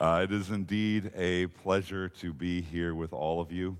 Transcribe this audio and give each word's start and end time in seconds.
Uh, 0.00 0.22
it 0.24 0.32
is 0.32 0.48
indeed 0.48 1.12
a 1.14 1.46
pleasure 1.48 2.08
to 2.08 2.32
be 2.32 2.62
here 2.62 2.94
with 2.94 3.12
all 3.12 3.38
of 3.38 3.52
you. 3.52 3.76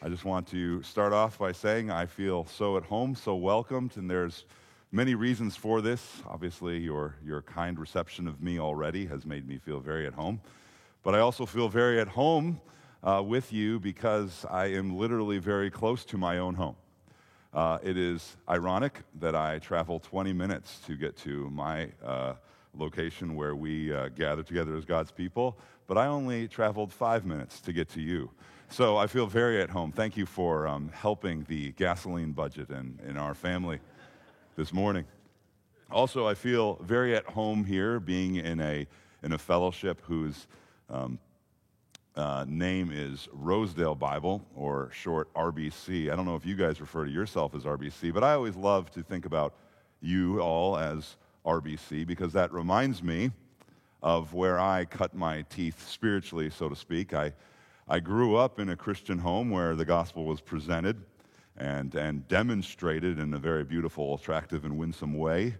I 0.00 0.08
just 0.08 0.24
want 0.24 0.46
to 0.50 0.80
start 0.84 1.12
off 1.12 1.40
by 1.40 1.50
saying 1.50 1.90
I 1.90 2.06
feel 2.06 2.44
so 2.44 2.76
at 2.76 2.84
home, 2.84 3.16
so 3.16 3.34
welcomed, 3.34 3.96
and 3.96 4.08
there's 4.08 4.44
many 4.92 5.16
reasons 5.16 5.56
for 5.56 5.80
this. 5.80 6.22
Obviously, 6.24 6.78
your, 6.78 7.16
your 7.26 7.42
kind 7.42 7.80
reception 7.80 8.28
of 8.28 8.40
me 8.40 8.60
already 8.60 9.06
has 9.06 9.26
made 9.26 9.48
me 9.48 9.58
feel 9.58 9.80
very 9.80 10.06
at 10.06 10.14
home. 10.14 10.40
But 11.02 11.16
I 11.16 11.18
also 11.18 11.44
feel 11.46 11.68
very 11.68 12.00
at 12.00 12.06
home 12.06 12.60
uh, 13.02 13.20
with 13.26 13.52
you 13.52 13.80
because 13.80 14.46
I 14.48 14.66
am 14.66 14.96
literally 14.96 15.38
very 15.38 15.68
close 15.68 16.04
to 16.04 16.16
my 16.16 16.38
own 16.38 16.54
home. 16.54 16.76
Uh, 17.52 17.78
it 17.82 17.96
is 17.96 18.36
ironic 18.48 19.00
that 19.18 19.34
I 19.34 19.58
travel 19.58 19.98
20 19.98 20.32
minutes 20.32 20.78
to 20.86 20.94
get 20.94 21.16
to 21.24 21.50
my 21.50 21.88
uh, 22.04 22.34
location 22.76 23.34
where 23.34 23.54
we 23.54 23.92
uh, 23.92 24.08
gather 24.08 24.42
together 24.42 24.76
as 24.76 24.84
God's 24.84 25.10
people, 25.10 25.56
but 25.86 25.98
I 25.98 26.06
only 26.06 26.48
traveled 26.48 26.92
five 26.92 27.24
minutes 27.24 27.60
to 27.62 27.72
get 27.72 27.88
to 27.90 28.00
you. 28.00 28.30
So 28.68 28.96
I 28.96 29.06
feel 29.06 29.26
very 29.26 29.60
at 29.60 29.70
home. 29.70 29.90
Thank 29.90 30.16
you 30.16 30.26
for 30.26 30.66
um, 30.68 30.90
helping 30.94 31.44
the 31.48 31.72
gasoline 31.72 32.32
budget 32.32 32.70
in, 32.70 33.00
in 33.06 33.16
our 33.16 33.34
family 33.34 33.80
this 34.56 34.72
morning. 34.72 35.04
Also, 35.90 36.26
I 36.28 36.34
feel 36.34 36.76
very 36.76 37.16
at 37.16 37.26
home 37.26 37.64
here 37.64 37.98
being 37.98 38.36
in 38.36 38.60
a, 38.60 38.86
in 39.24 39.32
a 39.32 39.38
fellowship 39.38 40.00
whose 40.04 40.46
um, 40.88 41.18
uh, 42.14 42.44
name 42.46 42.90
is 42.92 43.28
Rosedale 43.32 43.94
Bible, 43.94 44.44
or 44.54 44.90
short 44.92 45.32
RBC. 45.34 46.12
I 46.12 46.16
don't 46.16 46.24
know 46.24 46.36
if 46.36 46.44
you 46.44 46.54
guys 46.54 46.80
refer 46.80 47.04
to 47.04 47.10
yourself 47.10 47.54
as 47.54 47.64
RBC, 47.64 48.12
but 48.12 48.22
I 48.22 48.34
always 48.34 48.56
love 48.56 48.90
to 48.92 49.02
think 49.02 49.26
about 49.26 49.54
you 50.00 50.40
all 50.40 50.76
as 50.76 51.16
RBC 51.44 52.06
because 52.06 52.32
that 52.32 52.52
reminds 52.52 53.02
me 53.02 53.30
of 54.02 54.34
where 54.34 54.58
I 54.58 54.84
cut 54.84 55.14
my 55.14 55.42
teeth 55.42 55.88
spiritually, 55.88 56.50
so 56.50 56.68
to 56.68 56.76
speak. 56.76 57.12
I, 57.12 57.32
I 57.88 58.00
grew 58.00 58.36
up 58.36 58.58
in 58.58 58.70
a 58.70 58.76
Christian 58.76 59.18
home 59.18 59.50
where 59.50 59.76
the 59.76 59.84
gospel 59.84 60.24
was 60.24 60.40
presented 60.40 61.02
and, 61.56 61.94
and 61.94 62.26
demonstrated 62.28 63.18
in 63.18 63.34
a 63.34 63.38
very 63.38 63.64
beautiful, 63.64 64.14
attractive, 64.14 64.64
and 64.64 64.78
winsome 64.78 65.14
way. 65.14 65.56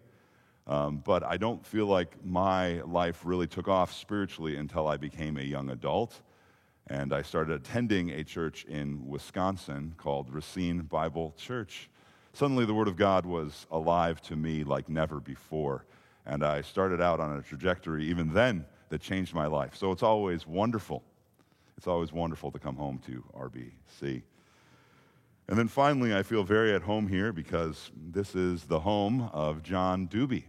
Um, 0.66 1.02
but 1.04 1.22
I 1.24 1.36
don't 1.36 1.64
feel 1.64 1.86
like 1.86 2.24
my 2.24 2.80
life 2.82 3.22
really 3.24 3.46
took 3.46 3.68
off 3.68 3.92
spiritually 3.92 4.56
until 4.56 4.86
I 4.86 4.96
became 4.96 5.36
a 5.36 5.42
young 5.42 5.70
adult 5.70 6.22
and 6.90 7.12
I 7.12 7.22
started 7.22 7.54
attending 7.54 8.10
a 8.10 8.24
church 8.24 8.64
in 8.64 9.06
Wisconsin 9.06 9.94
called 9.96 10.28
Racine 10.28 10.80
Bible 10.80 11.32
Church. 11.36 11.88
Suddenly, 12.32 12.64
the 12.64 12.74
Word 12.74 12.88
of 12.88 12.96
God 12.96 13.26
was 13.26 13.66
alive 13.70 14.20
to 14.22 14.36
me 14.36 14.64
like 14.64 14.88
never 14.88 15.20
before, 15.20 15.84
and 16.24 16.44
I 16.44 16.60
started 16.62 17.00
out 17.00 17.20
on 17.20 17.36
a 17.36 17.42
trajectory 17.42 18.06
even 18.06 18.32
then 18.32 18.64
that 18.88 19.00
changed 19.00 19.34
my 19.34 19.46
life. 19.46 19.74
So 19.76 19.92
it's 19.92 20.02
always 20.02 20.46
wonderful. 20.46 21.02
It's 21.76 21.86
always 21.86 22.12
wonderful 22.12 22.50
to 22.52 22.58
come 22.58 22.76
home 22.76 23.00
to 23.06 23.24
RBC. 23.34 24.22
And 25.48 25.58
then 25.58 25.66
finally, 25.66 26.14
I 26.14 26.22
feel 26.22 26.44
very 26.44 26.72
at 26.74 26.82
home 26.82 27.08
here 27.08 27.32
because 27.32 27.90
this 27.96 28.36
is 28.36 28.64
the 28.64 28.80
home 28.80 29.28
of 29.32 29.62
John 29.62 30.06
Doobie. 30.06 30.44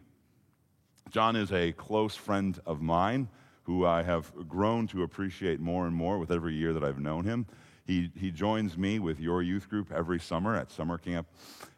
John 1.09 1.35
is 1.35 1.52
a 1.52 1.71
close 1.71 2.15
friend 2.15 2.59
of 2.65 2.81
mine 2.81 3.27
who 3.63 3.85
I 3.85 4.03
have 4.03 4.31
grown 4.47 4.87
to 4.87 5.03
appreciate 5.03 5.59
more 5.59 5.87
and 5.87 5.95
more 5.95 6.19
with 6.19 6.31
every 6.31 6.53
year 6.53 6.73
that 6.73 6.83
I've 6.83 6.99
known 6.99 7.25
him. 7.25 7.47
He, 7.85 8.11
he 8.15 8.31
joins 8.31 8.77
me 8.77 8.99
with 8.99 9.19
your 9.19 9.41
youth 9.41 9.69
group 9.69 9.91
every 9.91 10.19
summer 10.19 10.55
at 10.55 10.71
summer 10.71 10.97
camp. 10.97 11.27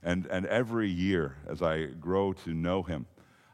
And, 0.03 0.25
and 0.27 0.45
every 0.45 0.89
year, 0.89 1.37
as 1.47 1.61
I 1.61 1.85
grow 1.85 2.33
to 2.33 2.53
know 2.53 2.83
him, 2.83 3.05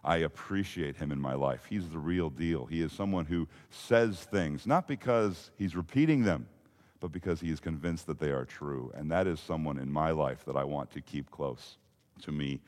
I 0.03 0.17
appreciate 0.17 0.95
him 0.95 1.11
in 1.11 1.19
my 1.19 1.33
life. 1.33 1.65
He's 1.69 1.89
the 1.89 1.99
real 1.99 2.29
deal. 2.29 2.65
He 2.65 2.81
is 2.81 2.91
someone 2.91 3.25
who 3.25 3.47
says 3.69 4.19
things, 4.19 4.65
not 4.65 4.87
because 4.87 5.51
he's 5.57 5.75
repeating 5.75 6.23
them, 6.23 6.47
but 6.99 7.11
because 7.11 7.39
he 7.39 7.51
is 7.51 7.59
convinced 7.59 8.07
that 8.07 8.19
they 8.19 8.31
are 8.31 8.45
true. 8.45 8.91
And 8.95 9.11
that 9.11 9.27
is 9.27 9.39
someone 9.39 9.77
in 9.77 9.91
my 9.91 10.11
life 10.11 10.45
that 10.45 10.55
I 10.55 10.63
want 10.63 10.91
to 10.91 11.01
keep 11.01 11.29
close 11.31 11.77
to 12.21 12.31
me 12.31 12.59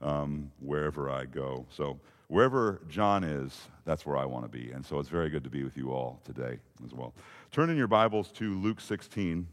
um, 0.00 0.50
wherever 0.60 1.10
I 1.10 1.24
go. 1.24 1.66
So, 1.70 1.98
wherever 2.30 2.80
John 2.88 3.24
is, 3.24 3.66
that's 3.84 4.06
where 4.06 4.16
I 4.16 4.24
want 4.24 4.44
to 4.44 4.48
be. 4.48 4.70
And 4.70 4.86
so 4.86 5.00
it's 5.00 5.08
very 5.08 5.30
good 5.30 5.42
to 5.42 5.50
be 5.50 5.64
with 5.64 5.76
you 5.76 5.90
all 5.90 6.20
today 6.24 6.58
as 6.84 6.94
well. 6.94 7.12
Turn 7.50 7.70
in 7.70 7.76
your 7.76 7.88
Bibles 7.88 8.30
to 8.32 8.56
Luke 8.60 8.80
16. 8.80 9.48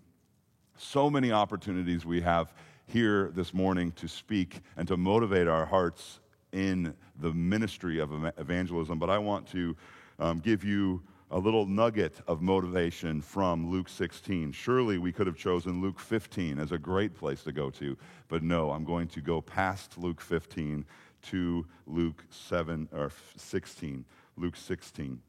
So 0.77 1.09
many 1.09 1.31
opportunities 1.31 2.05
we 2.05 2.21
have 2.21 2.53
here 2.85 3.31
this 3.33 3.51
morning 3.51 3.93
to 3.93 4.07
speak 4.07 4.61
and 4.77 4.87
to 4.89 4.95
motivate 4.95 5.47
our 5.47 5.65
hearts 5.65 6.19
in 6.51 6.93
the 7.19 7.33
ministry 7.33 7.99
of 7.99 8.11
evangelism. 8.37 8.99
But 8.99 9.09
I 9.09 9.17
want 9.17 9.47
to 9.47 9.75
um, 10.19 10.39
give 10.39 10.63
you 10.63 11.01
a 11.31 11.37
little 11.37 11.65
nugget 11.65 12.21
of 12.27 12.41
motivation 12.41 13.21
from 13.21 13.69
Luke 13.69 13.89
16. 13.89 14.51
Surely 14.51 14.99
we 14.99 15.11
could 15.11 15.27
have 15.27 15.35
chosen 15.35 15.81
Luke 15.81 15.99
15 15.99 16.59
as 16.59 16.71
a 16.71 16.77
great 16.77 17.15
place 17.15 17.43
to 17.43 17.51
go 17.51 17.69
to, 17.71 17.97
but 18.29 18.43
no, 18.43 18.71
I'm 18.71 18.85
going 18.85 19.07
to 19.09 19.19
go 19.19 19.41
past 19.41 19.97
Luke 19.97 20.21
15 20.21 20.85
to 21.31 21.65
Luke 21.85 22.23
7 22.29 22.89
or 22.91 23.11
16, 23.35 24.05
Luke 24.37 24.55
16. 24.55 25.19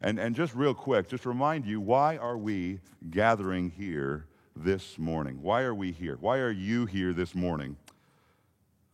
And, 0.00 0.18
and 0.18 0.34
just 0.34 0.54
real 0.54 0.74
quick, 0.74 1.08
just 1.08 1.26
remind 1.26 1.66
you, 1.66 1.80
why 1.80 2.16
are 2.16 2.38
we 2.38 2.80
gathering 3.10 3.70
here 3.70 4.26
this 4.54 4.98
morning? 4.98 5.42
Why 5.42 5.62
are 5.62 5.74
we 5.74 5.92
here? 5.92 6.16
Why 6.20 6.38
are 6.38 6.50
you 6.50 6.86
here 6.86 7.12
this 7.12 7.34
morning? 7.34 7.76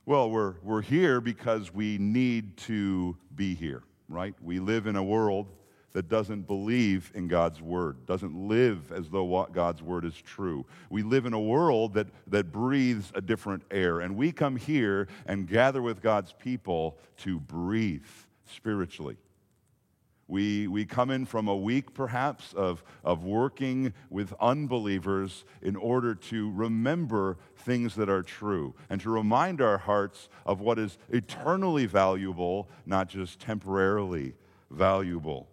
Well, 0.07 0.31
we're, 0.31 0.55
we're 0.63 0.83
here 0.83 1.21
because 1.21 1.73
we 1.73 1.99
need 1.99 2.57
to 2.59 3.17
be 3.35 3.55
here, 3.55 3.83
right? 4.09 4.35
We 4.43 4.61
live 4.61 4.87
in 4.87 4.97
a 4.97 5.03
world 5.03 5.49
that 5.95 6.09
doesn't 6.09 6.43
believe 6.43 7.11
in 7.15 7.29
God's 7.29 7.63
word, 7.63 8.05
doesn't 8.05 8.35
live 8.35 8.91
as 8.93 9.09
though 9.09 9.49
God's 9.53 9.81
word 9.81 10.05
is 10.05 10.17
true. 10.17 10.67
We 10.91 11.03
live 11.03 11.25
in 11.25 11.33
a 11.33 11.41
world 11.41 11.95
that, 11.95 12.09
that 12.27 12.53
breathes 12.53 13.13
a 13.15 13.21
different 13.21 13.63
air, 13.71 14.01
and 14.01 14.17
we 14.17 14.33
come 14.33 14.57
here 14.57 15.07
and 15.25 15.49
gather 15.49 15.81
with 15.81 16.03
God's 16.03 16.33
people 16.33 16.99
to 17.19 17.39
breathe 17.39 18.05
spiritually. 18.45 19.17
We, 20.27 20.67
we 20.67 20.85
come 20.85 21.11
in 21.11 21.27
from 21.27 21.47
a 21.47 21.57
week, 21.57 21.95
perhaps, 21.95 22.55
of, 22.55 22.83
of 23.05 23.25
working 23.25 23.93
with 24.11 24.33
unbelievers 24.41 25.45
in 25.63 25.77
order 25.77 26.15
to 26.15 26.51
remember 26.53 27.37
things 27.59 27.95
that 27.97 28.09
are 28.09 28.23
true 28.23 28.75
and 28.91 29.01
to 29.03 29.11
remind 29.11 29.61
our 29.61 29.79
hearts 29.79 30.29
of 30.45 30.61
what 30.61 30.79
is 30.79 30.99
eternally 31.11 31.87
valuable, 31.87 32.69
not 32.85 33.09
just 33.09 33.39
temporarily 33.39 34.35
valuable. 34.71 35.51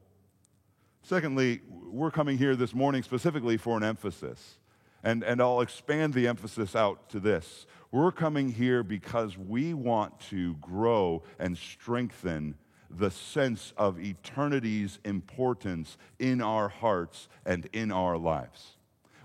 Secondly, 1.04 1.62
we're 1.70 2.12
coming 2.12 2.38
here 2.38 2.56
this 2.56 2.74
morning 2.74 3.04
specifically 3.04 3.58
for 3.58 3.76
an 3.78 3.84
emphasis. 3.84 4.60
And, 5.04 5.24
and 5.24 5.42
I'll 5.42 5.62
expand 5.62 6.14
the 6.14 6.28
emphasis 6.28 6.76
out 6.76 7.10
to 7.10 7.20
this. 7.20 7.66
We're 7.92 8.12
coming 8.12 8.50
here 8.50 8.84
because 8.84 9.38
we 9.38 9.74
want 9.74 10.20
to 10.30 10.54
grow 10.56 11.24
and 11.40 11.58
strengthen 11.58 12.56
the 12.90 13.10
sense 13.10 13.74
of 13.78 14.00
eternity's 14.00 15.00
importance 15.04 15.98
in 16.20 16.42
our 16.42 16.70
hearts 16.70 17.30
and 17.46 17.68
in 17.74 17.92
our 17.92 18.18
lives. 18.18 18.78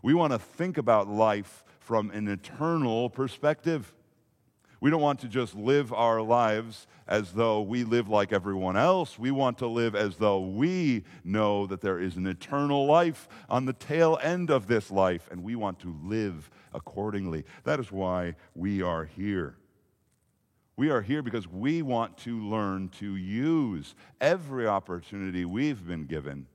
We 0.02 0.14
want 0.14 0.32
to 0.32 0.38
think 0.38 0.78
about 0.78 1.08
life 1.08 1.64
from 1.78 2.10
an 2.10 2.26
eternal 2.28 3.10
perspective. 3.10 3.92
We 4.80 4.90
don't 4.90 5.00
want 5.00 5.20
to 5.20 5.28
just 5.28 5.54
live 5.54 5.92
our 5.92 6.20
lives 6.20 6.86
as 7.08 7.32
though 7.32 7.62
we 7.62 7.84
live 7.84 8.08
like 8.08 8.32
everyone 8.32 8.76
else. 8.76 9.18
We 9.18 9.30
want 9.30 9.58
to 9.58 9.66
live 9.66 9.94
as 9.94 10.16
though 10.16 10.40
we 10.40 11.04
know 11.24 11.66
that 11.66 11.80
there 11.80 11.98
is 11.98 12.16
an 12.16 12.26
eternal 12.26 12.84
life 12.86 13.28
on 13.48 13.64
the 13.64 13.72
tail 13.72 14.18
end 14.22 14.50
of 14.50 14.66
this 14.66 14.90
life, 14.90 15.28
and 15.30 15.42
we 15.42 15.56
want 15.56 15.78
to 15.80 15.96
live 16.02 16.50
accordingly. 16.74 17.44
That 17.64 17.80
is 17.80 17.90
why 17.90 18.34
we 18.54 18.82
are 18.82 19.04
here. 19.04 19.56
We 20.76 20.90
are 20.90 21.00
here 21.00 21.22
because 21.22 21.48
we 21.48 21.80
want 21.80 22.18
to 22.18 22.38
learn 22.38 22.90
to 22.98 23.16
use 23.16 23.94
every 24.20 24.66
opportunity 24.66 25.46
we've 25.46 25.86
been 25.86 26.04
given, 26.04 26.48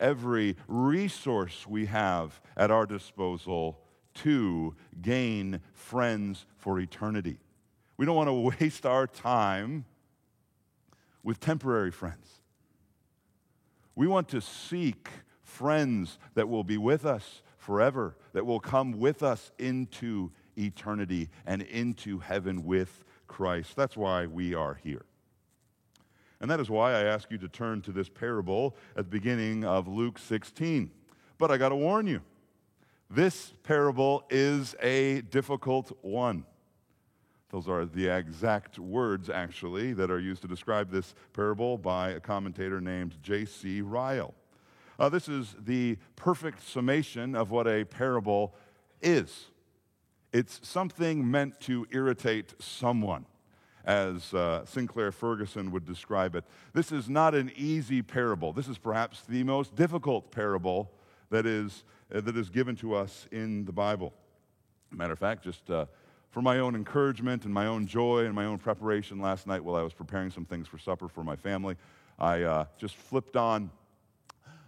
every 0.00 0.56
resource 0.66 1.68
we 1.68 1.86
have 1.86 2.40
at 2.56 2.72
our 2.72 2.84
disposal 2.84 3.78
to 4.14 4.74
gain 5.00 5.60
friends 5.72 6.46
for 6.56 6.80
eternity. 6.80 7.38
We 8.00 8.06
don't 8.06 8.16
want 8.16 8.28
to 8.28 8.32
waste 8.64 8.86
our 8.86 9.06
time 9.06 9.84
with 11.22 11.38
temporary 11.38 11.90
friends. 11.90 12.40
We 13.94 14.06
want 14.06 14.30
to 14.30 14.40
seek 14.40 15.10
friends 15.42 16.18
that 16.32 16.48
will 16.48 16.64
be 16.64 16.78
with 16.78 17.04
us 17.04 17.42
forever, 17.58 18.16
that 18.32 18.46
will 18.46 18.58
come 18.58 18.92
with 18.92 19.22
us 19.22 19.52
into 19.58 20.30
eternity 20.56 21.28
and 21.44 21.60
into 21.60 22.20
heaven 22.20 22.64
with 22.64 23.04
Christ. 23.26 23.76
That's 23.76 23.98
why 23.98 24.24
we 24.24 24.54
are 24.54 24.80
here. 24.82 25.04
And 26.40 26.50
that 26.50 26.58
is 26.58 26.70
why 26.70 26.94
I 26.94 27.02
ask 27.02 27.30
you 27.30 27.36
to 27.36 27.48
turn 27.48 27.82
to 27.82 27.92
this 27.92 28.08
parable 28.08 28.76
at 28.96 29.04
the 29.04 29.10
beginning 29.10 29.62
of 29.62 29.88
Luke 29.88 30.18
16. 30.18 30.90
But 31.36 31.50
I 31.50 31.58
got 31.58 31.68
to 31.68 31.76
warn 31.76 32.06
you, 32.06 32.22
this 33.10 33.52
parable 33.62 34.24
is 34.30 34.74
a 34.80 35.20
difficult 35.20 35.92
one. 36.00 36.46
Those 37.50 37.68
are 37.68 37.84
the 37.84 38.08
exact 38.08 38.78
words, 38.78 39.28
actually, 39.28 39.92
that 39.94 40.10
are 40.10 40.20
used 40.20 40.42
to 40.42 40.48
describe 40.48 40.90
this 40.90 41.14
parable 41.32 41.78
by 41.78 42.10
a 42.10 42.20
commentator 42.20 42.80
named 42.80 43.16
J.C. 43.22 43.82
Ryle. 43.82 44.34
Uh, 44.98 45.08
this 45.08 45.28
is 45.28 45.56
the 45.58 45.96
perfect 46.16 46.66
summation 46.66 47.34
of 47.34 47.50
what 47.50 47.66
a 47.66 47.84
parable 47.84 48.54
is 49.02 49.46
it's 50.32 50.60
something 50.62 51.28
meant 51.28 51.60
to 51.60 51.86
irritate 51.90 52.54
someone, 52.60 53.26
as 53.84 54.32
uh, 54.32 54.64
Sinclair 54.64 55.10
Ferguson 55.10 55.70
would 55.72 55.84
describe 55.84 56.36
it. 56.36 56.44
This 56.72 56.92
is 56.92 57.08
not 57.08 57.34
an 57.34 57.50
easy 57.56 58.02
parable. 58.02 58.52
This 58.52 58.68
is 58.68 58.78
perhaps 58.78 59.22
the 59.22 59.42
most 59.42 59.74
difficult 59.74 60.30
parable 60.30 60.92
that 61.30 61.46
is, 61.46 61.84
uh, 62.14 62.20
that 62.20 62.36
is 62.36 62.48
given 62.48 62.76
to 62.76 62.94
us 62.94 63.26
in 63.32 63.64
the 63.64 63.72
Bible. 63.72 64.12
Matter 64.92 65.12
of 65.12 65.18
fact, 65.18 65.44
just 65.44 65.68
uh, 65.70 65.86
for 66.30 66.42
my 66.42 66.58
own 66.58 66.74
encouragement 66.74 67.44
and 67.44 67.52
my 67.52 67.66
own 67.66 67.86
joy 67.86 68.24
and 68.24 68.34
my 68.34 68.44
own 68.44 68.58
preparation 68.58 69.20
last 69.20 69.46
night 69.46 69.62
while 69.64 69.76
I 69.76 69.82
was 69.82 69.92
preparing 69.92 70.30
some 70.30 70.44
things 70.44 70.68
for 70.68 70.78
supper 70.78 71.08
for 71.08 71.24
my 71.24 71.36
family, 71.36 71.76
I 72.18 72.42
uh, 72.42 72.64
just 72.78 72.96
flipped 72.96 73.36
on 73.36 73.70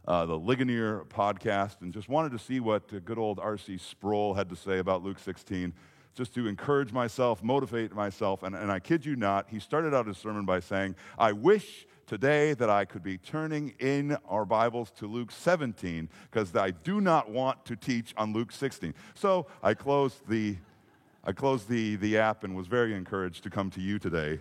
uh, 0.06 0.26
the 0.26 0.36
Ligonier 0.36 1.04
podcast 1.08 1.80
and 1.82 1.92
just 1.92 2.08
wanted 2.08 2.32
to 2.32 2.38
see 2.38 2.60
what 2.60 3.04
good 3.04 3.18
old 3.18 3.38
R.C. 3.38 3.78
Sproul 3.78 4.34
had 4.34 4.48
to 4.48 4.56
say 4.56 4.78
about 4.78 5.04
Luke 5.04 5.18
16, 5.18 5.72
just 6.14 6.34
to 6.34 6.48
encourage 6.48 6.92
myself, 6.92 7.42
motivate 7.42 7.94
myself. 7.94 8.42
And, 8.42 8.54
and 8.56 8.70
I 8.70 8.80
kid 8.80 9.06
you 9.06 9.14
not, 9.14 9.48
he 9.48 9.60
started 9.60 9.94
out 9.94 10.06
his 10.06 10.18
sermon 10.18 10.44
by 10.44 10.60
saying, 10.60 10.96
I 11.16 11.32
wish 11.32 11.86
today 12.06 12.54
that 12.54 12.68
I 12.68 12.84
could 12.84 13.02
be 13.02 13.16
turning 13.16 13.74
in 13.78 14.16
our 14.28 14.44
Bibles 14.44 14.90
to 14.92 15.06
Luke 15.06 15.30
17 15.30 16.08
because 16.30 16.54
I 16.56 16.72
do 16.72 17.00
not 17.00 17.30
want 17.30 17.64
to 17.66 17.76
teach 17.76 18.12
on 18.16 18.32
Luke 18.32 18.50
16. 18.50 18.94
So 19.14 19.46
I 19.62 19.74
closed 19.74 20.26
the, 20.28 20.56
I 21.24 21.30
closed 21.30 21.68
the, 21.68 21.94
the 21.96 22.18
app 22.18 22.42
and 22.42 22.56
was 22.56 22.66
very 22.66 22.94
encouraged 22.94 23.44
to 23.44 23.50
come 23.50 23.70
to 23.70 23.80
you 23.80 24.00
today 24.00 24.40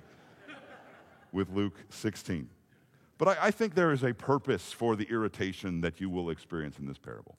with 1.32 1.52
Luke 1.52 1.78
16. 1.90 2.50
But 3.20 3.28
I, 3.28 3.38
I 3.48 3.52
think 3.52 3.76
there 3.76 3.92
is 3.92 4.04
a 4.04 4.14
purpose 4.14 4.72
for 4.72 4.96
the 4.96 5.06
irritation 5.06 5.82
that 5.82 6.02
you 6.02 6.10
will 6.10 6.32
experience 6.32 6.80
in 6.80 6.88
this 6.88 6.98
parable. 6.98 7.38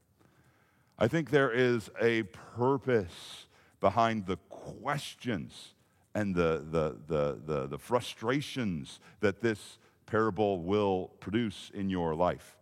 I 0.96 1.08
think 1.08 1.30
there 1.30 1.50
is 1.50 1.90
a 2.00 2.22
purpose 2.22 3.46
behind 3.80 4.26
the 4.26 4.36
questions 4.48 5.74
and 6.14 6.36
the, 6.36 6.64
the, 6.70 6.98
the, 7.08 7.40
the, 7.44 7.66
the 7.66 7.78
frustrations 7.78 9.00
that 9.18 9.40
this 9.40 9.78
parable 10.06 10.62
will 10.62 11.10
produce 11.18 11.72
in 11.74 11.90
your 11.90 12.14
life. 12.14 12.56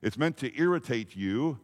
It's 0.00 0.16
meant 0.16 0.38
to 0.38 0.58
irritate 0.58 1.14
you, 1.14 1.58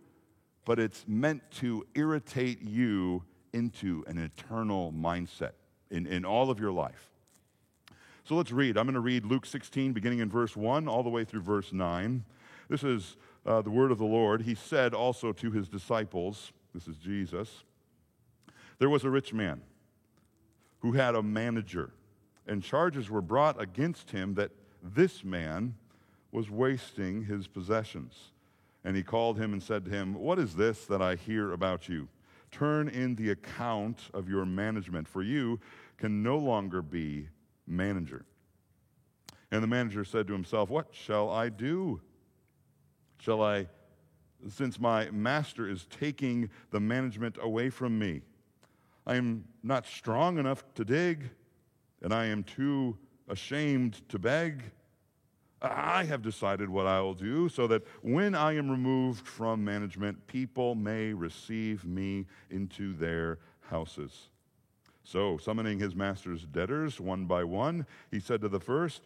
but 0.67 0.79
it's 0.79 1.07
meant 1.09 1.43
to 1.53 1.87
irritate 1.95 2.61
you 2.61 3.25
into 3.59 4.05
an 4.07 4.19
eternal 4.19 4.93
mindset 4.93 5.53
in, 5.91 6.07
in 6.07 6.25
all 6.25 6.51
of 6.51 6.61
your 6.61 6.73
life. 6.73 7.11
So 8.25 8.35
let's 8.35 8.53
read. 8.53 8.77
I'm 8.77 8.85
going 8.85 8.95
to 8.95 9.01
read 9.01 9.25
Luke 9.25 9.47
16, 9.47 9.93
beginning 9.93 10.21
in 10.21 10.29
verse 10.29 10.57
1, 10.57 10.87
all 10.87 11.03
the 11.03 11.09
way 11.09 11.25
through 11.25 11.41
verse 11.41 11.73
9. 11.73 12.25
This 12.69 12.85
is 12.85 13.17
uh, 13.47 13.63
the 13.63 13.71
word 13.71 13.91
of 13.91 13.99
the 13.99 14.05
Lord. 14.05 14.43
He 14.43 14.55
said 14.55 14.95
also 14.95 15.33
to 15.33 15.51
his 15.51 15.69
disciples, 15.69 16.53
This 16.75 16.87
is 16.87 16.97
Jesus, 16.97 17.65
there 18.79 18.91
was 18.91 19.05
a 19.05 19.11
rich 19.11 19.33
man 19.33 19.63
who 20.81 20.93
had 20.93 21.15
a 21.15 21.23
manager, 21.23 21.91
and 22.47 22.63
charges 22.63 23.11
were 23.11 23.23
brought 23.23 23.61
against 23.61 24.11
him 24.11 24.35
that 24.35 24.51
this 24.83 25.25
man 25.25 25.75
was 26.31 26.51
wasting 26.51 27.25
his 27.25 27.47
possessions. 27.49 28.33
And 28.85 28.97
he 28.97 29.03
called 29.03 29.39
him 29.39 29.53
and 29.53 29.63
said 29.63 29.85
to 29.87 29.91
him, 29.91 30.15
What 30.15 30.39
is 30.39 30.55
this 30.55 30.87
that 30.87 31.03
I 31.03 31.17
hear 31.17 31.53
about 31.53 31.89
you? 31.89 32.09
Turn 32.51 32.89
in 32.89 33.15
the 33.15 33.31
account 33.31 34.11
of 34.15 34.29
your 34.29 34.45
management, 34.45 35.07
for 35.07 35.23
you 35.23 35.61
can 35.97 36.23
no 36.23 36.39
longer 36.39 36.83
be 36.83 37.29
manager. 37.67 38.25
And 39.51 39.63
the 39.63 39.67
manager 39.67 40.05
said 40.05 40.27
to 40.27 40.33
himself, 40.33 40.71
What 40.71 40.89
shall 40.93 41.31
I 41.31 41.49
do? 41.49 42.01
Shall 43.19 43.43
I, 43.43 43.67
since 44.49 44.79
my 44.79 45.11
master 45.11 45.69
is 45.69 45.87
taking 45.87 46.51
the 46.71 46.81
management 46.81 47.37
away 47.41 47.71
from 47.71 47.99
me? 47.99 48.23
I 49.07 49.17
am 49.17 49.45
not 49.63 49.87
strong 49.87 50.39
enough 50.39 50.63
to 50.75 50.85
dig, 50.85 51.31
and 52.03 52.13
I 52.13 52.27
am 52.27 52.45
too 52.45 52.97
ashamed 53.29 54.09
to 54.11 54.19
beg. 54.19 54.63
I 55.61 56.05
have 56.05 56.23
decided 56.23 56.69
what 56.69 56.87
I 56.87 57.01
will 57.01 57.15
do 57.15 57.49
so 57.49 57.67
that 57.67 57.83
when 58.03 58.35
I 58.35 58.55
am 58.57 58.71
removed 58.71 59.27
from 59.27 59.65
management, 59.65 60.27
people 60.27 60.75
may 60.75 61.13
receive 61.13 61.85
me 61.85 62.27
into 62.51 62.95
their 62.95 63.39
houses. 63.61 64.29
So, 65.03 65.39
summoning 65.39 65.79
his 65.79 65.97
master's 65.97 66.45
debtors 66.45 67.01
one 67.01 67.25
by 67.25 67.43
one, 67.43 67.87
he 68.11 68.21
said 68.21 68.41
to 68.43 68.49
the 68.49 68.61
first, 68.61 69.03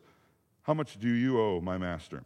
How 0.62 0.74
much 0.74 0.98
do 0.98 1.08
you 1.08 1.40
owe 1.40 1.60
my 1.60 1.78
master? 1.78 2.24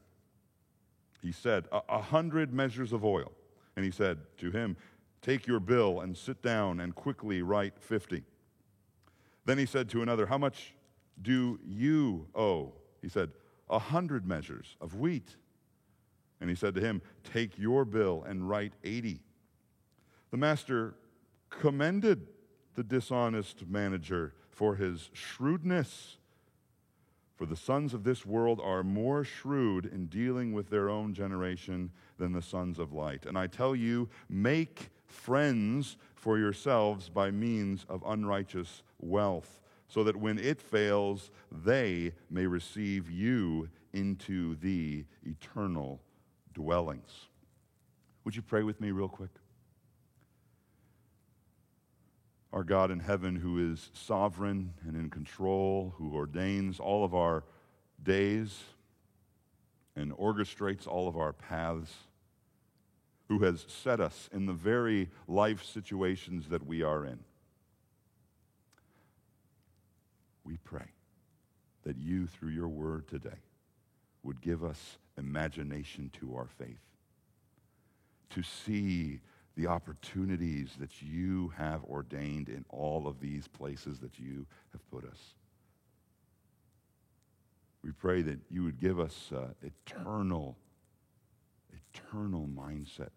He 1.22 1.30
said, 1.30 1.66
A, 1.70 2.00
hundred 2.00 2.52
measures 2.52 2.92
of 2.92 3.04
oil. 3.04 3.32
And 3.76 3.84
he 3.84 3.90
said 3.90 4.18
to 4.38 4.50
him, 4.50 4.76
Take 5.22 5.46
your 5.46 5.60
bill 5.60 6.00
and 6.00 6.16
sit 6.16 6.42
down 6.42 6.80
and 6.80 6.94
quickly 6.94 7.42
write 7.42 7.78
fifty. 7.78 8.24
Then 9.44 9.58
he 9.58 9.66
said 9.66 9.88
to 9.90 10.02
another, 10.02 10.26
How 10.26 10.38
much 10.38 10.74
do 11.20 11.58
you 11.64 12.26
owe? 12.34 12.72
He 13.02 13.08
said, 13.08 13.30
A 13.68 13.78
hundred 13.78 14.26
measures 14.26 14.76
of 14.80 14.94
wheat. 14.94 15.36
And 16.40 16.50
he 16.50 16.56
said 16.56 16.74
to 16.74 16.80
him, 16.80 17.02
Take 17.24 17.58
your 17.58 17.84
bill 17.84 18.24
and 18.26 18.48
write 18.48 18.74
eighty. 18.84 19.20
The 20.30 20.36
master 20.36 20.94
commended 21.50 22.28
the 22.74 22.84
dishonest 22.84 23.66
manager 23.66 24.34
for 24.50 24.76
his 24.76 25.10
shrewdness. 25.12 26.18
For 27.36 27.46
the 27.46 27.56
sons 27.56 27.92
of 27.92 28.04
this 28.04 28.24
world 28.24 28.60
are 28.62 28.82
more 28.82 29.22
shrewd 29.24 29.86
in 29.86 30.06
dealing 30.06 30.52
with 30.52 30.70
their 30.70 30.88
own 30.88 31.12
generation 31.12 31.90
than 32.18 32.32
the 32.32 32.42
sons 32.42 32.78
of 32.78 32.92
light. 32.92 33.26
And 33.26 33.36
I 33.38 33.46
tell 33.46 33.76
you, 33.76 34.08
make 34.28 34.90
friends 35.06 35.96
for 36.14 36.38
yourselves 36.38 37.08
by 37.08 37.30
means 37.30 37.84
of 37.88 38.02
unrighteous 38.06 38.82
wealth, 38.98 39.60
so 39.88 40.04
that 40.04 40.16
when 40.16 40.38
it 40.38 40.60
fails, 40.60 41.30
they 41.50 42.12
may 42.30 42.46
receive 42.46 43.10
you 43.10 43.68
into 43.92 44.56
the 44.56 45.04
eternal 45.24 46.00
dwellings. 46.54 47.26
Would 48.24 48.36
you 48.36 48.42
pray 48.42 48.62
with 48.62 48.80
me, 48.80 48.90
real 48.90 49.08
quick? 49.08 49.30
our 52.56 52.64
God 52.64 52.90
in 52.90 53.00
heaven 53.00 53.36
who 53.36 53.70
is 53.70 53.90
sovereign 53.92 54.72
and 54.86 54.96
in 54.96 55.10
control, 55.10 55.92
who 55.98 56.14
ordains 56.14 56.80
all 56.80 57.04
of 57.04 57.14
our 57.14 57.44
days 58.02 58.62
and 59.94 60.10
orchestrates 60.12 60.86
all 60.86 61.06
of 61.06 61.18
our 61.18 61.34
paths, 61.34 61.92
who 63.28 63.40
has 63.40 63.66
set 63.68 64.00
us 64.00 64.30
in 64.32 64.46
the 64.46 64.54
very 64.54 65.10
life 65.28 65.62
situations 65.64 66.48
that 66.48 66.66
we 66.66 66.82
are 66.82 67.04
in. 67.04 67.18
We 70.46 70.58
pray 70.58 70.86
that 71.82 71.98
you, 71.98 72.28
through 72.28 72.50
your 72.50 72.68
word 72.68 73.08
today, 73.08 73.42
would 74.22 74.40
give 74.40 74.62
us 74.62 74.98
imagination 75.18 76.10
to 76.20 76.36
our 76.36 76.46
faith, 76.46 76.80
to 78.30 78.42
see 78.42 79.20
the 79.56 79.66
opportunities 79.66 80.70
that 80.78 81.02
you 81.02 81.52
have 81.56 81.82
ordained 81.84 82.48
in 82.48 82.64
all 82.68 83.08
of 83.08 83.20
these 83.20 83.48
places 83.48 83.98
that 84.00 84.18
you 84.20 84.46
have 84.72 84.88
put 84.90 85.04
us. 85.04 85.34
We 87.82 87.90
pray 87.90 88.22
that 88.22 88.38
you 88.50 88.62
would 88.64 88.78
give 88.78 89.00
us 89.00 89.30
uh, 89.34 89.48
eternal, 89.62 90.56
eternal 91.72 92.48
mindset, 92.48 93.10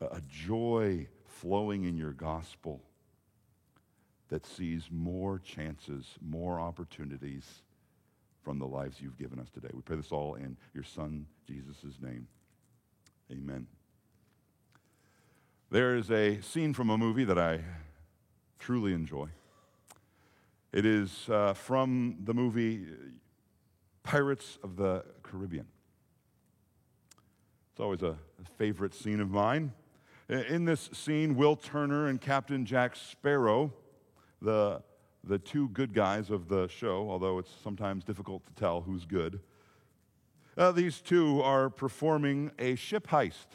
a, 0.00 0.06
a 0.06 0.22
joy 0.28 1.06
flowing 1.24 1.84
in 1.84 1.96
your 1.96 2.12
gospel 2.12 2.82
that 4.28 4.46
sees 4.46 4.88
more 4.90 5.38
chances, 5.38 6.04
more 6.20 6.60
opportunities 6.60 7.62
from 8.42 8.58
the 8.58 8.66
lives 8.66 9.00
you've 9.00 9.18
given 9.18 9.38
us 9.38 9.48
today. 9.50 9.68
We 9.72 9.82
pray 9.82 9.96
this 9.96 10.12
all 10.12 10.34
in 10.34 10.56
your 10.74 10.84
Son, 10.84 11.26
Jesus' 11.46 11.98
name. 12.00 12.26
Amen. 13.30 13.66
There 15.70 15.96
is 15.96 16.10
a 16.10 16.40
scene 16.40 16.72
from 16.72 16.88
a 16.88 16.96
movie 16.96 17.24
that 17.24 17.38
I 17.38 17.60
truly 18.58 18.94
enjoy. 18.94 19.28
It 20.72 20.86
is 20.86 21.28
uh, 21.28 21.54
from 21.54 22.16
the 22.24 22.32
movie 22.34 22.86
Pirates 24.02 24.58
of 24.62 24.76
the 24.76 25.04
Caribbean. 25.22 25.66
It's 27.72 27.80
always 27.80 28.02
a 28.02 28.16
favorite 28.56 28.94
scene 28.94 29.20
of 29.20 29.30
mine. 29.30 29.72
In 30.28 30.64
this 30.64 30.90
scene, 30.92 31.36
Will 31.36 31.56
Turner 31.56 32.06
and 32.06 32.20
Captain 32.20 32.64
Jack 32.64 32.96
Sparrow, 32.96 33.72
the, 34.40 34.82
the 35.24 35.38
two 35.38 35.68
good 35.70 35.94
guys 35.94 36.30
of 36.30 36.48
the 36.48 36.68
show, 36.68 37.10
although 37.10 37.38
it's 37.38 37.50
sometimes 37.62 38.04
difficult 38.04 38.46
to 38.46 38.52
tell 38.54 38.80
who's 38.80 39.04
good, 39.04 39.40
uh, 40.56 40.72
these 40.72 41.00
two 41.00 41.40
are 41.42 41.70
performing 41.70 42.50
a 42.58 42.74
ship 42.74 43.08
heist. 43.08 43.46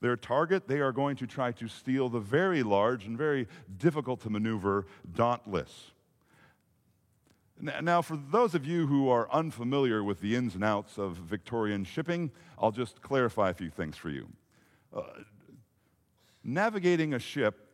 Their 0.00 0.16
target, 0.16 0.68
they 0.68 0.80
are 0.80 0.92
going 0.92 1.16
to 1.16 1.26
try 1.26 1.52
to 1.52 1.68
steal 1.68 2.08
the 2.08 2.20
very 2.20 2.62
large 2.62 3.06
and 3.06 3.18
very 3.18 3.48
difficult 3.78 4.20
to 4.22 4.30
maneuver 4.30 4.86
Dauntless. 5.12 5.92
Now, 7.60 8.02
for 8.02 8.16
those 8.16 8.54
of 8.54 8.64
you 8.64 8.86
who 8.86 9.08
are 9.08 9.28
unfamiliar 9.32 10.04
with 10.04 10.20
the 10.20 10.36
ins 10.36 10.54
and 10.54 10.62
outs 10.62 10.96
of 10.96 11.16
Victorian 11.16 11.84
shipping, 11.84 12.30
I'll 12.56 12.70
just 12.70 13.02
clarify 13.02 13.50
a 13.50 13.54
few 13.54 13.70
things 13.70 13.96
for 13.96 14.10
you. 14.10 14.28
Uh, 14.94 15.02
navigating 16.44 17.14
a 17.14 17.18
ship 17.18 17.67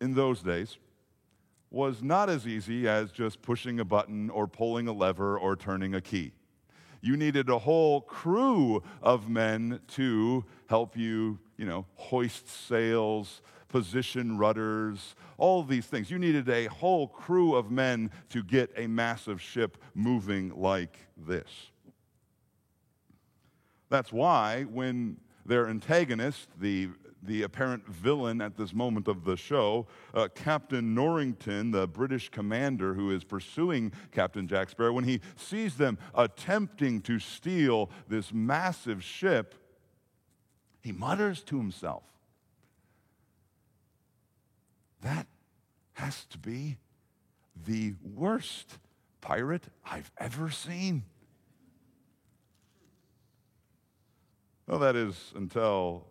in 0.00 0.14
those 0.14 0.42
days 0.42 0.76
was 1.70 2.02
not 2.02 2.30
as 2.30 2.46
easy 2.46 2.88
as 2.88 3.10
just 3.10 3.42
pushing 3.42 3.80
a 3.80 3.84
button 3.84 4.30
or 4.30 4.46
pulling 4.46 4.88
a 4.88 4.92
lever 4.92 5.38
or 5.38 5.56
turning 5.56 5.94
a 5.94 6.00
key. 6.00 6.32
You 7.00 7.16
needed 7.16 7.48
a 7.48 7.58
whole 7.58 8.00
crew 8.00 8.82
of 9.02 9.28
men 9.28 9.80
to 9.88 10.44
help 10.68 10.96
you, 10.96 11.38
you 11.56 11.66
know, 11.66 11.86
hoist 11.94 12.48
sails, 12.48 13.42
position 13.68 14.38
rudders, 14.38 15.14
all 15.38 15.62
these 15.62 15.86
things. 15.86 16.10
You 16.10 16.18
needed 16.18 16.48
a 16.48 16.66
whole 16.66 17.08
crew 17.08 17.54
of 17.54 17.70
men 17.70 18.10
to 18.30 18.42
get 18.42 18.70
a 18.76 18.86
massive 18.86 19.40
ship 19.40 19.76
moving 19.94 20.52
like 20.56 20.98
this. 21.16 21.48
That's 23.88 24.12
why 24.12 24.64
when 24.64 25.18
their 25.44 25.68
antagonist, 25.68 26.48
the 26.58 26.88
the 27.26 27.42
apparent 27.42 27.86
villain 27.86 28.40
at 28.40 28.56
this 28.56 28.72
moment 28.72 29.08
of 29.08 29.24
the 29.24 29.36
show, 29.36 29.86
uh, 30.14 30.28
Captain 30.34 30.94
Norrington, 30.94 31.70
the 31.70 31.86
British 31.86 32.28
commander 32.28 32.94
who 32.94 33.10
is 33.10 33.24
pursuing 33.24 33.92
Captain 34.12 34.46
Jack 34.46 34.70
Sparrow, 34.70 34.92
when 34.92 35.04
he 35.04 35.20
sees 35.36 35.76
them 35.76 35.98
attempting 36.14 37.00
to 37.02 37.18
steal 37.18 37.90
this 38.08 38.32
massive 38.32 39.02
ship, 39.02 39.54
he 40.80 40.92
mutters 40.92 41.42
to 41.42 41.58
himself, 41.58 42.04
That 45.02 45.26
has 45.94 46.24
to 46.26 46.38
be 46.38 46.78
the 47.66 47.94
worst 48.02 48.78
pirate 49.20 49.64
I've 49.84 50.10
ever 50.18 50.50
seen. 50.50 51.04
Well, 54.66 54.80
that 54.80 54.96
is 54.96 55.32
until 55.36 56.06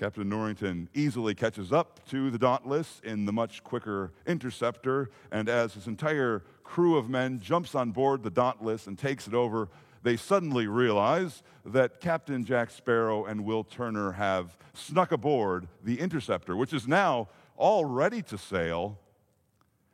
Captain 0.00 0.30
Norrington 0.30 0.88
easily 0.94 1.34
catches 1.34 1.74
up 1.74 2.00
to 2.06 2.30
the 2.30 2.38
Dauntless 2.38 3.02
in 3.04 3.26
the 3.26 3.34
much 3.34 3.62
quicker 3.62 4.14
interceptor, 4.26 5.10
and 5.30 5.46
as 5.46 5.74
his 5.74 5.86
entire 5.86 6.42
crew 6.64 6.96
of 6.96 7.10
men 7.10 7.38
jumps 7.38 7.74
on 7.74 7.90
board 7.90 8.22
the 8.22 8.30
Dauntless 8.30 8.86
and 8.86 8.98
takes 8.98 9.28
it 9.28 9.34
over, 9.34 9.68
they 10.02 10.16
suddenly 10.16 10.66
realize 10.66 11.42
that 11.66 12.00
Captain 12.00 12.46
Jack 12.46 12.70
Sparrow 12.70 13.26
and 13.26 13.44
Will 13.44 13.62
Turner 13.62 14.12
have 14.12 14.56
snuck 14.72 15.12
aboard 15.12 15.68
the 15.84 16.00
interceptor, 16.00 16.56
which 16.56 16.72
is 16.72 16.88
now 16.88 17.28
all 17.58 17.84
ready 17.84 18.22
to 18.22 18.38
sail, 18.38 18.98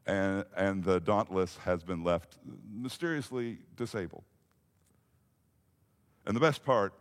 and, 0.06 0.44
and 0.56 0.84
the 0.84 1.00
Dauntless 1.00 1.56
has 1.64 1.82
been 1.82 2.04
left 2.04 2.38
mysteriously 2.72 3.58
disabled. 3.74 4.22
And 6.24 6.36
the 6.36 6.40
best 6.40 6.64
part, 6.64 6.94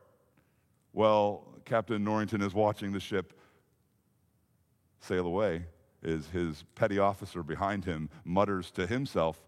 well, 0.96 1.46
Captain 1.66 2.04
Norrington 2.04 2.42
is 2.42 2.54
watching 2.54 2.94
the 2.94 3.00
ship 3.00 3.38
sail 5.02 5.28
away, 5.28 5.66
is 6.02 6.28
his 6.30 6.64
petty 6.74 6.98
officer 6.98 7.44
behind 7.44 7.84
him 7.84 8.10
mutters 8.24 8.72
to 8.72 8.88
himself, 8.88 9.40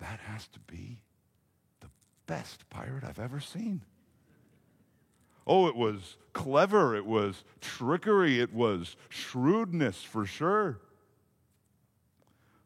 That 0.00 0.18
has 0.20 0.48
to 0.48 0.60
be 0.60 0.98
the 1.80 1.88
best 2.26 2.68
pirate 2.68 3.04
I've 3.04 3.20
ever 3.20 3.40
seen. 3.40 3.82
Oh, 5.46 5.68
it 5.68 5.76
was 5.76 6.16
clever, 6.32 6.96
it 6.96 7.06
was 7.06 7.44
trickery, 7.60 8.40
it 8.40 8.52
was 8.52 8.96
shrewdness 9.08 10.02
for 10.02 10.26
sure. 10.26 10.80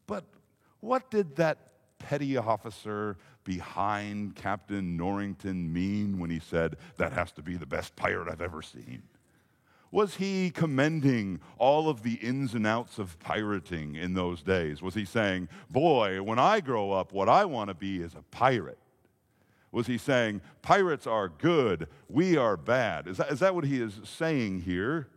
But 0.06 0.24
what 0.80 1.10
did 1.10 1.36
that 1.36 1.58
petty 1.98 2.36
officer 2.38 3.18
behind 3.48 4.36
Captain 4.36 4.94
Norrington 4.94 5.72
mean 5.72 6.18
when 6.18 6.28
he 6.28 6.38
said, 6.38 6.76
That 6.98 7.14
has 7.14 7.32
to 7.32 7.42
be 7.42 7.56
the 7.56 7.64
best 7.64 7.96
pirate 7.96 8.28
I've 8.28 8.42
ever 8.42 8.60
seen? 8.60 9.02
Was 9.90 10.16
he 10.16 10.50
commending 10.50 11.40
all 11.56 11.88
of 11.88 12.02
the 12.02 12.16
ins 12.16 12.52
and 12.52 12.66
outs 12.66 12.98
of 12.98 13.18
pirating 13.20 13.94
in 13.94 14.12
those 14.12 14.42
days? 14.42 14.82
Was 14.82 14.92
he 14.92 15.06
saying, 15.06 15.48
Boy, 15.70 16.22
when 16.22 16.38
I 16.38 16.60
grow 16.60 16.92
up, 16.92 17.10
what 17.10 17.30
I 17.30 17.46
want 17.46 17.68
to 17.68 17.74
be 17.74 18.02
is 18.02 18.12
a 18.14 18.22
pirate? 18.30 18.78
Was 19.72 19.86
he 19.86 19.96
saying, 19.96 20.42
Pirates 20.60 21.06
are 21.06 21.30
good, 21.30 21.88
we 22.06 22.36
are 22.36 22.58
bad? 22.58 23.08
Is 23.08 23.16
that, 23.16 23.32
is 23.32 23.40
that 23.40 23.54
what 23.54 23.64
he 23.64 23.80
is 23.80 23.98
saying 24.04 24.60
here? 24.60 25.08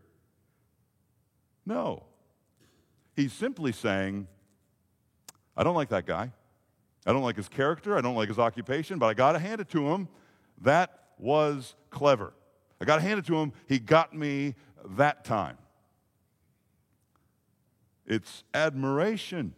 No. 1.66 2.04
He's 3.14 3.34
simply 3.34 3.74
saying, 3.74 4.30
I 5.58 5.64
don't 5.64 5.76
like 5.76 5.90
that 5.90 6.06
guy. 6.06 6.32
I 7.06 7.14
don't 7.14 7.24
like 7.24 7.36
his 7.36 7.50
character. 7.50 7.98
I 7.98 8.02
don't 8.02 8.16
like 8.16 8.28
his 8.28 8.40
occupation, 8.40 9.00
but 9.00 9.08
I 9.08 9.14
got 9.14 9.34
to 9.34 9.40
hand 9.40 9.62
it 9.62 9.70
to 9.70 9.90
him. 9.90 10.08
That 10.62 11.00
was 11.18 11.76
clever. 11.90 12.34
I 12.80 12.86
got 12.86 12.98
to 12.98 13.02
hand 13.02 13.20
it 13.20 13.26
to 13.28 13.36
him. 13.36 13.54
He 13.68 13.80
got 13.80 14.14
me 14.16 14.56
that 14.98 15.26
time. 15.26 15.58
It's 18.06 18.44
admiration 18.54 19.54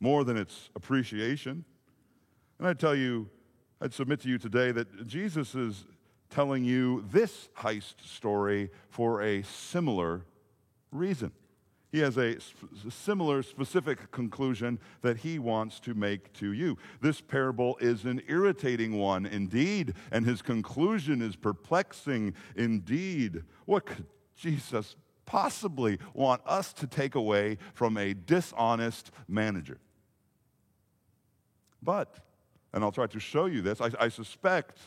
more 0.00 0.24
than 0.24 0.36
it's 0.36 0.70
appreciation. 0.74 1.64
And 2.58 2.68
I 2.68 2.74
tell 2.74 2.94
you, 2.94 3.28
I'd 3.80 3.94
submit 3.94 4.20
to 4.20 4.28
you 4.28 4.38
today 4.38 4.72
that 4.72 5.06
Jesus 5.06 5.54
is 5.54 5.84
telling 6.30 6.64
you 6.64 7.04
this 7.10 7.48
heist 7.56 7.94
story 8.04 8.70
for 8.88 9.22
a 9.22 9.42
similar 9.42 10.24
reason 10.90 11.32
he 11.94 12.00
has 12.00 12.16
a 12.18 12.36
similar 12.90 13.40
specific 13.40 14.10
conclusion 14.10 14.80
that 15.02 15.18
he 15.18 15.38
wants 15.38 15.78
to 15.78 15.94
make 15.94 16.32
to 16.32 16.52
you. 16.52 16.76
This 17.00 17.20
parable 17.20 17.76
is 17.80 18.04
an 18.04 18.20
irritating 18.26 18.98
one 18.98 19.26
indeed, 19.26 19.94
and 20.10 20.26
his 20.26 20.42
conclusion 20.42 21.22
is 21.22 21.36
perplexing 21.36 22.34
indeed. 22.56 23.44
What 23.66 23.86
could 23.86 24.06
Jesus 24.34 24.96
possibly 25.24 26.00
want 26.14 26.42
us 26.46 26.72
to 26.72 26.88
take 26.88 27.14
away 27.14 27.58
from 27.74 27.96
a 27.96 28.12
dishonest 28.12 29.12
manager? 29.28 29.78
But, 31.80 32.12
and 32.72 32.82
I'll 32.82 32.90
try 32.90 33.06
to 33.06 33.20
show 33.20 33.46
you 33.46 33.62
this, 33.62 33.80
I, 33.80 33.90
I 34.00 34.08
suspect 34.08 34.80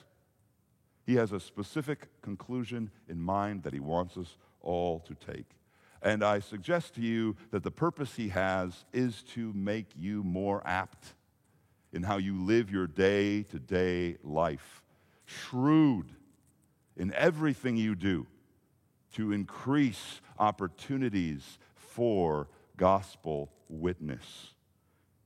he 1.05 1.15
has 1.15 1.31
a 1.31 1.39
specific 1.39 2.09
conclusion 2.21 2.91
in 3.07 3.21
mind 3.21 3.63
that 3.63 3.71
he 3.71 3.79
wants 3.79 4.17
us 4.17 4.35
all 4.59 4.99
to 4.99 5.15
take. 5.15 5.45
And 6.01 6.23
I 6.23 6.39
suggest 6.39 6.95
to 6.95 7.01
you 7.01 7.35
that 7.51 7.63
the 7.63 7.71
purpose 7.71 8.15
he 8.15 8.29
has 8.29 8.85
is 8.93 9.23
to 9.33 9.51
make 9.53 9.87
you 9.95 10.23
more 10.23 10.61
apt 10.65 11.13
in 11.93 12.03
how 12.03 12.17
you 12.17 12.43
live 12.43 12.69
your 12.69 12.87
day 12.87 13.43
to 13.43 13.59
day 13.59 14.17
life, 14.23 14.83
shrewd 15.25 16.07
in 16.95 17.13
everything 17.13 17.77
you 17.77 17.95
do 17.95 18.27
to 19.13 19.31
increase 19.31 20.21
opportunities 20.37 21.57
for 21.75 22.47
gospel 22.75 23.49
witness. 23.69 24.53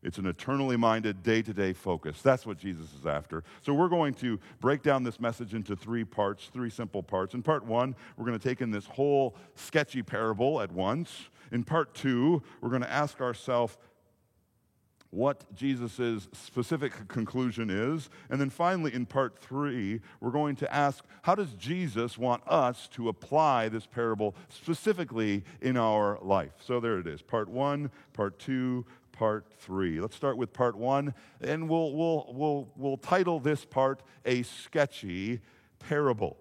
It's 0.04 0.18
an 0.18 0.26
eternally 0.26 0.78
minded, 0.78 1.22
day 1.22 1.42
to 1.44 1.54
day 1.54 1.74
focus. 1.74 2.22
That's 2.22 2.46
what 2.46 2.58
Jesus 2.58 2.88
is 3.00 3.06
after. 3.06 3.44
So, 3.62 3.74
we're 3.74 3.90
going 3.90 4.16
to 4.16 4.40
break 4.60 4.82
down 4.82 5.04
this 5.04 5.20
message 5.20 5.54
into 5.54 5.76
three 5.76 6.04
parts, 6.04 6.50
three 6.52 6.72
simple 6.72 7.04
parts. 7.04 7.34
In 7.36 7.44
part 7.44 7.66
one, 7.66 7.96
we're 8.18 8.26
going 8.26 8.38
to 8.38 8.50
take 8.50 8.62
in 8.62 8.72
this 8.72 8.86
whole 8.86 9.36
sketchy 9.56 10.02
parable 10.02 10.60
at 10.62 10.72
once. 10.72 11.30
In 11.52 11.64
part 11.64 11.94
two, 11.94 12.42
we're 12.62 12.70
going 12.70 12.82
to 12.82 12.92
ask 12.92 13.22
ourselves 13.22 13.78
what 15.12 15.54
Jesus' 15.54 16.30
specific 16.32 17.08
conclusion 17.10 17.70
is. 17.70 18.10
And 18.30 18.40
then 18.40 18.50
finally, 18.50 18.94
in 18.94 19.06
part 19.06 19.38
three, 19.38 20.00
we're 20.22 20.32
going 20.32 20.56
to 20.58 20.74
ask 20.74 21.04
how 21.22 21.36
does 21.36 21.54
Jesus 21.54 22.18
want 22.18 22.42
us 22.48 22.88
to 22.94 23.10
apply 23.10 23.70
this 23.70 23.86
parable 23.86 24.36
specifically 24.50 25.44
in 25.62 25.78
our 25.78 26.18
life? 26.22 26.54
So, 26.66 26.80
there 26.80 26.98
it 26.98 27.08
is 27.08 27.22
part 27.22 27.50
one, 27.50 27.92
part 28.14 28.40
two, 28.40 28.86
part 29.22 29.46
three. 29.60 30.02
Let's 30.02 30.16
start 30.16 30.36
with 30.36 30.52
part 30.52 30.76
one, 30.76 31.14
and 31.42 31.70
we'll, 31.70 31.94
we'll, 31.94 32.34
we'll, 32.34 32.68
we'll 32.76 32.98
title 32.98 33.40
this 33.40 33.64
part 33.64 34.02
A 34.26 34.42
Sketchy 34.42 35.42
Parable. 35.78 36.38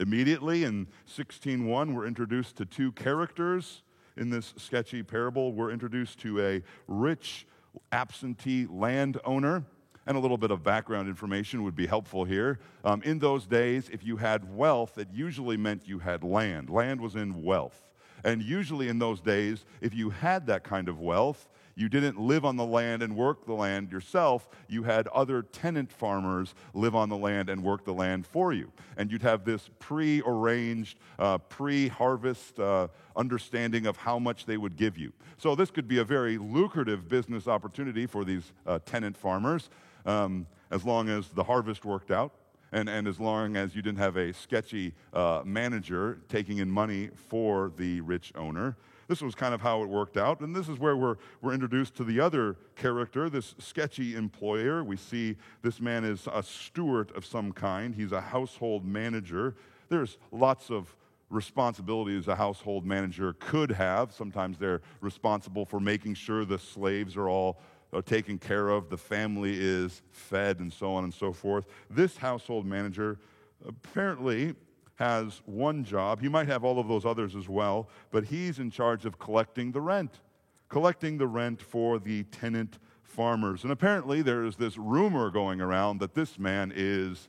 Immediately 0.00 0.64
in 0.64 0.86
16.1, 1.06 1.94
we're 1.94 2.06
introduced 2.06 2.56
to 2.56 2.64
two 2.64 2.92
characters 2.92 3.82
in 4.16 4.30
this 4.30 4.54
sketchy 4.56 5.02
parable. 5.02 5.52
We're 5.52 5.70
introduced 5.70 6.18
to 6.20 6.40
a 6.40 6.62
rich 6.88 7.46
absentee 7.92 8.66
landowner. 8.70 9.62
And 10.06 10.16
a 10.16 10.20
little 10.20 10.38
bit 10.38 10.50
of 10.50 10.62
background 10.62 11.10
information 11.10 11.62
would 11.64 11.76
be 11.76 11.86
helpful 11.86 12.24
here. 12.24 12.58
Um, 12.84 13.02
in 13.02 13.18
those 13.18 13.44
days, 13.44 13.90
if 13.92 14.02
you 14.02 14.16
had 14.16 14.56
wealth, 14.56 14.96
it 14.96 15.08
usually 15.12 15.58
meant 15.58 15.86
you 15.86 15.98
had 15.98 16.24
land. 16.24 16.70
Land 16.70 17.02
was 17.02 17.16
in 17.16 17.42
wealth. 17.42 17.82
And 18.24 18.42
usually 18.42 18.88
in 18.88 18.98
those 18.98 19.20
days, 19.20 19.66
if 19.80 19.94
you 19.94 20.10
had 20.10 20.46
that 20.46 20.64
kind 20.64 20.88
of 20.88 20.98
wealth, 20.98 21.48
You 21.78 21.90
didn't 21.90 22.18
live 22.18 22.46
on 22.46 22.56
the 22.56 22.64
land 22.64 23.02
and 23.02 23.14
work 23.14 23.44
the 23.44 23.52
land 23.52 23.92
yourself. 23.92 24.48
You 24.66 24.84
had 24.84 25.08
other 25.08 25.42
tenant 25.42 25.92
farmers 25.92 26.54
live 26.72 26.94
on 26.94 27.10
the 27.10 27.16
land 27.18 27.50
and 27.50 27.62
work 27.62 27.84
the 27.84 27.92
land 27.92 28.26
for 28.26 28.54
you. 28.54 28.72
And 28.96 29.12
you'd 29.12 29.22
have 29.22 29.44
this 29.44 29.68
pre 29.78 30.22
arranged, 30.24 30.98
uh, 31.18 31.36
pre 31.36 31.88
harvest 31.88 32.58
uh, 32.58 32.88
understanding 33.14 33.86
of 33.86 33.98
how 33.98 34.18
much 34.18 34.46
they 34.46 34.56
would 34.56 34.76
give 34.76 34.96
you. 34.96 35.12
So 35.36 35.54
this 35.54 35.70
could 35.70 35.86
be 35.86 35.98
a 35.98 36.04
very 36.04 36.38
lucrative 36.38 37.08
business 37.10 37.46
opportunity 37.46 38.06
for 38.06 38.24
these 38.24 38.52
uh, 38.66 38.78
tenant 38.86 39.14
farmers 39.14 39.68
um, 40.06 40.46
as 40.70 40.82
long 40.86 41.10
as 41.10 41.28
the 41.28 41.44
harvest 41.44 41.84
worked 41.84 42.10
out 42.10 42.32
and, 42.72 42.88
and 42.88 43.06
as 43.06 43.20
long 43.20 43.56
as 43.56 43.76
you 43.76 43.82
didn't 43.82 43.98
have 43.98 44.16
a 44.16 44.32
sketchy 44.32 44.94
uh, 45.12 45.42
manager 45.44 46.20
taking 46.28 46.58
in 46.58 46.70
money 46.70 47.10
for 47.28 47.70
the 47.76 48.00
rich 48.00 48.32
owner. 48.34 48.76
This 49.08 49.22
was 49.22 49.34
kind 49.34 49.54
of 49.54 49.60
how 49.60 49.82
it 49.82 49.88
worked 49.88 50.16
out. 50.16 50.40
And 50.40 50.54
this 50.54 50.68
is 50.68 50.78
where 50.78 50.96
we're, 50.96 51.16
we're 51.40 51.52
introduced 51.52 51.94
to 51.96 52.04
the 52.04 52.20
other 52.20 52.56
character, 52.74 53.30
this 53.30 53.54
sketchy 53.58 54.14
employer. 54.14 54.82
We 54.82 54.96
see 54.96 55.36
this 55.62 55.80
man 55.80 56.04
is 56.04 56.28
a 56.32 56.42
steward 56.42 57.12
of 57.16 57.24
some 57.24 57.52
kind, 57.52 57.94
he's 57.94 58.12
a 58.12 58.20
household 58.20 58.84
manager. 58.84 59.54
There's 59.88 60.18
lots 60.32 60.70
of 60.70 60.94
responsibilities 61.28 62.28
a 62.28 62.36
household 62.36 62.84
manager 62.84 63.34
could 63.40 63.70
have. 63.72 64.12
Sometimes 64.12 64.58
they're 64.58 64.82
responsible 65.00 65.64
for 65.64 65.80
making 65.80 66.14
sure 66.14 66.44
the 66.44 66.58
slaves 66.58 67.16
are 67.16 67.28
all 67.28 67.58
are 67.92 68.02
taken 68.02 68.38
care 68.38 68.68
of, 68.68 68.90
the 68.90 68.96
family 68.96 69.56
is 69.58 70.02
fed, 70.10 70.58
and 70.58 70.72
so 70.72 70.92
on 70.92 71.04
and 71.04 71.14
so 71.14 71.32
forth. 71.32 71.66
This 71.88 72.16
household 72.16 72.66
manager 72.66 73.18
apparently 73.66 74.54
has 74.96 75.42
one 75.44 75.84
job. 75.84 76.20
He 76.20 76.28
might 76.28 76.48
have 76.48 76.64
all 76.64 76.78
of 76.78 76.88
those 76.88 77.04
others 77.04 77.36
as 77.36 77.48
well, 77.48 77.88
but 78.10 78.24
he's 78.24 78.58
in 78.58 78.70
charge 78.70 79.04
of 79.04 79.18
collecting 79.18 79.72
the 79.72 79.80
rent, 79.80 80.20
collecting 80.68 81.18
the 81.18 81.26
rent 81.26 81.62
for 81.62 81.98
the 81.98 82.24
tenant 82.24 82.78
farmers. 83.02 83.62
And 83.62 83.72
apparently, 83.72 84.22
there 84.22 84.44
is 84.44 84.56
this 84.56 84.76
rumor 84.76 85.30
going 85.30 85.60
around 85.60 85.98
that 85.98 86.14
this 86.14 86.38
man 86.38 86.72
is 86.74 87.28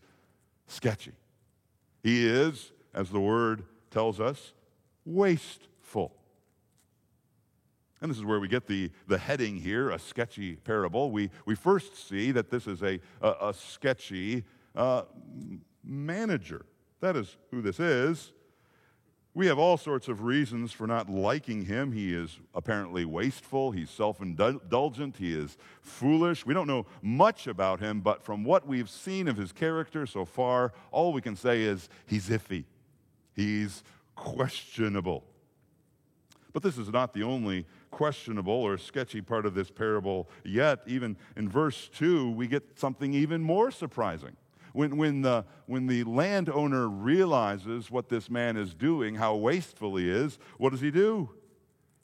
sketchy. 0.67 1.13
He 2.03 2.25
is, 2.25 2.71
as 2.93 3.09
the 3.09 3.19
word 3.19 3.63
tells 3.91 4.19
us, 4.19 4.53
wasteful. 5.05 6.13
And 8.01 8.11
this 8.11 8.17
is 8.17 8.25
where 8.25 8.39
we 8.39 8.47
get 8.47 8.67
the, 8.67 8.91
the 9.07 9.17
heading 9.17 9.57
here, 9.57 9.89
a 9.89 9.99
sketchy 9.99 10.55
parable. 10.55 11.11
We, 11.11 11.31
we 11.45 11.55
first 11.55 12.07
see 12.07 12.31
that 12.31 12.49
this 12.49 12.67
is 12.67 12.83
a, 12.83 12.99
a, 13.21 13.49
a 13.49 13.53
sketchy 13.53 14.43
uh, 14.75 15.03
manager. 15.83 16.65
That 16.99 17.15
is 17.15 17.37
who 17.51 17.61
this 17.61 17.79
is. 17.79 18.31
We 19.37 19.45
have 19.45 19.59
all 19.59 19.77
sorts 19.77 20.07
of 20.07 20.23
reasons 20.23 20.71
for 20.71 20.87
not 20.87 21.11
liking 21.11 21.65
him. 21.65 21.91
He 21.91 22.11
is 22.11 22.39
apparently 22.55 23.05
wasteful, 23.05 23.69
he's 23.69 23.91
self 23.91 24.19
indulgent, 24.19 25.17
he 25.17 25.31
is 25.31 25.59
foolish. 25.79 26.43
We 26.43 26.55
don't 26.55 26.65
know 26.65 26.87
much 27.03 27.45
about 27.45 27.79
him, 27.79 28.01
but 28.01 28.23
from 28.23 28.43
what 28.43 28.65
we've 28.65 28.89
seen 28.89 29.27
of 29.27 29.37
his 29.37 29.51
character 29.51 30.07
so 30.07 30.25
far, 30.25 30.73
all 30.91 31.13
we 31.13 31.21
can 31.21 31.35
say 31.35 31.61
is 31.61 31.87
he's 32.07 32.29
iffy, 32.29 32.65
he's 33.35 33.83
questionable. 34.15 35.23
But 36.51 36.63
this 36.63 36.79
is 36.79 36.89
not 36.89 37.13
the 37.13 37.21
only 37.21 37.67
questionable 37.91 38.51
or 38.51 38.79
sketchy 38.79 39.21
part 39.21 39.45
of 39.45 39.53
this 39.53 39.69
parable 39.69 40.27
yet. 40.43 40.79
Even 40.87 41.15
in 41.35 41.47
verse 41.47 41.91
2, 41.95 42.31
we 42.31 42.47
get 42.47 42.79
something 42.79 43.13
even 43.13 43.43
more 43.43 43.69
surprising. 43.69 44.35
When, 44.73 44.97
when, 44.97 45.21
the, 45.21 45.45
when 45.65 45.87
the 45.87 46.03
landowner 46.03 46.87
realizes 46.87 47.89
what 47.89 48.09
this 48.09 48.29
man 48.29 48.57
is 48.57 48.73
doing, 48.73 49.15
how 49.15 49.35
wasteful 49.35 49.95
he 49.95 50.09
is, 50.09 50.37
what 50.57 50.71
does 50.71 50.81
he 50.81 50.91
do? 50.91 51.29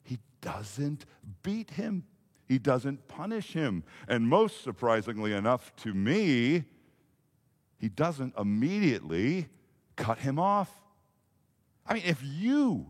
He 0.02 0.18
doesn't 0.40 1.06
beat 1.42 1.70
him, 1.70 2.04
he 2.46 2.58
doesn't 2.58 3.08
punish 3.08 3.52
him. 3.52 3.84
And 4.08 4.28
most 4.28 4.62
surprisingly 4.62 5.32
enough 5.32 5.74
to 5.76 5.94
me, 5.94 6.64
he 7.78 7.88
doesn't 7.88 8.34
immediately 8.38 9.48
cut 9.96 10.18
him 10.18 10.38
off. 10.38 10.70
I 11.86 11.94
mean, 11.94 12.04
if 12.06 12.22
you 12.22 12.86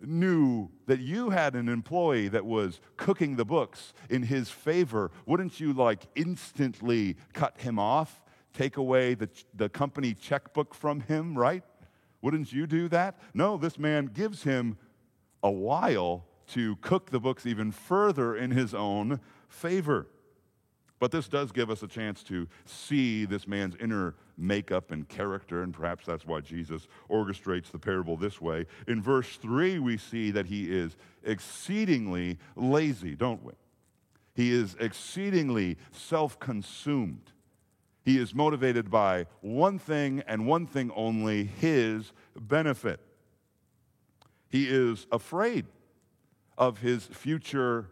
knew 0.00 0.70
that 0.86 1.00
you 1.00 1.30
had 1.30 1.54
an 1.54 1.68
employee 1.68 2.28
that 2.28 2.46
was 2.46 2.80
cooking 2.96 3.36
the 3.36 3.44
books 3.44 3.92
in 4.08 4.22
his 4.22 4.50
favor, 4.50 5.10
wouldn't 5.26 5.60
you 5.60 5.72
like 5.72 6.06
instantly 6.14 7.16
cut 7.32 7.60
him 7.60 7.78
off, 7.78 8.22
take 8.52 8.76
away 8.76 9.14
the, 9.14 9.28
the 9.54 9.68
company 9.68 10.14
checkbook 10.14 10.74
from 10.74 11.00
him, 11.00 11.36
right? 11.36 11.62
Wouldn't 12.22 12.52
you 12.52 12.66
do 12.66 12.88
that? 12.88 13.18
No, 13.34 13.56
this 13.56 13.78
man 13.78 14.06
gives 14.06 14.42
him 14.42 14.76
a 15.42 15.50
while 15.50 16.26
to 16.48 16.76
cook 16.76 17.10
the 17.10 17.20
books 17.20 17.46
even 17.46 17.70
further 17.70 18.36
in 18.36 18.50
his 18.50 18.74
own 18.74 19.20
favor. 19.48 20.06
But 20.98 21.12
this 21.12 21.28
does 21.28 21.50
give 21.50 21.70
us 21.70 21.82
a 21.82 21.88
chance 21.88 22.22
to 22.24 22.46
see 22.66 23.24
this 23.24 23.48
man's 23.48 23.74
inner 23.80 24.14
makeup 24.36 24.90
and 24.90 25.08
character, 25.08 25.62
and 25.62 25.72
perhaps 25.72 26.04
that's 26.04 26.26
why 26.26 26.40
Jesus 26.40 26.88
orchestrates 27.10 27.70
the 27.70 27.78
parable 27.78 28.16
this 28.16 28.40
way. 28.40 28.66
In 28.86 29.00
verse 29.00 29.36
3, 29.36 29.78
we 29.78 29.96
see 29.96 30.30
that 30.30 30.46
he 30.46 30.70
is 30.70 30.96
exceedingly 31.24 32.38
lazy, 32.54 33.14
don't 33.14 33.42
we? 33.42 33.52
He 34.34 34.52
is 34.52 34.76
exceedingly 34.78 35.78
self 35.90 36.38
consumed. 36.38 37.32
He 38.10 38.18
is 38.18 38.34
motivated 38.34 38.90
by 38.90 39.26
one 39.40 39.78
thing 39.78 40.24
and 40.26 40.44
one 40.44 40.66
thing 40.66 40.90
only 40.96 41.44
his 41.44 42.10
benefit. 42.36 42.98
He 44.48 44.66
is 44.66 45.06
afraid 45.12 45.66
of 46.58 46.78
his 46.78 47.06
future 47.06 47.86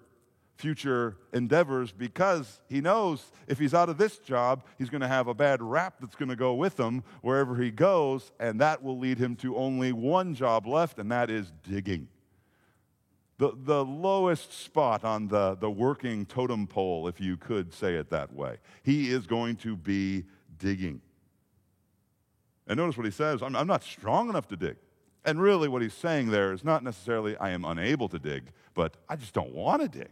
future 0.56 1.18
endeavors 1.32 1.92
because 1.92 2.60
he 2.68 2.80
knows 2.80 3.30
if 3.46 3.60
he's 3.60 3.74
out 3.74 3.88
of 3.88 3.96
this 3.96 4.18
job, 4.18 4.64
he's 4.76 4.90
going 4.90 5.02
to 5.02 5.06
have 5.06 5.28
a 5.28 5.34
bad 5.34 5.62
rap 5.62 5.94
that's 6.00 6.16
going 6.16 6.30
to 6.30 6.34
go 6.34 6.52
with 6.52 6.80
him 6.80 7.04
wherever 7.22 7.54
he 7.54 7.70
goes, 7.70 8.32
and 8.40 8.60
that 8.60 8.82
will 8.82 8.98
lead 8.98 9.18
him 9.18 9.36
to 9.36 9.56
only 9.56 9.92
one 9.92 10.34
job 10.34 10.66
left, 10.66 10.98
and 10.98 11.12
that 11.12 11.30
is 11.30 11.52
digging. 11.62 12.08
The, 13.38 13.52
the 13.56 13.84
lowest 13.84 14.52
spot 14.52 15.04
on 15.04 15.28
the, 15.28 15.56
the 15.56 15.70
working 15.70 16.26
totem 16.26 16.66
pole, 16.66 17.06
if 17.06 17.20
you 17.20 17.36
could 17.36 17.72
say 17.72 17.94
it 17.94 18.10
that 18.10 18.32
way. 18.32 18.56
He 18.82 19.10
is 19.10 19.26
going 19.26 19.56
to 19.56 19.76
be 19.76 20.24
digging. 20.58 21.00
And 22.66 22.76
notice 22.76 22.96
what 22.96 23.06
he 23.06 23.12
says 23.12 23.42
I'm, 23.42 23.56
I'm 23.56 23.66
not 23.66 23.82
strong 23.82 24.28
enough 24.28 24.48
to 24.48 24.56
dig. 24.56 24.76
And 25.24 25.40
really, 25.40 25.68
what 25.68 25.82
he's 25.82 25.94
saying 25.94 26.30
there 26.30 26.52
is 26.52 26.64
not 26.64 26.82
necessarily 26.82 27.36
I 27.36 27.50
am 27.50 27.64
unable 27.64 28.08
to 28.08 28.18
dig, 28.18 28.44
but 28.74 28.96
I 29.08 29.16
just 29.16 29.34
don't 29.34 29.52
want 29.52 29.82
to 29.82 29.88
dig. 29.88 30.10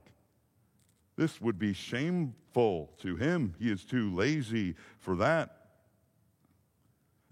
This 1.17 1.41
would 1.41 1.59
be 1.59 1.73
shameful 1.73 2.93
to 2.99 3.17
him. 3.17 3.55
He 3.59 3.71
is 3.71 3.85
too 3.85 4.15
lazy 4.15 4.75
for 4.99 5.17
that. 5.17 5.66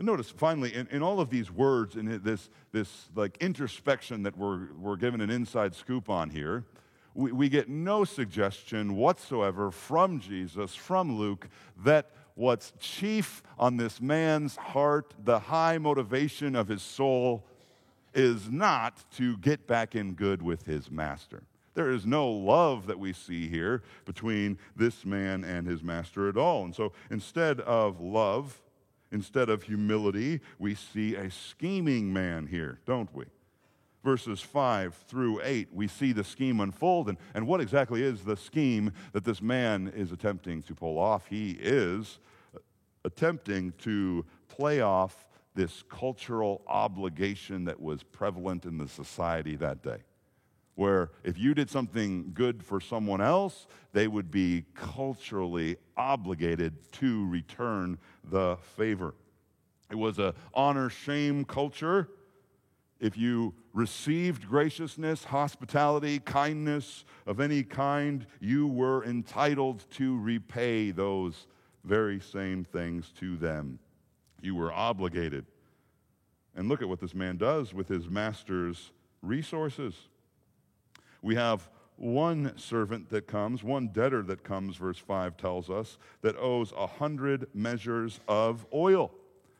Notice 0.04 0.30
finally, 0.30 0.74
in, 0.74 0.86
in 0.88 1.02
all 1.02 1.18
of 1.18 1.30
these 1.30 1.50
words, 1.50 1.96
in 1.96 2.20
this, 2.22 2.50
this 2.72 3.08
like 3.14 3.38
introspection 3.38 4.22
that 4.24 4.36
we're, 4.36 4.72
we're 4.74 4.96
given 4.96 5.20
an 5.20 5.30
inside 5.30 5.74
scoop 5.74 6.10
on 6.10 6.28
here, 6.28 6.64
we, 7.14 7.32
we 7.32 7.48
get 7.48 7.68
no 7.68 8.04
suggestion 8.04 8.96
whatsoever 8.96 9.70
from 9.70 10.20
Jesus, 10.20 10.74
from 10.74 11.16
Luke, 11.16 11.48
that 11.84 12.10
what's 12.34 12.72
chief 12.78 13.42
on 13.58 13.78
this 13.78 14.00
man's 14.00 14.56
heart, 14.56 15.14
the 15.24 15.38
high 15.38 15.78
motivation 15.78 16.54
of 16.54 16.68
his 16.68 16.82
soul, 16.82 17.44
is 18.12 18.50
not 18.50 19.10
to 19.12 19.38
get 19.38 19.66
back 19.66 19.94
in 19.94 20.12
good 20.12 20.42
with 20.42 20.66
his 20.66 20.90
master. 20.90 21.44
There 21.74 21.90
is 21.90 22.06
no 22.06 22.30
love 22.30 22.86
that 22.86 22.98
we 22.98 23.12
see 23.12 23.48
here 23.48 23.82
between 24.04 24.58
this 24.76 25.04
man 25.04 25.44
and 25.44 25.66
his 25.66 25.82
master 25.82 26.28
at 26.28 26.36
all. 26.36 26.64
And 26.64 26.74
so 26.74 26.92
instead 27.10 27.60
of 27.60 28.00
love, 28.00 28.60
instead 29.14 29.48
of 29.48 29.62
humility, 29.62 30.40
we 30.58 30.74
see 30.74 31.14
a 31.14 31.30
scheming 31.30 32.12
man 32.12 32.46
here, 32.46 32.80
don't 32.84 33.14
we? 33.14 33.24
Verses 34.02 34.40
5 34.40 34.94
through 35.08 35.40
8, 35.42 35.68
we 35.72 35.88
see 35.88 36.12
the 36.12 36.24
scheme 36.24 36.60
unfold. 36.60 37.08
And, 37.08 37.16
and 37.32 37.46
what 37.46 37.62
exactly 37.62 38.02
is 38.02 38.22
the 38.22 38.36
scheme 38.36 38.92
that 39.12 39.24
this 39.24 39.40
man 39.40 39.90
is 39.96 40.12
attempting 40.12 40.62
to 40.64 40.74
pull 40.74 40.98
off? 40.98 41.26
He 41.28 41.52
is 41.52 42.18
attempting 43.04 43.72
to 43.78 44.26
play 44.48 44.82
off 44.82 45.26
this 45.54 45.84
cultural 45.88 46.62
obligation 46.66 47.64
that 47.64 47.80
was 47.80 48.02
prevalent 48.02 48.66
in 48.66 48.76
the 48.76 48.88
society 48.88 49.56
that 49.56 49.82
day 49.82 50.02
where 50.74 51.10
if 51.22 51.38
you 51.38 51.54
did 51.54 51.70
something 51.70 52.32
good 52.34 52.62
for 52.62 52.80
someone 52.80 53.20
else, 53.20 53.66
they 53.92 54.08
would 54.08 54.30
be 54.30 54.64
culturally 54.74 55.76
obligated 55.96 56.74
to 56.92 57.26
return 57.28 57.98
the 58.24 58.56
favor. 58.76 59.14
It 59.90 59.96
was 59.96 60.18
a 60.18 60.34
honor 60.52 60.90
shame 60.90 61.44
culture. 61.44 62.08
If 62.98 63.16
you 63.16 63.54
received 63.72 64.48
graciousness, 64.48 65.24
hospitality, 65.24 66.18
kindness 66.20 67.04
of 67.26 67.38
any 67.38 67.62
kind, 67.62 68.26
you 68.40 68.66
were 68.66 69.04
entitled 69.04 69.84
to 69.92 70.18
repay 70.18 70.90
those 70.90 71.46
very 71.84 72.18
same 72.18 72.64
things 72.64 73.12
to 73.20 73.36
them. 73.36 73.78
You 74.40 74.54
were 74.54 74.72
obligated. 74.72 75.44
And 76.56 76.68
look 76.68 76.82
at 76.82 76.88
what 76.88 77.00
this 77.00 77.14
man 77.14 77.36
does 77.36 77.74
with 77.74 77.88
his 77.88 78.08
master's 78.08 78.92
resources 79.22 79.94
we 81.24 81.34
have 81.36 81.70
one 81.96 82.52
servant 82.56 83.08
that 83.08 83.26
comes, 83.26 83.64
one 83.64 83.88
debtor 83.88 84.22
that 84.24 84.44
comes, 84.44 84.76
verse 84.76 84.98
5 84.98 85.38
tells 85.38 85.70
us, 85.70 85.96
that 86.20 86.36
owes 86.36 86.72
a 86.76 86.86
hundred 86.86 87.46
measures 87.54 88.20
of 88.28 88.66
oil. 88.74 89.10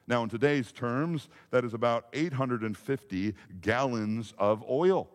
Now, 0.07 0.23
in 0.23 0.29
today's 0.29 0.73
terms, 0.73 1.31
that 1.51 1.65
is 1.65 1.73
about 1.73 2.07
850 2.13 3.35
gallons 3.63 4.35
of 4.37 4.63
oil. 4.69 5.09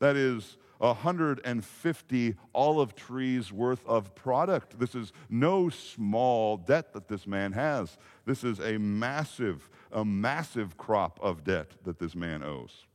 That 0.00 0.16
is 0.16 0.56
150 0.78 2.34
olive 2.52 2.96
trees 2.96 3.52
worth 3.52 3.86
of 3.86 4.12
product. 4.16 4.80
This 4.80 4.96
is 4.96 5.12
no 5.30 5.68
small 5.68 6.56
debt 6.56 6.92
that 6.94 7.06
this 7.06 7.28
man 7.28 7.52
has. 7.52 7.96
This 8.26 8.42
is 8.42 8.58
a 8.58 8.76
massive, 8.78 9.70
a 9.92 10.04
massive 10.04 10.76
crop 10.76 11.20
of 11.22 11.44
debt 11.44 11.70
that 11.84 12.00
this 12.00 12.16
man 12.16 12.42
owes. 12.42 12.86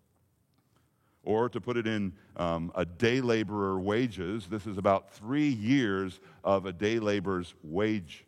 Or 1.28 1.50
to 1.50 1.60
put 1.60 1.76
it 1.76 1.86
in 1.86 2.14
um, 2.38 2.72
a 2.74 2.86
day 2.86 3.20
laborer 3.20 3.78
wages, 3.78 4.48
this 4.48 4.66
is 4.66 4.78
about 4.78 5.12
three 5.12 5.50
years 5.50 6.22
of 6.42 6.66
a 6.66 6.72
day 6.72 7.00
laborer's 7.00 7.54
wage. 7.64 8.24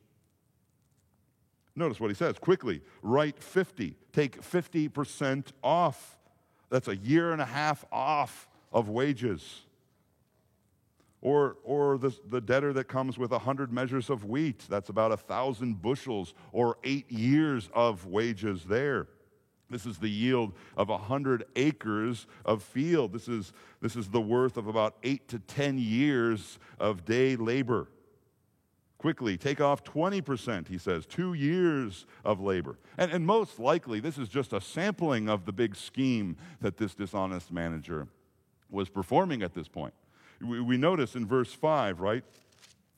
Notice 1.78 2.02
what 2.02 2.10
he 2.10 2.14
says 2.14 2.38
quickly 2.38 2.82
write 3.02 3.42
50, 3.42 3.96
take 4.12 4.42
50% 4.42 5.46
off. 5.64 6.18
That's 6.70 6.90
a 6.90 6.98
year 6.98 7.32
and 7.32 7.42
a 7.42 7.46
half 7.46 7.86
off 7.90 8.50
of 8.70 8.90
wages. 8.90 9.62
Or, 11.22 11.56
or 11.64 11.98
the, 11.98 12.14
the 12.30 12.42
debtor 12.42 12.74
that 12.74 12.90
comes 12.90 13.18
with 13.18 13.32
100 13.32 13.72
measures 13.72 14.10
of 14.10 14.26
wheat, 14.26 14.66
that's 14.68 14.90
about 14.90 15.12
a 15.12 15.16
1,000 15.16 15.82
bushels, 15.82 16.34
or 16.52 16.76
eight 16.84 17.10
years 17.10 17.70
of 17.74 18.08
wages 18.08 18.66
there. 18.66 19.08
This 19.70 19.86
is 19.86 19.98
the 19.98 20.10
yield 20.10 20.54
of 20.76 20.90
100 20.90 21.46
acres 21.56 22.28
of 22.46 22.64
field. 22.64 23.14
This 23.14 23.28
is, 23.28 23.54
this 23.82 23.96
is 23.96 24.10
the 24.10 24.22
worth 24.22 24.58
of 24.58 24.68
about 24.68 24.96
eight 25.04 25.28
to 25.30 25.40
10 25.40 25.78
years 25.78 26.60
of 26.80 27.06
day 27.06 27.36
labor. 27.36 27.88
Quickly, 28.98 29.38
take 29.38 29.62
off 29.62 29.84
20%, 29.84 30.68
he 30.68 30.78
says, 30.78 31.06
two 31.06 31.34
years 31.34 32.06
of 32.26 32.42
labor. 32.42 32.78
And, 32.98 33.12
and 33.12 33.26
most 33.26 33.58
likely, 33.58 34.02
this 34.02 34.18
is 34.18 34.28
just 34.28 34.52
a 34.52 34.60
sampling 34.60 35.30
of 35.30 35.46
the 35.46 35.54
big 35.54 35.76
scheme 35.76 36.36
that 36.60 36.76
this 36.76 36.96
dishonest 36.96 37.52
manager 37.52 38.08
was 38.70 38.90
performing 38.90 39.42
at 39.42 39.54
this 39.54 39.70
point. 39.70 39.94
We, 40.42 40.60
we 40.60 40.78
notice 40.78 41.16
in 41.16 41.26
verse 41.26 41.54
5, 41.54 42.02
right? 42.02 42.24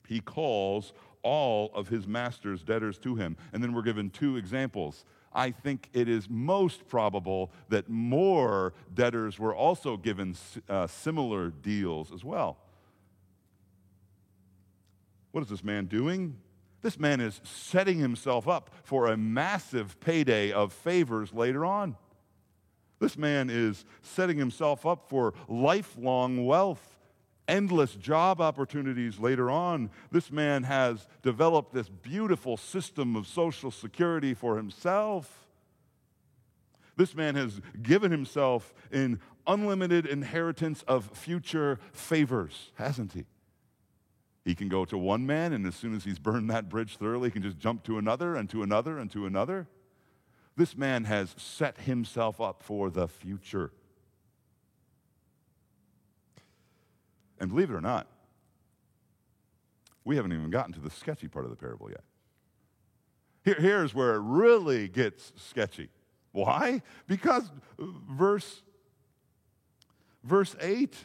He 0.07 0.19
calls 0.19 0.93
all 1.23 1.71
of 1.75 1.87
his 1.87 2.07
master's 2.07 2.63
debtors 2.63 2.97
to 2.99 3.15
him. 3.15 3.37
And 3.53 3.63
then 3.63 3.73
we're 3.73 3.83
given 3.83 4.09
two 4.09 4.37
examples 4.37 5.05
I 5.33 5.51
think 5.51 5.89
it 5.93 6.09
is 6.09 6.29
most 6.29 6.87
probable 6.87 7.51
that 7.69 7.89
more 7.89 8.73
debtors 8.93 9.39
were 9.39 9.55
also 9.55 9.97
given 9.97 10.35
uh, 10.67 10.87
similar 10.87 11.49
deals 11.49 12.11
as 12.11 12.23
well. 12.23 12.57
What 15.31 15.41
is 15.41 15.49
this 15.49 15.63
man 15.63 15.85
doing? 15.85 16.37
This 16.81 16.99
man 16.99 17.21
is 17.21 17.39
setting 17.43 17.99
himself 17.99 18.47
up 18.47 18.71
for 18.83 19.07
a 19.07 19.17
massive 19.17 19.99
payday 19.99 20.51
of 20.51 20.73
favors 20.73 21.31
later 21.31 21.63
on. 21.63 21.95
This 22.99 23.17
man 23.17 23.49
is 23.49 23.85
setting 24.01 24.37
himself 24.37 24.85
up 24.85 25.09
for 25.09 25.33
lifelong 25.47 26.45
wealth 26.45 26.90
endless 27.51 27.93
job 27.95 28.39
opportunities 28.39 29.19
later 29.19 29.51
on. 29.51 29.91
This 30.09 30.31
man 30.31 30.63
has 30.63 31.05
developed 31.21 31.73
this 31.73 31.89
beautiful 31.89 32.55
system 32.55 33.15
of 33.15 33.27
social 33.27 33.69
security 33.69 34.33
for 34.33 34.55
himself. 34.55 35.47
This 36.95 37.13
man 37.13 37.35
has 37.35 37.61
given 37.81 38.09
himself 38.11 38.73
in 38.91 39.19
unlimited 39.45 40.05
inheritance 40.05 40.83
of 40.87 41.11
future 41.13 41.79
favors, 41.91 42.71
hasn't 42.75 43.13
he? 43.13 43.25
He 44.45 44.55
can 44.55 44.69
go 44.69 44.85
to 44.85 44.97
one 44.97 45.25
man, 45.25 45.53
and 45.53 45.65
as 45.67 45.75
soon 45.75 45.95
as 45.95 46.03
he's 46.03 46.19
burned 46.19 46.49
that 46.49 46.69
bridge 46.69 46.97
thoroughly, 46.97 47.29
he 47.29 47.33
can 47.33 47.43
just 47.43 47.59
jump 47.59 47.83
to 47.83 47.97
another 47.97 48.35
and 48.35 48.49
to 48.49 48.63
another 48.63 48.97
and 48.97 49.11
to 49.11 49.25
another. 49.25 49.67
This 50.55 50.77
man 50.77 51.03
has 51.03 51.35
set 51.37 51.79
himself 51.81 52.39
up 52.39 52.63
for 52.63 52.89
the 52.89 53.07
future. 53.07 53.71
And 57.41 57.49
believe 57.49 57.71
it 57.71 57.73
or 57.73 57.81
not, 57.81 58.05
we 60.05 60.15
haven't 60.15 60.31
even 60.31 60.51
gotten 60.51 60.73
to 60.73 60.79
the 60.79 60.91
sketchy 60.91 61.27
part 61.27 61.43
of 61.43 61.49
the 61.49 61.57
parable 61.57 61.89
yet. 61.89 62.03
Here, 63.43 63.55
here's 63.57 63.95
where 63.95 64.13
it 64.13 64.19
really 64.19 64.87
gets 64.87 65.33
sketchy. 65.35 65.89
Why? 66.33 66.83
Because 67.07 67.51
verse, 67.79 68.61
verse 70.23 70.55
8, 70.61 70.95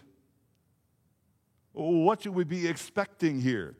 what 1.72 2.22
should 2.22 2.34
we 2.34 2.44
be 2.44 2.68
expecting 2.68 3.40
here? 3.40 3.74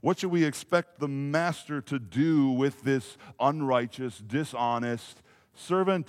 What 0.00 0.18
should 0.18 0.30
we 0.30 0.44
expect 0.44 0.98
the 0.98 1.08
master 1.08 1.82
to 1.82 1.98
do 1.98 2.50
with 2.52 2.82
this 2.82 3.18
unrighteous, 3.38 4.16
dishonest 4.26 5.22
servant? 5.54 6.08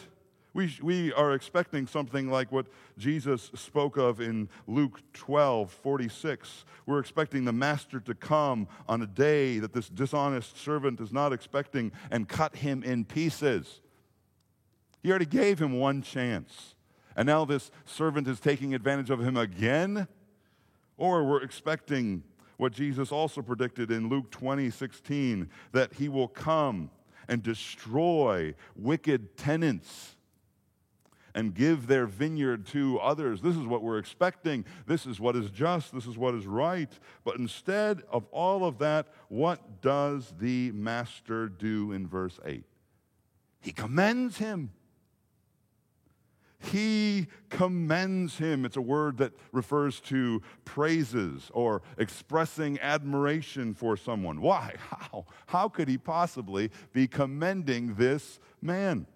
We, 0.54 0.78
we 0.84 1.12
are 1.14 1.34
expecting 1.34 1.88
something 1.88 2.30
like 2.30 2.52
what 2.52 2.68
Jesus 2.98 3.50
spoke 3.56 3.98
of 3.98 4.22
in 4.22 4.50
Luke 4.68 5.02
12 5.14 5.72
46. 5.72 6.66
We're 6.86 7.00
expecting 7.00 7.46
the 7.46 7.54
master 7.54 8.00
to 8.02 8.14
come 8.14 8.68
on 8.88 9.02
a 9.02 9.08
day 9.08 9.58
that 9.60 9.74
this 9.74 9.90
dishonest 9.90 10.58
servant 10.58 11.00
is 11.00 11.12
not 11.12 11.34
expecting 11.34 11.92
and 12.12 12.30
cut 12.30 12.56
him 12.58 12.84
in 12.84 13.04
pieces. 13.04 13.82
He 15.02 15.10
already 15.10 15.26
gave 15.26 15.60
him 15.60 15.80
one 15.80 16.04
chance. 16.04 16.76
And 17.16 17.26
now 17.26 17.46
this 17.46 17.72
servant 17.86 18.28
is 18.28 18.40
taking 18.40 18.76
advantage 18.76 19.10
of 19.10 19.22
him 19.22 19.38
again? 19.38 20.08
Or 20.98 21.24
we're 21.24 21.44
expecting 21.44 22.24
what 22.58 22.74
Jesus 22.74 23.12
also 23.12 23.42
predicted 23.42 23.90
in 23.90 24.08
Luke 24.08 24.30
20 24.30 24.70
16 24.70 25.50
that 25.72 25.94
he 25.94 26.10
will 26.10 26.28
come 26.28 26.92
and 27.28 27.42
destroy 27.42 28.54
wicked 28.76 29.36
tenants 29.36 30.13
and 31.36 31.54
give 31.54 31.88
their 31.88 32.06
vineyard 32.06 32.66
to 32.68 33.00
others. 33.00 33.42
This 33.42 33.56
is 33.56 33.66
what 33.66 33.84
we're 33.84 33.98
expecting. 33.98 34.66
This 34.86 35.06
is 35.06 35.20
what 35.20 35.36
is 35.36 35.50
just. 35.50 35.94
This 35.94 36.06
is 36.06 36.18
what 36.18 36.36
is 36.36 36.46
right. 36.46 36.92
But 37.24 37.38
instead 37.38 38.04
of 38.10 38.26
all 38.32 38.66
of 38.66 38.78
that, 38.80 39.08
what 39.30 39.82
does 39.82 40.34
the 40.40 40.72
master 40.72 41.50
do 41.50 41.92
in 41.92 42.08
verse 42.08 42.40
8? 42.46 42.64
He 43.62 43.72
commends 43.72 44.38
him. 44.38 44.72
He 46.72 47.28
commends 47.50 48.38
him. 48.38 48.64
It's 48.66 48.78
a 48.78 48.82
word 48.82 49.18
that 49.18 49.34
refers 49.52 50.00
to 50.02 50.42
praises 50.64 51.52
or 51.54 51.82
expressing 51.98 52.80
admiration 52.80 53.74
for 53.74 53.98
someone. 53.98 54.40
Why? 54.40 54.76
How? 54.90 55.26
How 55.48 55.68
could 55.68 55.88
he 55.88 55.98
possibly 55.98 56.72
be 56.94 57.08
commending 57.08 57.96
this 57.96 58.40
man? 58.62 59.08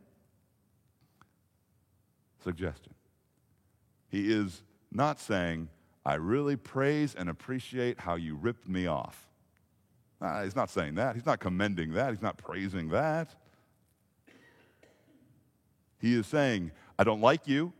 Suggestion. 2.44 2.94
He 4.10 4.32
is 4.32 4.64
not 4.92 5.20
saying, 5.20 5.70
I 6.06 6.16
really 6.16 6.56
praise 6.56 7.14
and 7.16 7.30
appreciate 7.30 8.00
how 8.00 8.16
you 8.16 8.36
ripped 8.36 8.68
me 8.68 8.88
off. 8.88 9.28
Uh, 10.22 10.44
he's 10.44 10.56
not 10.56 10.70
saying 10.70 10.96
that. 10.96 11.16
He's 11.16 11.26
not 11.26 11.40
commending 11.40 11.94
that. 11.94 12.12
He's 12.12 12.22
not 12.22 12.38
praising 12.38 12.90
that. 12.90 13.36
He 16.00 16.14
is 16.16 16.28
saying, 16.28 16.72
I 16.98 17.04
don't 17.04 17.22
like 17.22 17.48
you. 17.48 17.74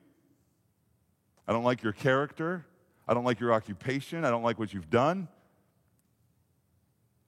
I 1.48 1.54
don't 1.54 1.64
like 1.64 1.82
your 1.84 1.94
character. 1.94 2.66
I 3.08 3.14
don't 3.14 3.24
like 3.24 3.40
your 3.40 3.54
occupation. 3.54 4.26
I 4.26 4.30
don't 4.30 4.44
like 4.44 4.60
what 4.60 4.74
you've 4.74 4.90
done. 4.90 5.28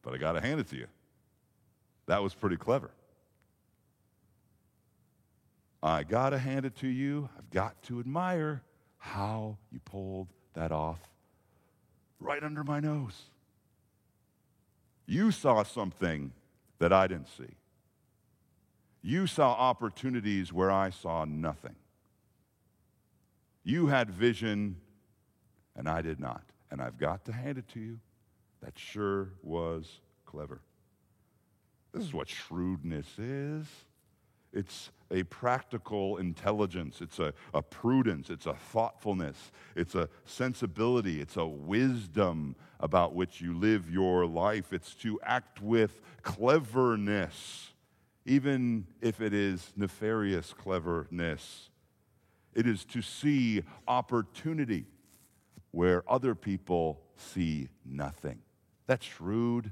But 0.02 0.14
I 0.14 0.18
got 0.18 0.34
to 0.34 0.42
hand 0.42 0.60
it 0.60 0.68
to 0.70 0.76
you. 0.76 0.88
That 2.08 2.22
was 2.22 2.34
pretty 2.34 2.58
clever. 2.58 2.92
I 5.82 6.04
got 6.04 6.32
to 6.32 6.38
hand 6.38 6.66
it 6.66 6.76
to 6.78 6.88
you. 6.88 7.30
I've 7.38 7.50
got 7.52 7.82
to 7.84 8.00
admire 8.00 8.62
how 8.98 9.58
you 9.72 9.80
pulled 9.80 10.28
that 10.54 10.72
off 10.72 11.00
right 12.20 12.44
under 12.44 12.64
my 12.64 12.80
nose. 12.80 13.24
You 15.06 15.32
saw 15.32 15.64
something 15.64 16.34
that 16.80 16.92
I 16.94 17.08
didn't 17.08 17.30
see. 17.30 17.56
You 19.02 19.28
saw 19.28 19.54
opportunities 19.54 20.52
where 20.52 20.70
I 20.70 20.90
saw 20.90 21.26
nothing. 21.26 21.76
You 23.64 23.88
had 23.88 24.10
vision, 24.10 24.78
and 25.76 25.88
I 25.88 26.02
did 26.02 26.20
not. 26.20 26.44
And 26.70 26.82
I've 26.82 26.98
got 26.98 27.26
to 27.26 27.32
hand 27.32 27.58
it 27.58 27.68
to 27.70 27.80
you. 27.80 28.00
That 28.62 28.78
sure 28.78 29.30
was 29.42 30.02
clever. 30.26 30.60
This 31.94 32.04
is 32.04 32.14
what 32.14 32.28
shrewdness 32.28 33.08
is. 33.18 33.66
It's 34.54 34.90
a 35.12 35.24
practical 35.24 36.18
intelligence, 36.18 37.02
it's 37.02 37.20
a, 37.20 37.34
a 37.54 37.62
prudence, 37.62 38.30
it's 38.30 38.46
a 38.46 38.54
thoughtfulness, 38.54 39.52
it's 39.76 39.96
a 39.96 40.08
sensibility, 40.26 41.20
it's 41.20 41.38
a 41.38 41.46
wisdom 41.46 42.56
about 42.80 43.16
which 43.16 43.42
you 43.42 43.58
live 43.58 43.90
your 43.90 44.26
life. 44.26 44.72
It's 44.72 44.94
to 44.96 45.20
act 45.24 45.62
with 45.62 46.02
cleverness, 46.22 47.74
even 48.26 48.88
if 49.02 49.20
it 49.22 49.34
is 49.34 49.74
nefarious 49.76 50.54
cleverness. 50.54 51.70
It 52.54 52.68
is 52.68 52.86
to 52.86 53.02
see 53.02 53.64
opportunity. 53.88 54.86
where 55.72 56.04
other 56.10 56.36
people 56.36 57.02
see 57.16 57.70
nothing. 57.86 58.40
That's 58.88 59.06
shrewd. 59.06 59.72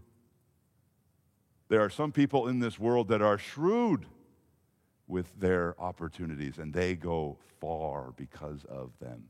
There 1.70 1.82
are 1.82 1.90
some 1.90 2.12
people 2.12 2.48
in 2.48 2.60
this 2.60 2.80
world 2.80 3.08
that 3.10 3.22
are 3.22 3.38
shrewd 3.38 4.06
with 5.08 5.40
their 5.40 5.76
opportunities, 5.80 6.58
and 6.58 6.74
they 6.74 6.96
go 6.96 7.38
far 7.60 8.14
because 8.18 8.66
of 8.66 8.92
them. 9.00 9.30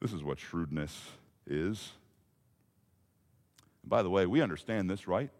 This 0.00 0.12
is 0.12 0.22
what 0.22 0.38
shrewdness 0.38 1.08
is. 1.46 1.92
And 3.82 3.90
by 3.90 4.02
the 4.02 4.10
way, 4.10 4.26
we 4.26 4.40
understand 4.40 4.88
this, 4.88 5.06
right? 5.06 5.30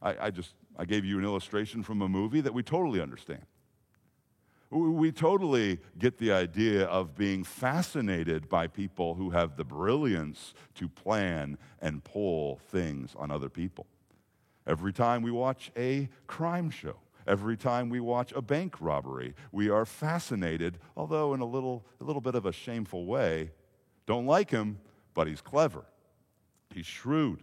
I, 0.00 0.26
I, 0.26 0.30
just 0.30 0.54
I 0.76 0.84
gave 0.84 1.04
you 1.04 1.18
an 1.18 1.24
illustration 1.24 1.82
from 1.82 2.02
a 2.02 2.08
movie 2.08 2.40
that 2.40 2.54
we 2.54 2.62
totally 2.62 3.00
understand. 3.00 3.44
We 4.70 5.12
totally 5.12 5.78
get 5.98 6.18
the 6.18 6.32
idea 6.32 6.86
of 6.86 7.14
being 7.14 7.44
fascinated 7.44 8.48
by 8.48 8.66
people 8.66 9.14
who 9.14 9.30
have 9.30 9.56
the 9.56 9.64
brilliance 9.64 10.52
to 10.74 10.88
plan 10.88 11.58
and 11.80 12.02
pull 12.02 12.58
things 12.70 13.14
on 13.16 13.30
other 13.30 13.48
people. 13.48 13.86
Every 14.66 14.92
time 14.92 15.22
we 15.22 15.30
watch 15.30 15.70
a 15.76 16.08
crime 16.26 16.70
show, 16.70 16.96
every 17.26 17.56
time 17.56 17.90
we 17.90 18.00
watch 18.00 18.32
a 18.32 18.40
bank 18.40 18.80
robbery, 18.80 19.34
we 19.52 19.68
are 19.68 19.84
fascinated, 19.84 20.78
although 20.96 21.34
in 21.34 21.40
a 21.40 21.46
little, 21.46 21.84
a 22.00 22.04
little 22.04 22.22
bit 22.22 22.34
of 22.34 22.46
a 22.46 22.52
shameful 22.52 23.04
way. 23.06 23.50
Don't 24.06 24.26
like 24.26 24.50
him, 24.50 24.78
but 25.12 25.26
he's 25.26 25.40
clever. 25.40 25.84
He's 26.72 26.86
shrewd. 26.86 27.40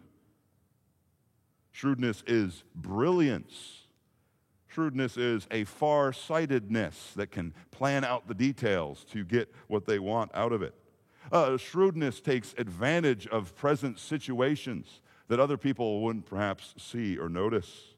Shrewdness 1.71 2.23
is 2.27 2.63
brilliance. 2.75 3.87
Shrewdness 4.67 5.17
is 5.17 5.47
a 5.51 5.63
far 5.65 6.13
sightedness 6.13 7.13
that 7.15 7.31
can 7.31 7.53
plan 7.71 8.03
out 8.03 8.27
the 8.27 8.33
details 8.33 9.05
to 9.11 9.23
get 9.23 9.53
what 9.67 9.85
they 9.85 9.99
want 9.99 10.31
out 10.33 10.53
of 10.53 10.61
it. 10.61 10.73
Uh, 11.31 11.55
shrewdness 11.57 12.19
takes 12.19 12.55
advantage 12.57 13.27
of 13.27 13.55
present 13.55 13.99
situations 13.99 15.01
that 15.31 15.39
other 15.39 15.55
people 15.55 16.01
wouldn't 16.01 16.25
perhaps 16.25 16.73
see 16.77 17.17
or 17.17 17.29
notice. 17.29 17.93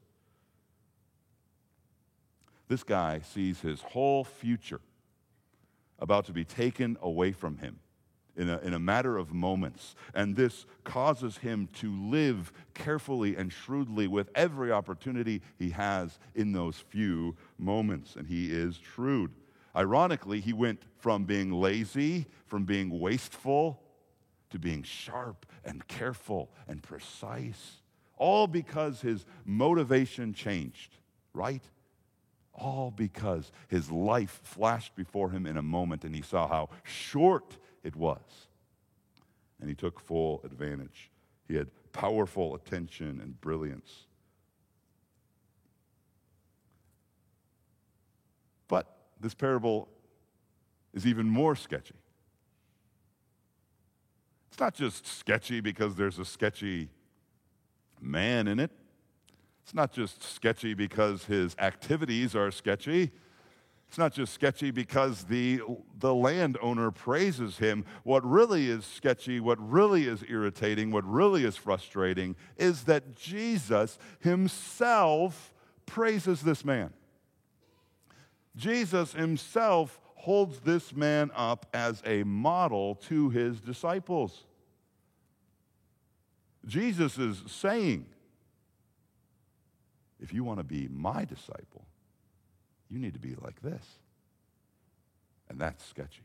This 2.68 2.84
guy 2.84 3.22
sees 3.22 3.60
his 3.60 3.82
whole 3.82 4.24
future 4.24 4.82
about 5.98 6.26
to 6.26 6.32
be 6.32 6.46
taken 6.46 6.96
away 7.02 7.32
from 7.32 7.58
him 7.58 7.80
in 8.38 8.50
a, 8.50 8.60
in 8.60 8.76
a 8.76 8.80
matter 8.80 9.18
of 9.18 9.34
moments. 9.34 9.96
And 10.14 10.36
this 10.36 10.68
causes 10.84 11.38
him 11.38 11.70
to 11.80 11.92
live 11.92 12.54
carefully 12.76 13.36
and 13.36 13.52
shrewdly 13.52 14.06
with 14.06 14.30
every 14.36 14.72
opportunity 14.72 15.42
he 15.58 15.72
has 15.72 16.20
in 16.36 16.52
those 16.52 16.78
few 16.78 17.36
moments. 17.58 18.16
And 18.16 18.28
he 18.28 18.52
is 18.52 18.80
shrewd. 18.94 19.32
Ironically, 19.76 20.40
he 20.40 20.54
went 20.54 20.84
from 21.00 21.24
being 21.24 21.52
lazy, 21.52 22.28
from 22.46 22.66
being 22.66 23.00
wasteful, 23.00 23.83
to 24.54 24.60
being 24.60 24.84
sharp 24.84 25.48
and 25.66 25.86
careful 25.88 26.52
and 26.68 26.82
precise. 26.84 27.82
All 28.18 28.46
because 28.46 29.02
his 29.02 29.26
motivation 29.46 30.32
changed, 30.32 30.96
right? 31.34 31.64
All 32.54 32.92
because 32.92 33.52
his 33.68 33.90
life 33.90 34.42
flashed 34.44 34.96
before 34.96 35.32
him 35.32 35.48
in 35.48 35.58
a 35.58 35.64
moment 35.64 36.04
and 36.04 36.16
he 36.16 36.22
saw 36.22 36.48
how 36.48 36.70
short 36.84 37.58
it 37.84 37.96
was. 37.96 38.22
And 39.60 39.68
he 39.68 39.76
took 39.76 40.00
full 40.00 40.42
advantage. 40.44 41.10
He 41.48 41.56
had 41.56 41.70
powerful 41.92 42.54
attention 42.54 43.20
and 43.22 43.42
brilliance. 43.42 44.06
But 48.68 48.86
this 49.20 49.34
parable 49.34 49.90
is 50.94 51.08
even 51.08 51.28
more 51.28 51.56
sketchy. 51.56 51.96
It's 54.54 54.60
not 54.60 54.76
just 54.76 55.08
sketchy 55.08 55.62
because 55.62 55.96
there's 55.96 56.20
a 56.20 56.26
sketchy 56.26 56.90
man 58.00 58.48
in 58.48 58.60
it. 58.60 58.70
It's 59.64 59.74
not 59.74 59.92
just 59.92 60.22
sketchy 60.22 60.76
because 60.76 61.26
his 61.26 61.56
activities 61.58 62.36
are 62.36 62.52
sketchy. 62.52 63.10
It's 63.88 63.98
not 63.98 64.14
just 64.14 64.32
sketchy 64.32 64.70
because 64.70 65.24
the, 65.24 65.62
the 65.98 66.14
landowner 66.14 66.92
praises 66.92 67.58
him. 67.58 67.84
What 68.04 68.24
really 68.24 68.70
is 68.70 68.86
sketchy, 68.86 69.40
what 69.40 69.58
really 69.60 70.04
is 70.04 70.24
irritating, 70.30 70.92
what 70.92 71.04
really 71.04 71.46
is 71.46 71.58
frustrating 71.58 72.36
is 72.56 72.84
that 72.84 73.16
Jesus 73.16 73.98
himself 74.20 75.52
praises 75.88 76.44
this 76.44 76.64
man. 76.64 76.94
Jesus 78.56 79.14
himself 79.14 80.00
holds 80.24 80.62
this 80.62 80.96
man 80.96 81.30
up 81.36 81.66
as 81.74 82.02
a 82.06 82.24
model 82.24 82.96
to 82.96 83.30
his 83.30 83.60
disciples. 83.60 84.46
Jesus 86.66 87.18
is 87.18 87.44
saying, 87.46 88.06
if 90.22 90.34
you 90.34 90.46
want 90.46 90.60
to 90.60 90.64
be 90.64 90.88
my 90.88 91.26
disciple, 91.26 91.86
you 92.90 93.00
need 93.00 93.14
to 93.14 93.20
be 93.20 93.36
like 93.42 93.62
this. 93.62 93.86
And 95.50 95.60
that's 95.60 95.86
sketchy. 95.86 96.24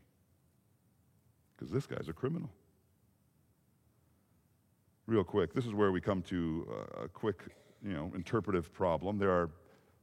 Because 1.57 1.69
this 1.69 1.85
guy's 1.85 2.07
a 2.07 2.13
criminal. 2.13 2.49
Real 5.07 5.25
quick, 5.25 5.53
this 5.53 5.65
is 5.65 5.73
where 5.73 5.91
we 5.91 5.99
come 5.99 6.21
to 6.21 6.65
uh, 6.71 7.03
a 7.03 7.07
quick, 7.09 7.41
you 7.85 7.91
know, 7.91 8.13
interpretive 8.15 8.71
problem. 8.71 9.17
There 9.17 9.31
are 9.31 9.49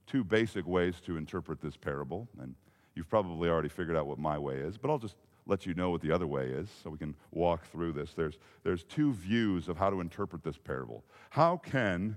two 0.07 0.23
basic 0.23 0.67
ways 0.67 0.97
to 1.07 1.17
interpret 1.17 1.63
this 1.63 1.79
parable, 1.79 2.29
and 2.43 2.55
you've 2.97 3.09
probably 3.09 3.49
already 3.49 3.69
figured 3.69 3.97
out 3.97 4.07
what 4.07 4.19
my 4.19 4.37
way 4.39 4.57
is, 4.57 4.77
but 4.77 4.91
I'll 4.91 4.99
just 4.99 5.15
let 5.47 5.65
you 5.65 5.75
know 5.75 5.91
what 5.91 6.01
the 6.01 6.11
other 6.11 6.27
way 6.27 6.47
is 6.49 6.69
so 6.83 6.91
we 6.91 6.99
can 6.99 7.15
walk 7.31 7.71
through 7.71 7.93
this. 7.93 8.15
There's, 8.15 8.39
there's 8.65 8.83
two 8.83 9.13
views 9.13 9.69
of 9.69 9.77
how 9.77 9.91
to 9.91 10.01
interpret 10.01 10.43
this 10.43 10.59
parable. 10.59 11.05
How 11.31 11.59
can 11.59 12.17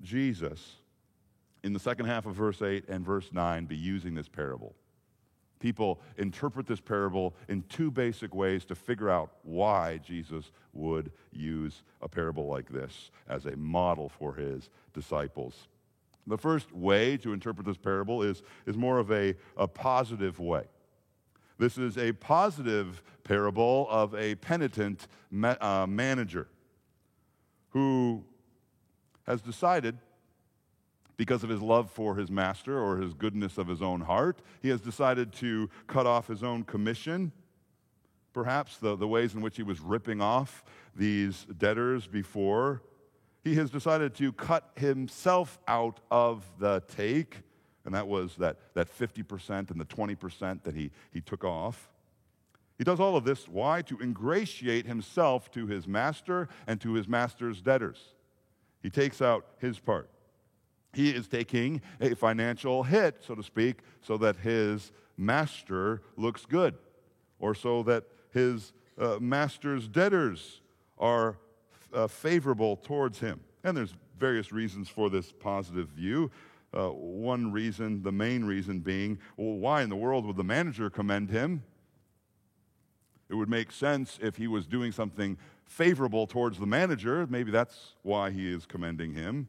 Jesus 0.00 0.76
in 1.62 1.72
the 1.72 1.78
second 1.78 2.06
half 2.06 2.26
of 2.26 2.34
verse 2.34 2.62
8 2.62 2.88
and 2.88 3.04
verse 3.04 3.30
9 3.32 3.66
be 3.66 3.76
using 3.76 4.14
this 4.14 4.28
parable. 4.28 4.74
People 5.58 6.00
interpret 6.16 6.66
this 6.66 6.80
parable 6.80 7.34
in 7.48 7.62
two 7.68 7.90
basic 7.90 8.34
ways 8.34 8.64
to 8.64 8.74
figure 8.74 9.10
out 9.10 9.32
why 9.42 9.98
Jesus 9.98 10.52
would 10.72 11.12
use 11.32 11.82
a 12.00 12.08
parable 12.08 12.46
like 12.46 12.70
this 12.70 13.10
as 13.28 13.44
a 13.44 13.56
model 13.56 14.08
for 14.08 14.34
his 14.34 14.70
disciples. 14.94 15.68
The 16.26 16.38
first 16.38 16.72
way 16.72 17.16
to 17.18 17.32
interpret 17.32 17.66
this 17.66 17.76
parable 17.76 18.22
is, 18.22 18.42
is 18.66 18.76
more 18.76 18.98
of 18.98 19.10
a, 19.10 19.34
a 19.56 19.66
positive 19.66 20.38
way. 20.38 20.64
This 21.58 21.76
is 21.76 21.98
a 21.98 22.12
positive 22.12 23.02
parable 23.24 23.86
of 23.90 24.14
a 24.14 24.34
penitent 24.36 25.08
ma- 25.30 25.56
uh, 25.60 25.86
manager 25.86 26.48
who 27.70 28.24
has 29.26 29.40
decided 29.42 29.98
because 31.16 31.44
of 31.44 31.50
his 31.50 31.60
love 31.60 31.90
for 31.90 32.16
his 32.16 32.30
master 32.30 32.78
or 32.78 32.96
his 32.96 33.12
goodness 33.12 33.58
of 33.58 33.68
his 33.68 33.82
own 33.82 34.00
heart. 34.00 34.40
He 34.62 34.70
has 34.70 34.80
decided 34.80 35.32
to 35.34 35.68
cut 35.86 36.06
off 36.06 36.26
his 36.28 36.42
own 36.42 36.64
commission. 36.64 37.32
Perhaps 38.32 38.78
the, 38.78 38.96
the 38.96 39.06
ways 39.06 39.34
in 39.34 39.42
which 39.42 39.56
he 39.56 39.62
was 39.62 39.80
ripping 39.80 40.22
off 40.22 40.64
these 40.96 41.46
debtors 41.58 42.06
before. 42.06 42.80
He 43.42 43.54
has 43.54 43.70
decided 43.70 44.14
to 44.16 44.32
cut 44.32 44.70
himself 44.76 45.58
out 45.66 46.00
of 46.10 46.44
the 46.58 46.82
take, 46.94 47.38
and 47.84 47.94
that 47.94 48.06
was 48.06 48.36
that, 48.36 48.58
that 48.74 48.88
50% 48.96 49.70
and 49.70 49.80
the 49.80 49.86
20% 49.86 50.62
that 50.62 50.74
he, 50.74 50.90
he 51.12 51.20
took 51.20 51.44
off. 51.44 51.88
He 52.76 52.84
does 52.84 53.00
all 53.00 53.16
of 53.16 53.24
this. 53.24 53.48
Why? 53.48 53.82
To 53.82 53.98
ingratiate 53.98 54.86
himself 54.86 55.50
to 55.52 55.66
his 55.66 55.86
master 55.86 56.48
and 56.66 56.80
to 56.80 56.94
his 56.94 57.08
master's 57.08 57.60
debtors. 57.60 58.14
He 58.82 58.90
takes 58.90 59.20
out 59.20 59.46
his 59.58 59.78
part. 59.78 60.08
He 60.92 61.10
is 61.10 61.28
taking 61.28 61.82
a 62.00 62.14
financial 62.14 62.82
hit, 62.82 63.22
so 63.26 63.34
to 63.34 63.42
speak, 63.42 63.78
so 64.02 64.16
that 64.18 64.36
his 64.36 64.92
master 65.16 66.02
looks 66.16 66.46
good, 66.46 66.74
or 67.38 67.54
so 67.54 67.82
that 67.84 68.04
his 68.32 68.72
uh, 68.98 69.18
master's 69.20 69.86
debtors 69.86 70.60
are 70.98 71.36
uh, 71.92 72.06
favorable 72.06 72.76
towards 72.76 73.18
him. 73.18 73.40
And 73.64 73.76
there's 73.76 73.94
various 74.18 74.52
reasons 74.52 74.88
for 74.88 75.10
this 75.10 75.32
positive 75.32 75.88
view. 75.88 76.30
Uh, 76.72 76.88
one 76.88 77.50
reason, 77.50 78.02
the 78.02 78.12
main 78.12 78.44
reason 78.44 78.78
being, 78.80 79.18
well, 79.36 79.56
why 79.56 79.82
in 79.82 79.88
the 79.88 79.96
world 79.96 80.24
would 80.24 80.36
the 80.36 80.44
manager 80.44 80.88
commend 80.88 81.30
him? 81.30 81.62
It 83.28 83.34
would 83.34 83.48
make 83.48 83.72
sense 83.72 84.18
if 84.22 84.36
he 84.36 84.46
was 84.46 84.66
doing 84.66 84.92
something 84.92 85.36
favorable 85.64 86.26
towards 86.26 86.58
the 86.58 86.66
manager. 86.66 87.26
Maybe 87.28 87.50
that's 87.50 87.94
why 88.02 88.30
he 88.30 88.52
is 88.52 88.66
commending 88.66 89.14
him. 89.14 89.48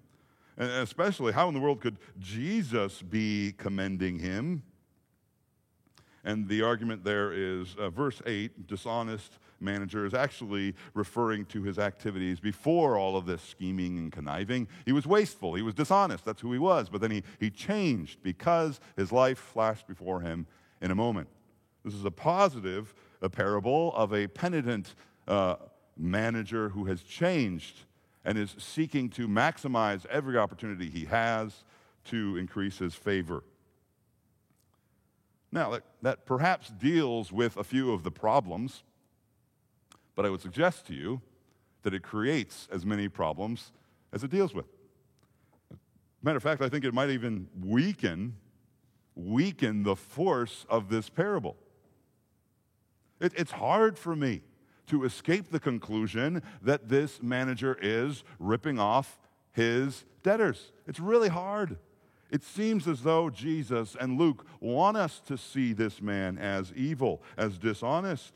And 0.57 0.69
especially, 0.69 1.33
how 1.33 1.47
in 1.47 1.53
the 1.53 1.59
world 1.59 1.81
could 1.81 1.97
Jesus 2.19 3.01
be 3.01 3.53
commending 3.57 4.19
him? 4.19 4.63
And 6.23 6.47
the 6.47 6.61
argument 6.61 7.03
there 7.03 7.33
is 7.33 7.75
uh, 7.79 7.89
verse 7.89 8.21
8 8.25 8.67
dishonest 8.67 9.39
manager 9.59 10.05
is 10.05 10.13
actually 10.13 10.75
referring 10.93 11.45
to 11.45 11.63
his 11.63 11.79
activities 11.79 12.39
before 12.39 12.97
all 12.97 13.15
of 13.15 13.25
this 13.25 13.41
scheming 13.41 13.97
and 13.97 14.11
conniving. 14.11 14.67
He 14.85 14.91
was 14.91 15.05
wasteful, 15.05 15.55
he 15.55 15.61
was 15.61 15.73
dishonest, 15.73 16.25
that's 16.25 16.41
who 16.41 16.51
he 16.51 16.59
was. 16.59 16.89
But 16.89 17.01
then 17.01 17.11
he, 17.11 17.23
he 17.39 17.49
changed 17.49 18.21
because 18.23 18.79
his 18.95 19.11
life 19.11 19.37
flashed 19.37 19.87
before 19.87 20.21
him 20.21 20.47
in 20.81 20.91
a 20.91 20.95
moment. 20.95 21.27
This 21.83 21.93
is 21.93 22.05
a 22.05 22.11
positive 22.11 22.93
a 23.21 23.29
parable 23.29 23.93
of 23.95 24.13
a 24.13 24.27
penitent 24.27 24.95
uh, 25.27 25.55
manager 25.97 26.69
who 26.69 26.85
has 26.85 27.03
changed 27.03 27.81
and 28.25 28.37
is 28.37 28.55
seeking 28.57 29.09
to 29.09 29.27
maximize 29.27 30.05
every 30.07 30.37
opportunity 30.37 30.89
he 30.89 31.05
has 31.05 31.63
to 32.05 32.37
increase 32.37 32.77
his 32.77 32.93
favor. 32.93 33.43
Now, 35.51 35.71
that, 35.71 35.83
that 36.01 36.25
perhaps 36.25 36.69
deals 36.69 37.31
with 37.31 37.57
a 37.57 37.63
few 37.63 37.91
of 37.91 38.03
the 38.03 38.11
problems, 38.11 38.83
but 40.15 40.25
I 40.25 40.29
would 40.29 40.41
suggest 40.41 40.87
to 40.87 40.93
you 40.93 41.21
that 41.83 41.93
it 41.93 42.03
creates 42.03 42.67
as 42.71 42.85
many 42.85 43.09
problems 43.09 43.71
as 44.13 44.23
it 44.23 44.31
deals 44.31 44.53
with. 44.53 44.65
Matter 46.23 46.37
of 46.37 46.43
fact, 46.43 46.61
I 46.61 46.69
think 46.69 46.85
it 46.85 46.93
might 46.93 47.09
even 47.09 47.47
weaken, 47.59 48.35
weaken 49.15 49.83
the 49.83 49.95
force 49.95 50.65
of 50.69 50.89
this 50.89 51.09
parable. 51.09 51.57
It, 53.19 53.33
it's 53.35 53.51
hard 53.51 53.97
for 53.97 54.15
me 54.15 54.41
to 54.87 55.03
escape 55.03 55.49
the 55.51 55.59
conclusion 55.59 56.43
that 56.61 56.89
this 56.89 57.21
manager 57.21 57.77
is 57.81 58.23
ripping 58.39 58.79
off 58.79 59.17
his 59.53 60.05
debtors. 60.23 60.71
It's 60.87 60.99
really 60.99 61.29
hard. 61.29 61.77
It 62.31 62.43
seems 62.43 62.87
as 62.87 63.03
though 63.03 63.29
Jesus 63.29 63.97
and 63.99 64.17
Luke 64.17 64.45
want 64.61 64.95
us 64.95 65.21
to 65.27 65.37
see 65.37 65.73
this 65.73 66.01
man 66.01 66.37
as 66.37 66.71
evil, 66.73 67.21
as 67.37 67.57
dishonest. 67.57 68.33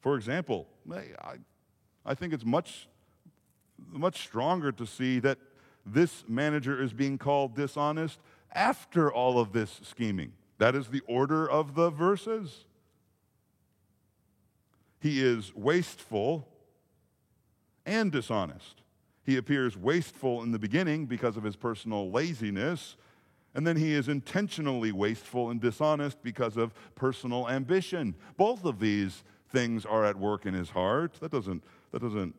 For 0.00 0.14
example, 0.14 0.68
I, 0.90 1.34
I 2.06 2.14
think 2.14 2.32
it's 2.32 2.44
much, 2.44 2.88
much 3.90 4.22
stronger 4.22 4.70
to 4.70 4.86
see 4.86 5.18
that 5.18 5.38
this 5.84 6.24
manager 6.28 6.80
is 6.80 6.92
being 6.92 7.18
called 7.18 7.56
dishonest 7.56 8.20
after 8.52 9.12
all 9.12 9.40
of 9.40 9.52
this 9.52 9.80
scheming. 9.82 10.32
That 10.58 10.76
is 10.76 10.88
the 10.88 11.02
order 11.08 11.50
of 11.50 11.74
the 11.74 11.90
verses. 11.90 12.64
He 15.00 15.20
is 15.20 15.52
wasteful 15.54 16.46
and 17.84 18.12
dishonest. 18.12 18.82
He 19.28 19.36
appears 19.36 19.76
wasteful 19.76 20.42
in 20.42 20.52
the 20.52 20.58
beginning 20.58 21.04
because 21.04 21.36
of 21.36 21.42
his 21.42 21.54
personal 21.54 22.10
laziness, 22.10 22.96
and 23.54 23.66
then 23.66 23.76
he 23.76 23.92
is 23.92 24.08
intentionally 24.08 24.90
wasteful 24.90 25.50
and 25.50 25.60
dishonest 25.60 26.22
because 26.22 26.56
of 26.56 26.72
personal 26.94 27.46
ambition. 27.46 28.14
Both 28.38 28.64
of 28.64 28.80
these 28.80 29.24
things 29.50 29.84
are 29.84 30.02
at 30.02 30.16
work 30.16 30.46
in 30.46 30.54
his 30.54 30.70
heart. 30.70 31.12
That 31.20 31.30
doesn't, 31.30 31.62
that 31.92 32.00
doesn't 32.00 32.36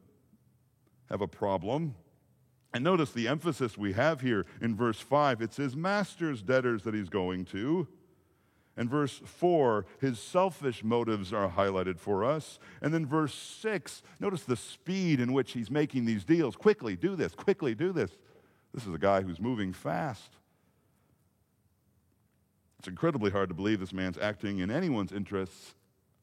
have 1.12 1.22
a 1.22 1.28
problem. 1.28 1.94
And 2.74 2.84
notice 2.84 3.12
the 3.12 3.28
emphasis 3.28 3.78
we 3.78 3.94
have 3.94 4.22
here 4.22 4.48
in 4.60 4.76
verse 4.76 5.00
5. 5.00 5.44
It's 5.44 5.58
his 5.58 5.76
master's 5.76 6.42
debtors 6.42 6.82
that 6.86 6.96
he's 6.96 7.10
going 7.10 7.46
to. 7.46 7.88
And 8.80 8.90
verse 8.90 9.20
4, 9.26 9.86
his 10.00 10.20
selfish 10.20 10.86
motives 10.86 11.34
are 11.34 11.50
highlighted 11.50 12.00
for 12.00 12.24
us. 12.24 12.60
And 12.82 12.94
then 12.94 13.06
verse 13.06 13.34
6, 13.34 14.02
notice 14.22 14.44
the 14.44 14.56
speed 14.56 15.20
in 15.20 15.34
which 15.34 15.52
he's 15.52 15.70
making 15.70 16.06
these 16.06 16.24
deals. 16.24 16.56
Quickly, 16.56 16.96
do 16.96 17.18
this, 17.18 17.36
quickly, 17.36 17.76
do 17.76 17.92
this. 17.92 18.10
This 18.74 18.88
is 18.88 18.94
a 18.94 18.98
guy 18.98 19.20
who's 19.20 19.42
moving 19.42 19.74
fast. 19.74 20.32
It's 22.80 22.88
incredibly 22.88 23.32
hard 23.32 23.50
to 23.50 23.54
believe 23.54 23.82
this 23.82 23.92
man's 23.92 24.18
acting 24.18 24.60
in 24.60 24.72
anyone's 24.72 25.12
interests 25.12 25.76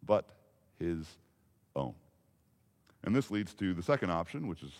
but 0.02 0.30
his 0.78 1.04
own. 1.74 1.92
And 3.04 3.14
this 3.14 3.30
leads 3.30 3.52
to 3.56 3.74
the 3.74 3.82
second 3.82 4.08
option, 4.08 4.48
which 4.48 4.62
is 4.62 4.72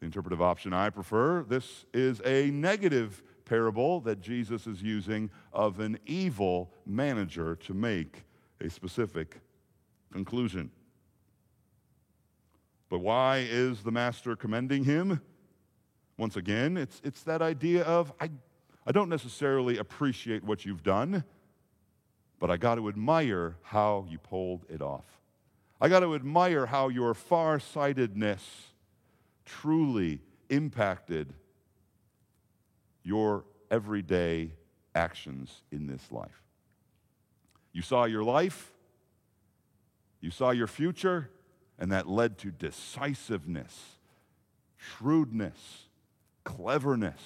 the 0.00 0.06
interpretive 0.06 0.42
option 0.42 0.72
I 0.72 0.90
prefer. 0.90 1.44
This 1.44 1.84
is 1.94 2.20
a 2.24 2.50
negative 2.50 3.22
parable 3.46 4.00
that 4.00 4.20
Jesus 4.20 4.66
is 4.66 4.82
using 4.82 5.30
of 5.52 5.80
an 5.80 5.98
evil 6.04 6.70
manager 6.84 7.56
to 7.56 7.72
make 7.72 8.24
a 8.60 8.68
specific 8.68 9.40
conclusion. 10.12 10.70
But 12.90 12.98
why 12.98 13.46
is 13.48 13.82
the 13.82 13.90
master 13.90 14.36
commending 14.36 14.84
him? 14.84 15.20
Once 16.18 16.36
again, 16.36 16.76
it's, 16.76 17.00
it's 17.04 17.22
that 17.22 17.40
idea 17.40 17.82
of 17.84 18.12
I, 18.20 18.30
I 18.86 18.92
don't 18.92 19.08
necessarily 19.08 19.78
appreciate 19.78 20.44
what 20.44 20.64
you've 20.64 20.82
done, 20.82 21.24
but 22.38 22.50
I 22.50 22.56
got 22.56 22.76
to 22.76 22.88
admire 22.88 23.56
how 23.62 24.06
you 24.08 24.18
pulled 24.18 24.64
it 24.68 24.82
off. 24.82 25.04
I 25.80 25.88
got 25.88 26.00
to 26.00 26.14
admire 26.14 26.66
how 26.66 26.88
your 26.88 27.12
farsightedness 27.12 28.68
truly 29.44 30.20
impacted 30.48 31.34
your 33.06 33.44
everyday 33.70 34.50
actions 34.94 35.62
in 35.70 35.86
this 35.86 36.10
life. 36.10 36.42
You 37.72 37.80
saw 37.80 38.04
your 38.04 38.24
life, 38.24 38.72
you 40.20 40.32
saw 40.32 40.50
your 40.50 40.66
future, 40.66 41.30
and 41.78 41.92
that 41.92 42.08
led 42.08 42.36
to 42.38 42.50
decisiveness, 42.50 43.98
shrewdness, 44.76 45.86
cleverness. 46.42 47.20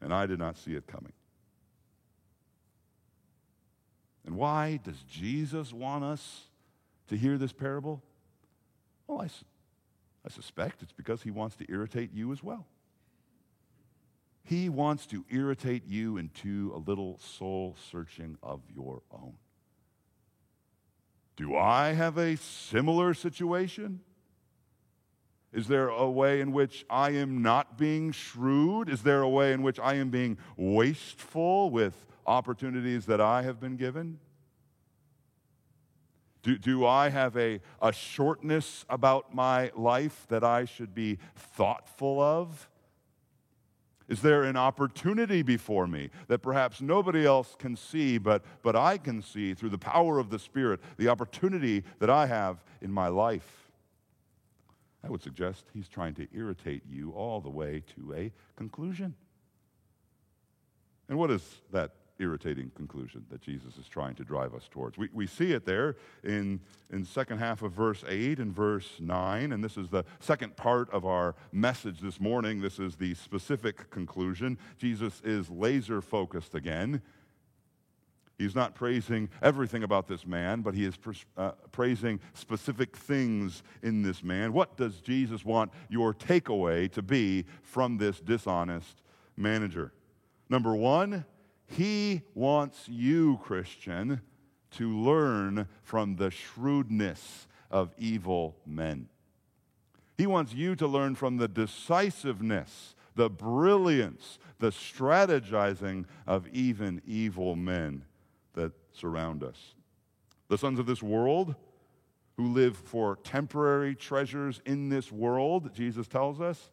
And 0.00 0.14
I 0.14 0.24
did 0.26 0.38
not 0.38 0.56
see 0.56 0.74
it 0.74 0.86
coming. 0.86 1.12
And 4.24 4.36
why 4.36 4.80
does 4.82 5.02
Jesus 5.02 5.74
want 5.74 6.04
us 6.04 6.44
to 7.08 7.16
hear 7.16 7.36
this 7.36 7.52
parable? 7.52 8.02
Well, 9.06 9.20
I, 9.20 9.26
I 10.24 10.30
suspect 10.30 10.82
it's 10.82 10.92
because 10.92 11.22
he 11.22 11.30
wants 11.30 11.56
to 11.56 11.66
irritate 11.68 12.14
you 12.14 12.32
as 12.32 12.42
well. 12.42 12.66
He 14.44 14.68
wants 14.68 15.06
to 15.06 15.24
irritate 15.30 15.86
you 15.86 16.18
into 16.18 16.72
a 16.74 16.78
little 16.78 17.18
soul 17.18 17.76
searching 17.90 18.36
of 18.42 18.60
your 18.74 19.02
own. 19.10 19.34
Do 21.36 21.56
I 21.56 21.94
have 21.94 22.18
a 22.18 22.36
similar 22.36 23.14
situation? 23.14 24.00
Is 25.52 25.66
there 25.66 25.88
a 25.88 26.10
way 26.10 26.40
in 26.40 26.52
which 26.52 26.84
I 26.90 27.10
am 27.10 27.40
not 27.40 27.78
being 27.78 28.12
shrewd? 28.12 28.88
Is 28.88 29.02
there 29.02 29.22
a 29.22 29.28
way 29.28 29.52
in 29.52 29.62
which 29.62 29.80
I 29.80 29.94
am 29.94 30.10
being 30.10 30.36
wasteful 30.56 31.70
with 31.70 31.94
opportunities 32.26 33.06
that 33.06 33.20
I 33.20 33.42
have 33.42 33.60
been 33.60 33.76
given? 33.76 34.18
Do, 36.42 36.58
do 36.58 36.84
I 36.84 37.08
have 37.08 37.36
a, 37.38 37.60
a 37.80 37.92
shortness 37.92 38.84
about 38.90 39.34
my 39.34 39.72
life 39.74 40.26
that 40.28 40.44
I 40.44 40.66
should 40.66 40.94
be 40.94 41.18
thoughtful 41.34 42.20
of? 42.20 42.68
Is 44.08 44.20
there 44.20 44.42
an 44.42 44.56
opportunity 44.56 45.42
before 45.42 45.86
me 45.86 46.10
that 46.28 46.40
perhaps 46.40 46.82
nobody 46.82 47.24
else 47.24 47.56
can 47.58 47.74
see, 47.74 48.18
but, 48.18 48.44
but 48.62 48.76
I 48.76 48.98
can 48.98 49.22
see 49.22 49.54
through 49.54 49.70
the 49.70 49.78
power 49.78 50.18
of 50.18 50.28
the 50.28 50.38
Spirit, 50.38 50.80
the 50.98 51.08
opportunity 51.08 51.84
that 52.00 52.10
I 52.10 52.26
have 52.26 52.62
in 52.82 52.92
my 52.92 53.08
life? 53.08 53.70
I 55.02 55.08
would 55.08 55.22
suggest 55.22 55.64
he's 55.72 55.88
trying 55.88 56.14
to 56.14 56.26
irritate 56.32 56.82
you 56.88 57.12
all 57.12 57.40
the 57.40 57.50
way 57.50 57.82
to 57.96 58.14
a 58.14 58.32
conclusion. 58.56 59.14
And 61.08 61.18
what 61.18 61.30
is 61.30 61.42
that 61.72 61.92
irritating 62.18 62.70
conclusion 62.74 63.24
that 63.30 63.40
Jesus 63.40 63.76
is 63.76 63.88
trying 63.88 64.14
to 64.14 64.24
drive 64.24 64.54
us 64.54 64.68
towards. 64.70 64.96
We, 64.96 65.08
we 65.12 65.26
see 65.26 65.52
it 65.52 65.64
there 65.66 65.96
in, 66.22 66.60
in 66.92 67.04
second 67.04 67.38
half 67.38 67.62
of 67.62 67.72
verse 67.72 68.04
8 68.06 68.38
and 68.38 68.54
verse 68.54 68.88
9, 69.00 69.52
and 69.52 69.62
this 69.62 69.76
is 69.76 69.88
the 69.88 70.04
second 70.20 70.56
part 70.56 70.90
of 70.90 71.04
our 71.04 71.34
message 71.52 72.00
this 72.00 72.20
morning. 72.20 72.60
This 72.60 72.78
is 72.78 72.96
the 72.96 73.14
specific 73.14 73.90
conclusion. 73.90 74.58
Jesus 74.78 75.20
is 75.24 75.50
laser 75.50 76.00
focused 76.00 76.54
again. 76.54 77.02
He's 78.38 78.54
not 78.54 78.74
praising 78.74 79.28
everything 79.42 79.84
about 79.84 80.08
this 80.08 80.26
man, 80.26 80.62
but 80.62 80.74
he 80.74 80.84
is 80.84 80.98
uh, 81.36 81.52
praising 81.70 82.18
specific 82.32 82.96
things 82.96 83.62
in 83.82 84.02
this 84.02 84.24
man. 84.24 84.52
What 84.52 84.76
does 84.76 85.00
Jesus 85.00 85.44
want 85.44 85.70
your 85.88 86.12
takeaway 86.12 86.90
to 86.92 87.02
be 87.02 87.44
from 87.62 87.96
this 87.96 88.18
dishonest 88.18 89.02
manager? 89.36 89.92
Number 90.48 90.74
one, 90.74 91.24
he 91.66 92.22
wants 92.34 92.88
you, 92.88 93.38
Christian, 93.42 94.20
to 94.72 94.88
learn 94.88 95.68
from 95.82 96.16
the 96.16 96.30
shrewdness 96.30 97.46
of 97.70 97.92
evil 97.98 98.56
men. 98.66 99.08
He 100.16 100.26
wants 100.26 100.52
you 100.52 100.76
to 100.76 100.86
learn 100.86 101.14
from 101.14 101.38
the 101.38 101.48
decisiveness, 101.48 102.94
the 103.16 103.30
brilliance, 103.30 104.38
the 104.58 104.70
strategizing 104.70 106.04
of 106.26 106.46
even 106.48 107.02
evil 107.06 107.56
men 107.56 108.04
that 108.54 108.72
surround 108.92 109.42
us. 109.42 109.74
The 110.48 110.58
sons 110.58 110.78
of 110.78 110.86
this 110.86 111.02
world, 111.02 111.54
who 112.36 112.52
live 112.52 112.76
for 112.76 113.16
temporary 113.22 113.94
treasures 113.94 114.60
in 114.66 114.88
this 114.88 115.10
world, 115.10 115.72
Jesus 115.72 116.08
tells 116.08 116.40
us, 116.40 116.70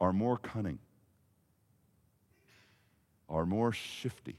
are 0.00 0.12
more 0.12 0.36
cunning 0.36 0.78
are 3.28 3.46
more 3.46 3.72
shifty, 3.72 4.36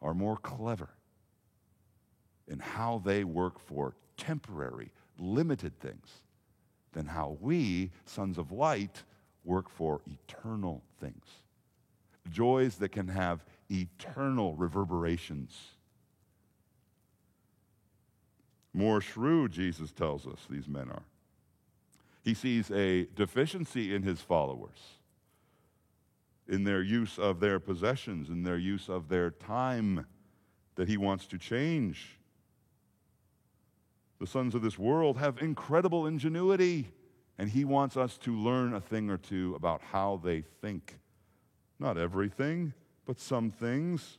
are 0.00 0.14
more 0.14 0.36
clever 0.36 0.90
in 2.46 2.58
how 2.58 3.00
they 3.04 3.24
work 3.24 3.58
for 3.58 3.94
temporary, 4.16 4.90
limited 5.18 5.78
things 5.80 6.22
than 6.92 7.06
how 7.06 7.36
we, 7.40 7.90
sons 8.04 8.38
of 8.38 8.52
light, 8.52 9.02
work 9.44 9.68
for 9.68 10.00
eternal 10.06 10.82
things. 11.00 11.26
joys 12.30 12.76
that 12.76 12.90
can 12.90 13.08
have 13.08 13.44
eternal 13.70 14.54
reverberations. 14.54 15.56
More 18.72 19.00
shrewd, 19.00 19.52
Jesus 19.52 19.92
tells 19.92 20.26
us, 20.26 20.38
these 20.48 20.66
men 20.66 20.88
are. 20.90 21.02
He 22.22 22.34
sees 22.34 22.70
a 22.70 23.04
deficiency 23.14 23.94
in 23.94 24.02
his 24.02 24.20
followers, 24.20 24.98
in 26.48 26.64
their 26.64 26.82
use 26.82 27.18
of 27.18 27.40
their 27.40 27.58
possessions, 27.58 28.28
in 28.28 28.42
their 28.42 28.58
use 28.58 28.88
of 28.88 29.08
their 29.08 29.30
time 29.30 30.06
that 30.76 30.88
he 30.88 30.96
wants 30.96 31.26
to 31.26 31.38
change. 31.38 32.18
The 34.20 34.26
sons 34.26 34.54
of 34.54 34.62
this 34.62 34.78
world 34.78 35.18
have 35.18 35.38
incredible 35.42 36.06
ingenuity, 36.06 36.92
and 37.38 37.48
he 37.48 37.64
wants 37.64 37.96
us 37.96 38.16
to 38.18 38.36
learn 38.36 38.74
a 38.74 38.80
thing 38.80 39.10
or 39.10 39.16
two 39.16 39.54
about 39.54 39.80
how 39.80 40.20
they 40.22 40.42
think. 40.60 40.98
Not 41.78 41.98
everything, 41.98 42.72
but 43.06 43.20
some 43.20 43.50
things. 43.50 44.18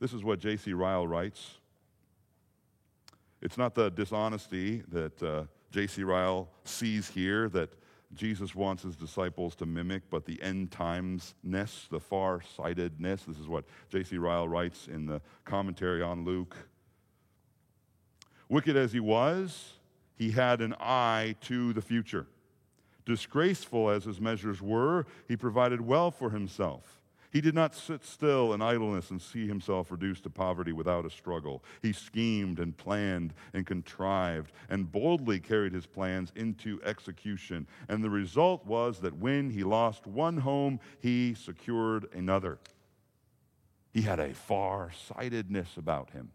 This 0.00 0.12
is 0.12 0.24
what 0.24 0.38
J.C. 0.38 0.72
Ryle 0.72 1.06
writes. 1.06 1.58
It's 3.42 3.58
not 3.58 3.74
the 3.74 3.90
dishonesty 3.90 4.82
that 4.88 5.22
uh, 5.22 5.44
J.C. 5.70 6.02
Ryle 6.02 6.48
sees 6.64 7.08
here 7.08 7.48
that 7.50 7.70
Jesus 8.14 8.54
wants 8.54 8.82
his 8.82 8.96
disciples 8.96 9.54
to 9.56 9.66
mimic, 9.66 10.02
but 10.10 10.24
the 10.24 10.42
end 10.42 10.72
times 10.72 11.34
timesness, 11.44 11.88
the 11.88 12.00
far 12.00 12.40
sightedness. 12.56 13.24
This 13.24 13.38
is 13.38 13.46
what 13.46 13.64
J.C. 13.88 14.18
Ryle 14.18 14.48
writes 14.48 14.88
in 14.88 15.06
the 15.06 15.20
commentary 15.44 16.02
on 16.02 16.24
Luke. 16.24 16.56
Wicked 18.48 18.76
as 18.76 18.92
he 18.92 19.00
was, 19.00 19.74
he 20.16 20.32
had 20.32 20.60
an 20.60 20.74
eye 20.80 21.36
to 21.42 21.72
the 21.72 21.82
future. 21.82 22.26
Disgraceful 23.06 23.90
as 23.90 24.04
his 24.04 24.20
measures 24.20 24.60
were, 24.60 25.06
he 25.28 25.36
provided 25.36 25.80
well 25.80 26.10
for 26.10 26.30
himself. 26.30 26.99
He 27.30 27.40
did 27.40 27.54
not 27.54 27.76
sit 27.76 28.04
still 28.04 28.52
in 28.52 28.60
idleness 28.60 29.10
and 29.10 29.22
see 29.22 29.46
himself 29.46 29.92
reduced 29.92 30.24
to 30.24 30.30
poverty 30.30 30.72
without 30.72 31.06
a 31.06 31.10
struggle. 31.10 31.62
He 31.80 31.92
schemed 31.92 32.58
and 32.58 32.76
planned 32.76 33.34
and 33.54 33.64
contrived 33.64 34.52
and 34.68 34.90
boldly 34.90 35.38
carried 35.38 35.72
his 35.72 35.86
plans 35.86 36.32
into 36.34 36.80
execution. 36.84 37.68
And 37.88 38.02
the 38.02 38.10
result 38.10 38.66
was 38.66 38.98
that 39.00 39.16
when 39.16 39.50
he 39.50 39.62
lost 39.62 40.08
one 40.08 40.38
home, 40.38 40.80
he 40.98 41.34
secured 41.34 42.06
another. 42.12 42.58
He 43.92 44.02
had 44.02 44.18
a 44.18 44.34
far 44.34 44.90
sightedness 44.92 45.76
about 45.76 46.10
him. 46.10 46.30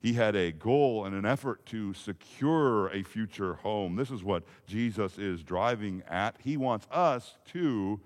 He 0.00 0.12
had 0.12 0.36
a 0.36 0.52
goal 0.52 1.04
and 1.04 1.14
an 1.14 1.24
effort 1.24 1.66
to 1.66 1.94
secure 1.94 2.88
a 2.88 3.02
future 3.02 3.54
home. 3.54 3.96
This 3.96 4.10
is 4.10 4.22
what 4.22 4.44
Jesus 4.66 5.18
is 5.18 5.42
driving 5.42 6.02
at. 6.08 6.36
He 6.42 6.56
wants 6.56 6.86
us 6.90 7.36
to 7.52 8.00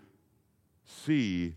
see, 0.91 1.55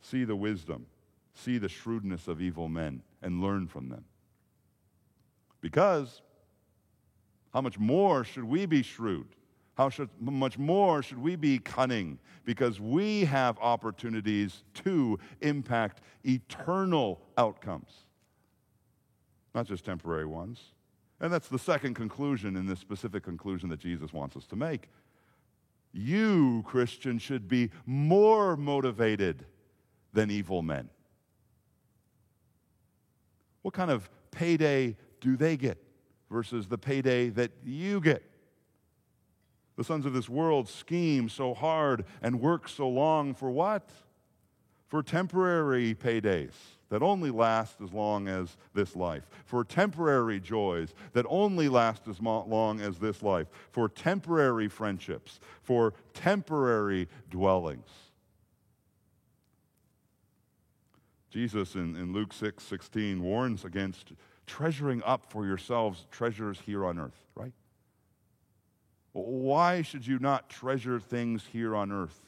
see 0.00 0.24
the 0.24 0.36
wisdom, 0.36 0.86
see 1.34 1.58
the 1.58 1.68
shrewdness 1.68 2.28
of 2.28 2.40
evil 2.40 2.68
men, 2.68 3.02
and 3.22 3.42
learn 3.42 3.66
from 3.66 3.88
them. 3.88 4.04
Because 5.60 6.20
how 7.52 7.60
much 7.60 7.78
more 7.78 8.24
should 8.24 8.44
we 8.44 8.66
be 8.66 8.82
shrewd? 8.82 9.28
How 9.76 9.88
should, 9.88 10.08
much 10.20 10.56
more 10.56 11.02
should 11.02 11.18
we 11.18 11.36
be 11.36 11.58
cunning? 11.58 12.18
Because 12.44 12.80
we 12.80 13.24
have 13.24 13.58
opportunities 13.58 14.62
to 14.84 15.18
impact 15.40 16.00
eternal 16.24 17.20
outcomes, 17.36 17.90
not 19.54 19.66
just 19.66 19.84
temporary 19.84 20.26
ones. 20.26 20.60
And 21.20 21.32
that's 21.32 21.48
the 21.48 21.58
second 21.58 21.94
conclusion 21.94 22.56
in 22.56 22.66
this 22.66 22.78
specific 22.78 23.22
conclusion 23.22 23.68
that 23.70 23.80
Jesus 23.80 24.12
wants 24.12 24.36
us 24.36 24.46
to 24.48 24.56
make. 24.56 24.90
You, 25.96 26.64
Christian, 26.66 27.18
should 27.18 27.46
be 27.48 27.70
more 27.86 28.56
motivated 28.56 29.46
than 30.12 30.28
evil 30.28 30.60
men. 30.60 30.90
What 33.62 33.74
kind 33.74 33.92
of 33.92 34.10
payday 34.32 34.96
do 35.20 35.36
they 35.36 35.56
get 35.56 35.78
versus 36.28 36.66
the 36.66 36.76
payday 36.76 37.28
that 37.30 37.52
you 37.64 38.00
get? 38.00 38.24
The 39.76 39.84
sons 39.84 40.04
of 40.04 40.12
this 40.12 40.28
world 40.28 40.68
scheme 40.68 41.28
so 41.28 41.54
hard 41.54 42.04
and 42.20 42.40
work 42.40 42.68
so 42.68 42.88
long 42.88 43.32
for 43.32 43.50
what? 43.50 43.88
For 44.88 45.02
temporary 45.02 45.94
paydays 45.94 46.54
that 46.90 47.02
only 47.02 47.30
last 47.30 47.80
as 47.82 47.92
long 47.92 48.28
as 48.28 48.56
this 48.74 48.94
life, 48.94 49.28
for 49.44 49.64
temporary 49.64 50.40
joys 50.40 50.94
that 51.12 51.26
only 51.28 51.68
last 51.68 52.06
as 52.08 52.20
long 52.20 52.80
as 52.80 52.98
this 52.98 53.22
life, 53.22 53.48
for 53.70 53.88
temporary 53.88 54.68
friendships, 54.68 55.40
for 55.62 55.94
temporary 56.12 57.08
dwellings. 57.30 57.88
Jesus 61.30 61.74
in, 61.74 61.96
in 61.96 62.12
Luke 62.12 62.32
6 62.32 62.62
16 62.62 63.20
warns 63.20 63.64
against 63.64 64.12
treasuring 64.46 65.02
up 65.04 65.30
for 65.30 65.46
yourselves 65.46 66.06
treasures 66.10 66.60
here 66.64 66.86
on 66.86 66.98
earth, 66.98 67.26
right? 67.34 67.52
Why 69.12 69.82
should 69.82 70.06
you 70.06 70.18
not 70.18 70.48
treasure 70.48 71.00
things 71.00 71.44
here 71.50 71.74
on 71.74 71.90
earth? 71.90 72.20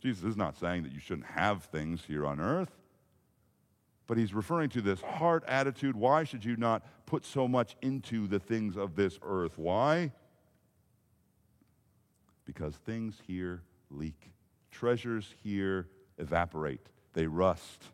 Jesus 0.00 0.24
is 0.24 0.36
not 0.36 0.56
saying 0.56 0.84
that 0.84 0.92
you 0.92 1.00
shouldn't 1.00 1.26
have 1.26 1.64
things 1.64 2.04
here 2.06 2.24
on 2.24 2.40
earth 2.40 2.77
but 4.08 4.16
he's 4.16 4.34
referring 4.34 4.70
to 4.70 4.80
this 4.80 5.00
heart 5.02 5.44
attitude. 5.46 5.94
Why 5.94 6.24
should 6.24 6.44
you 6.44 6.56
not 6.56 6.82
put 7.06 7.24
so 7.24 7.46
much 7.46 7.76
into 7.82 8.26
the 8.26 8.40
things 8.40 8.76
of 8.76 8.96
this 8.96 9.18
earth? 9.22 9.56
Why? 9.56 10.10
Because 12.44 12.74
things 12.74 13.20
here 13.26 13.62
leak, 13.90 14.32
treasures 14.70 15.34
here 15.44 15.88
evaporate, 16.16 16.88
they 17.12 17.26
rust. 17.26 17.84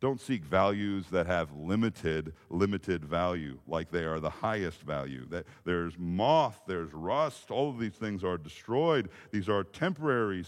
Don't 0.00 0.20
seek 0.20 0.44
values 0.44 1.06
that 1.10 1.26
have 1.26 1.52
limited, 1.56 2.32
limited 2.50 3.04
value, 3.04 3.58
like 3.66 3.90
they 3.90 4.04
are 4.04 4.20
the 4.20 4.30
highest 4.30 4.82
value. 4.82 5.26
That 5.28 5.44
there's 5.64 5.94
moth, 5.98 6.60
there's 6.66 6.92
rust, 6.92 7.50
all 7.50 7.70
of 7.70 7.78
these 7.78 7.94
things 7.94 8.22
are 8.22 8.38
destroyed. 8.38 9.10
These 9.30 9.48
are 9.48 9.64
temporary 9.64 10.44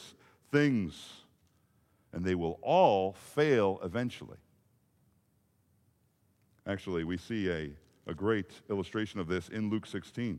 things 0.52 1.24
and 2.12 2.24
they 2.24 2.34
will 2.34 2.58
all 2.62 3.12
fail 3.12 3.80
eventually. 3.84 4.38
Actually, 6.66 7.04
we 7.04 7.16
see 7.16 7.50
a, 7.50 7.70
a 8.06 8.14
great 8.14 8.50
illustration 8.68 9.20
of 9.20 9.28
this 9.28 9.48
in 9.48 9.70
Luke 9.70 9.86
16. 9.86 10.38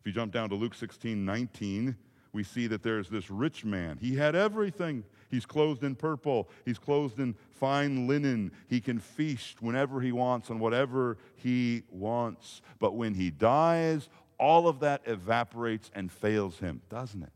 If 0.00 0.06
you 0.06 0.12
jump 0.12 0.32
down 0.32 0.48
to 0.50 0.54
Luke 0.54 0.74
16 0.74 1.24
19, 1.24 1.96
we 2.32 2.42
see 2.42 2.66
that 2.66 2.82
there's 2.82 3.08
this 3.08 3.30
rich 3.30 3.64
man. 3.64 3.96
He 4.00 4.16
had 4.16 4.34
everything. 4.34 5.04
He's 5.30 5.46
clothed 5.46 5.84
in 5.84 5.94
purple, 5.94 6.48
he's 6.64 6.78
clothed 6.78 7.18
in 7.18 7.36
fine 7.50 8.06
linen. 8.06 8.52
He 8.68 8.80
can 8.80 8.98
feast 8.98 9.62
whenever 9.62 10.00
he 10.00 10.12
wants 10.12 10.50
on 10.50 10.58
whatever 10.58 11.18
he 11.36 11.84
wants. 11.90 12.60
But 12.78 12.94
when 12.94 13.14
he 13.14 13.30
dies, 13.30 14.08
all 14.38 14.68
of 14.68 14.80
that 14.80 15.02
evaporates 15.06 15.90
and 15.94 16.10
fails 16.10 16.58
him, 16.58 16.82
doesn't 16.88 17.22
it? 17.22 17.32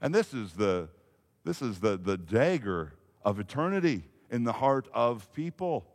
And 0.00 0.14
this 0.14 0.32
is 0.32 0.52
the 0.52 0.88
this 1.44 1.62
is 1.62 1.80
the, 1.80 1.96
the 1.96 2.16
dagger 2.16 2.94
of 3.24 3.38
eternity 3.38 4.04
in 4.30 4.44
the 4.44 4.52
heart 4.52 4.88
of 4.92 5.32
people. 5.32 5.86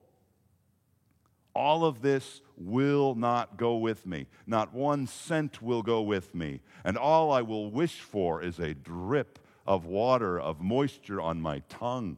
All 1.55 1.85
of 1.85 2.01
this 2.01 2.41
will 2.57 3.13
not 3.13 3.57
go 3.57 3.77
with 3.77 4.05
me. 4.07 4.27
Not 4.47 4.73
one 4.73 5.05
cent 5.05 5.61
will 5.61 5.83
go 5.83 6.01
with 6.01 6.33
me. 6.33 6.61
And 6.83 6.97
all 6.97 7.31
I 7.31 7.41
will 7.41 7.69
wish 7.69 7.99
for 7.99 8.41
is 8.41 8.59
a 8.59 8.73
drip 8.73 9.37
of 9.67 9.85
water, 9.85 10.39
of 10.39 10.61
moisture 10.61 11.21
on 11.21 11.39
my 11.41 11.59
tongue 11.69 12.17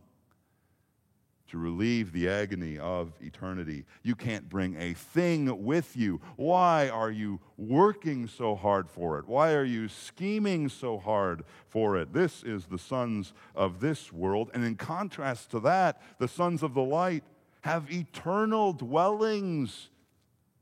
to 1.49 1.57
relieve 1.57 2.11
the 2.11 2.27
agony 2.27 2.77
of 2.77 3.13
eternity. 3.21 3.85
You 4.03 4.15
can't 4.15 4.49
bring 4.49 4.75
a 4.77 4.93
thing 4.93 5.63
with 5.63 5.95
you. 5.95 6.19
Why 6.35 6.89
are 6.89 7.11
you 7.11 7.39
working 7.57 8.27
so 8.27 8.55
hard 8.55 8.89
for 8.89 9.19
it? 9.19 9.27
Why 9.27 9.53
are 9.53 9.63
you 9.63 9.87
scheming 9.87 10.69
so 10.69 10.97
hard 10.97 11.43
for 11.67 11.97
it? 11.97 12.13
This 12.13 12.43
is 12.43 12.65
the 12.65 12.79
sons 12.79 13.33
of 13.55 13.79
this 13.79 14.11
world. 14.11 14.49
And 14.53 14.63
in 14.63 14.75
contrast 14.75 15.51
to 15.51 15.59
that, 15.61 16.01
the 16.19 16.27
sons 16.27 16.63
of 16.63 16.73
the 16.73 16.83
light 16.83 17.23
have 17.61 17.91
eternal 17.91 18.73
dwellings, 18.73 19.89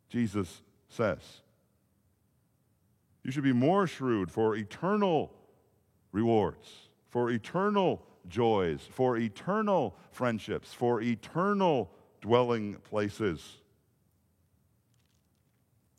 Jesus 0.09 0.61
says. 0.89 1.41
You 3.23 3.31
should 3.31 3.43
be 3.43 3.53
more 3.53 3.87
shrewd 3.87 4.29
for 4.29 4.55
eternal 4.55 5.33
rewards, 6.11 6.69
for 7.09 7.29
eternal 7.29 8.05
joys, 8.27 8.81
for 8.91 9.17
eternal 9.17 9.95
friendships, 10.11 10.73
for 10.73 11.01
eternal 11.01 11.91
dwelling 12.21 12.75
places. 12.89 13.57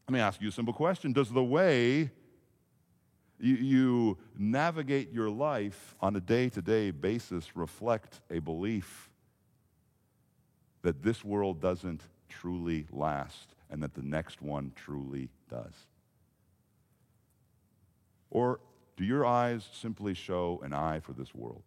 Let 0.09 0.13
me 0.13 0.21
ask 0.21 0.41
you 0.41 0.49
a 0.49 0.53
simple 0.53 0.75
question 0.75 1.13
Does 1.13 1.31
the 1.31 1.45
way 1.45 2.11
you, 3.39 3.55
you 3.55 4.19
navigate 4.39 5.13
your 5.13 5.31
life 5.31 5.95
on 6.01 6.17
a 6.17 6.21
day 6.21 6.49
to 6.51 6.63
day 6.63 6.91
basis 6.91 7.57
reflect 7.57 8.21
a 8.31 8.39
belief 8.39 9.11
that 10.83 11.03
this 11.03 11.25
world 11.25 11.61
doesn't 11.61 12.03
truly 12.29 12.87
last 12.91 13.55
and 13.71 13.83
that 13.83 13.95
the 13.95 14.03
next 14.03 14.43
one 14.43 14.73
truly 14.77 15.31
does? 15.51 15.75
Or 18.31 18.61
do 18.97 19.05
your 19.05 19.25
eyes 19.25 19.69
simply 19.73 20.15
show 20.15 20.61
an 20.63 20.73
eye 20.73 21.01
for 21.01 21.13
this 21.13 21.35
world? 21.35 21.63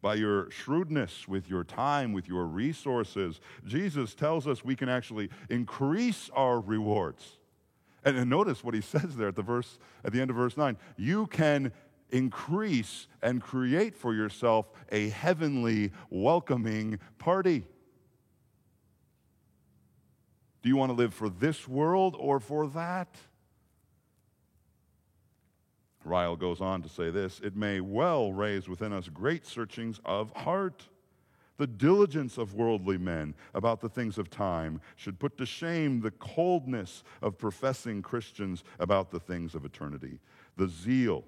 By 0.00 0.14
your 0.14 0.50
shrewdness, 0.50 1.26
with 1.26 1.48
your 1.48 1.64
time, 1.64 2.12
with 2.12 2.28
your 2.28 2.44
resources, 2.46 3.40
Jesus 3.66 4.14
tells 4.14 4.46
us 4.46 4.64
we 4.64 4.76
can 4.76 4.88
actually 4.88 5.28
increase 5.50 6.30
our 6.34 6.60
rewards. 6.60 7.38
And, 8.04 8.16
and 8.16 8.30
notice 8.30 8.62
what 8.62 8.74
he 8.74 8.80
says 8.80 9.16
there 9.16 9.28
at 9.28 9.36
the 9.36 9.42
verse 9.42 9.78
at 10.04 10.12
the 10.12 10.20
end 10.20 10.30
of 10.30 10.36
verse 10.36 10.56
9. 10.56 10.76
You 10.96 11.26
can 11.26 11.72
increase 12.10 13.06
and 13.22 13.42
create 13.42 13.96
for 13.96 14.14
yourself 14.14 14.70
a 14.90 15.08
heavenly 15.10 15.92
welcoming 16.10 16.98
party. 17.18 17.64
Do 20.62 20.68
you 20.68 20.76
want 20.76 20.90
to 20.90 20.96
live 20.96 21.14
for 21.14 21.28
this 21.28 21.68
world 21.68 22.16
or 22.18 22.40
for 22.40 22.68
that? 22.68 23.16
Ryle 26.08 26.36
goes 26.36 26.60
on 26.60 26.82
to 26.82 26.88
say 26.88 27.10
this 27.10 27.40
it 27.40 27.54
may 27.54 27.80
well 27.80 28.32
raise 28.32 28.68
within 28.68 28.92
us 28.92 29.08
great 29.08 29.46
searchings 29.46 30.00
of 30.04 30.32
heart. 30.32 30.88
The 31.58 31.66
diligence 31.66 32.38
of 32.38 32.54
worldly 32.54 32.98
men 32.98 33.34
about 33.52 33.80
the 33.80 33.88
things 33.88 34.16
of 34.16 34.30
time 34.30 34.80
should 34.94 35.18
put 35.18 35.36
to 35.38 35.46
shame 35.46 36.00
the 36.00 36.12
coldness 36.12 37.02
of 37.20 37.36
professing 37.36 38.00
Christians 38.00 38.62
about 38.78 39.10
the 39.10 39.18
things 39.18 39.56
of 39.56 39.64
eternity. 39.64 40.20
The 40.56 40.68
zeal 40.68 41.24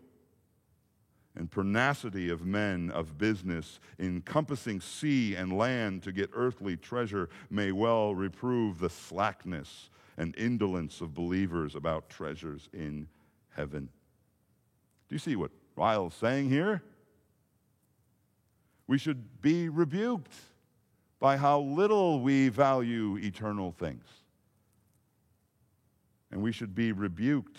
and 1.36 1.50
pertinacity 1.50 2.30
of 2.30 2.44
men 2.44 2.90
of 2.90 3.18
business, 3.18 3.80
encompassing 3.98 4.80
sea 4.80 5.34
and 5.34 5.56
land 5.56 6.02
to 6.04 6.12
get 6.12 6.30
earthly 6.32 6.76
treasure, 6.76 7.28
may 7.50 7.72
well 7.72 8.14
reprove 8.14 8.78
the 8.78 8.90
slackness 8.90 9.90
and 10.16 10.36
indolence 10.36 11.00
of 11.00 11.14
believers 11.14 11.74
about 11.74 12.08
treasures 12.10 12.68
in 12.72 13.08
heaven. 13.50 13.88
Do 15.10 15.16
you 15.16 15.18
see 15.18 15.34
what 15.34 15.50
Ryle's 15.74 16.14
saying 16.14 16.50
here? 16.50 16.84
We 18.86 18.96
should 18.96 19.42
be 19.42 19.68
rebuked 19.68 20.32
by 21.18 21.36
how 21.36 21.62
little 21.62 22.20
we 22.20 22.48
value 22.48 23.16
eternal 23.16 23.72
things. 23.72 24.04
And 26.30 26.40
we 26.40 26.52
should 26.52 26.76
be 26.76 26.92
rebuked 26.92 27.58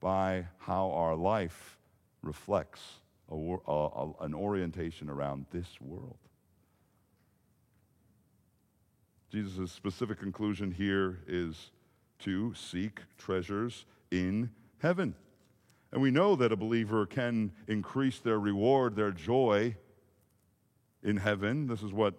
by 0.00 0.46
how 0.58 0.90
our 0.90 1.16
life 1.16 1.78
reflects 2.22 2.82
a, 3.30 3.34
a, 3.34 4.12
an 4.20 4.34
orientation 4.34 5.08
around 5.08 5.46
this 5.50 5.80
world. 5.80 6.18
Jesus' 9.32 9.72
specific 9.72 10.18
conclusion 10.18 10.72
here 10.72 11.20
is 11.26 11.70
to 12.18 12.52
seek 12.52 13.00
treasures 13.16 13.86
in 14.10 14.50
heaven. 14.78 15.14
And 15.92 16.02
we 16.02 16.10
know 16.10 16.36
that 16.36 16.52
a 16.52 16.56
believer 16.56 17.06
can 17.06 17.52
increase 17.66 18.18
their 18.18 18.38
reward, 18.38 18.94
their 18.94 19.10
joy 19.10 19.76
in 21.02 21.16
heaven. 21.16 21.66
This 21.66 21.82
is 21.82 21.92
what 21.92 22.14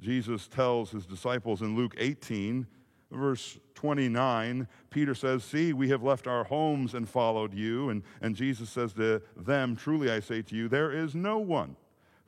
Jesus 0.00 0.48
tells 0.48 0.90
his 0.90 1.06
disciples 1.06 1.62
in 1.62 1.76
Luke 1.76 1.94
18, 1.98 2.66
verse 3.10 3.58
29. 3.74 4.66
Peter 4.90 5.14
says, 5.14 5.44
See, 5.44 5.72
we 5.72 5.88
have 5.90 6.02
left 6.02 6.26
our 6.26 6.44
homes 6.44 6.94
and 6.94 7.08
followed 7.08 7.54
you. 7.54 7.90
And, 7.90 8.02
and 8.20 8.34
Jesus 8.34 8.70
says 8.70 8.92
to 8.94 9.22
them, 9.36 9.76
Truly 9.76 10.10
I 10.10 10.20
say 10.20 10.42
to 10.42 10.56
you, 10.56 10.68
there 10.68 10.92
is 10.92 11.14
no 11.14 11.38
one 11.38 11.76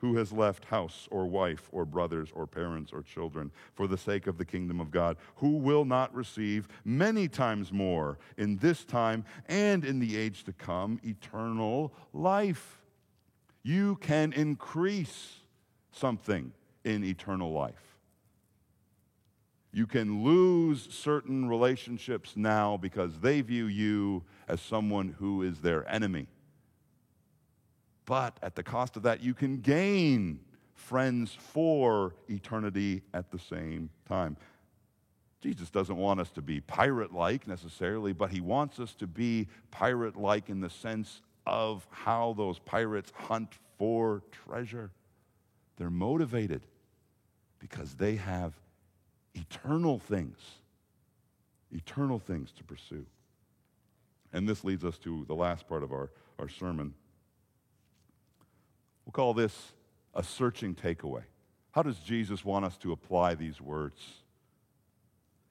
who 0.01 0.17
has 0.17 0.33
left 0.33 0.65
house 0.65 1.07
or 1.11 1.27
wife 1.27 1.69
or 1.71 1.85
brothers 1.85 2.29
or 2.33 2.47
parents 2.47 2.91
or 2.91 3.03
children 3.03 3.51
for 3.75 3.85
the 3.85 3.97
sake 3.97 4.25
of 4.25 4.39
the 4.39 4.43
kingdom 4.43 4.81
of 4.81 4.89
God, 4.89 5.15
who 5.35 5.57
will 5.57 5.85
not 5.85 6.13
receive 6.13 6.67
many 6.83 7.27
times 7.27 7.71
more 7.71 8.17
in 8.35 8.57
this 8.57 8.83
time 8.83 9.23
and 9.47 9.85
in 9.85 9.99
the 9.99 10.17
age 10.17 10.43
to 10.45 10.53
come 10.53 10.99
eternal 11.03 11.93
life. 12.13 12.79
You 13.61 13.97
can 13.97 14.33
increase 14.33 15.35
something 15.91 16.51
in 16.83 17.03
eternal 17.03 17.53
life. 17.53 17.99
You 19.71 19.85
can 19.85 20.23
lose 20.23 20.87
certain 20.89 21.47
relationships 21.47 22.33
now 22.35 22.75
because 22.75 23.19
they 23.19 23.41
view 23.41 23.67
you 23.67 24.23
as 24.47 24.59
someone 24.61 25.15
who 25.19 25.43
is 25.43 25.59
their 25.59 25.87
enemy. 25.89 26.27
But 28.11 28.39
at 28.41 28.55
the 28.55 28.63
cost 28.63 28.97
of 28.97 29.03
that, 29.03 29.23
you 29.23 29.33
can 29.33 29.61
gain 29.61 30.41
friends 30.73 31.33
for 31.33 32.13
eternity 32.27 33.03
at 33.13 33.31
the 33.31 33.39
same 33.39 33.89
time. 34.05 34.35
Jesus 35.39 35.69
doesn't 35.69 35.95
want 35.95 36.19
us 36.19 36.29
to 36.31 36.41
be 36.41 36.59
pirate 36.59 37.13
like 37.13 37.47
necessarily, 37.47 38.11
but 38.11 38.29
he 38.29 38.41
wants 38.41 38.81
us 38.81 38.93
to 38.95 39.07
be 39.07 39.47
pirate 39.71 40.17
like 40.17 40.49
in 40.49 40.59
the 40.59 40.69
sense 40.69 41.21
of 41.47 41.87
how 41.89 42.33
those 42.37 42.59
pirates 42.59 43.13
hunt 43.15 43.53
for 43.77 44.23
treasure. 44.45 44.91
They're 45.77 45.89
motivated 45.89 46.63
because 47.59 47.93
they 47.93 48.17
have 48.17 48.51
eternal 49.35 49.99
things, 49.99 50.37
eternal 51.71 52.19
things 52.19 52.51
to 52.57 52.63
pursue. 52.65 53.05
And 54.33 54.49
this 54.49 54.65
leads 54.65 54.83
us 54.83 54.97
to 54.97 55.23
the 55.29 55.35
last 55.35 55.65
part 55.69 55.81
of 55.81 55.93
our, 55.93 56.11
our 56.39 56.49
sermon. 56.49 56.93
We'll 59.05 59.13
call 59.13 59.33
this 59.33 59.73
a 60.13 60.23
searching 60.23 60.75
takeaway. 60.75 61.23
How 61.71 61.83
does 61.83 61.97
Jesus 61.99 62.43
want 62.43 62.65
us 62.65 62.77
to 62.77 62.91
apply 62.91 63.35
these 63.35 63.61
words? 63.61 63.97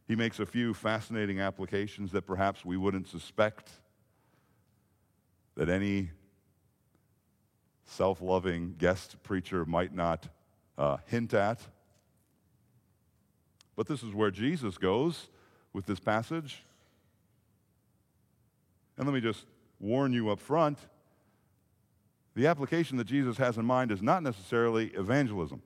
He 0.07 0.16
makes 0.16 0.40
a 0.40 0.46
few 0.46 0.74
fascinating 0.74 1.40
applications 1.40 2.12
that 2.12 2.22
perhaps 2.22 2.64
we 2.64 2.76
wouldn't 2.76 3.09
suspect 3.09 3.70
that 5.57 5.68
any 5.68 6.11
self 7.84 8.20
loving 8.20 8.74
guest 8.78 9.22
preacher 9.22 9.64
might 9.64 9.94
not 9.94 10.26
uh, 10.78 10.98
hint 11.07 11.34
at. 11.34 11.61
But 13.76 13.86
this 13.86 14.03
is 14.03 14.12
where 14.12 14.30
Jesus 14.30 14.78
goes 14.78 15.28
with 15.72 15.86
this 15.86 16.01
passage. 16.01 16.62
And 18.96 19.07
let 19.07 19.14
me 19.14 19.20
just 19.20 19.46
warn 19.78 20.12
you 20.12 20.30
up 20.30 20.40
front 20.40 20.78
the 22.35 22.47
application 22.47 22.97
that 22.99 23.07
Jesus 23.07 23.37
has 23.39 23.59
in 23.59 23.64
mind 23.64 23.91
is 23.91 24.03
not 24.03 24.22
necessarily 24.22 24.89
evangelism. 24.89 25.62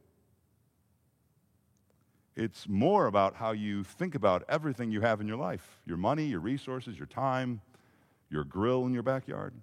It's 2.37 2.69
more 2.69 3.07
about 3.07 3.37
how 3.37 3.53
you 3.53 3.85
think 3.85 4.15
about 4.15 4.45
everything 4.49 4.91
you 4.91 5.01
have 5.01 5.21
in 5.21 5.29
your 5.29 5.37
life 5.37 5.79
your 5.87 5.97
money, 5.97 6.27
your 6.27 6.41
resources, 6.41 6.99
your 6.99 7.07
time, 7.07 7.61
your 8.31 8.45
grill 8.45 8.87
in 8.87 8.93
your 8.93 9.03
backyard, 9.03 9.55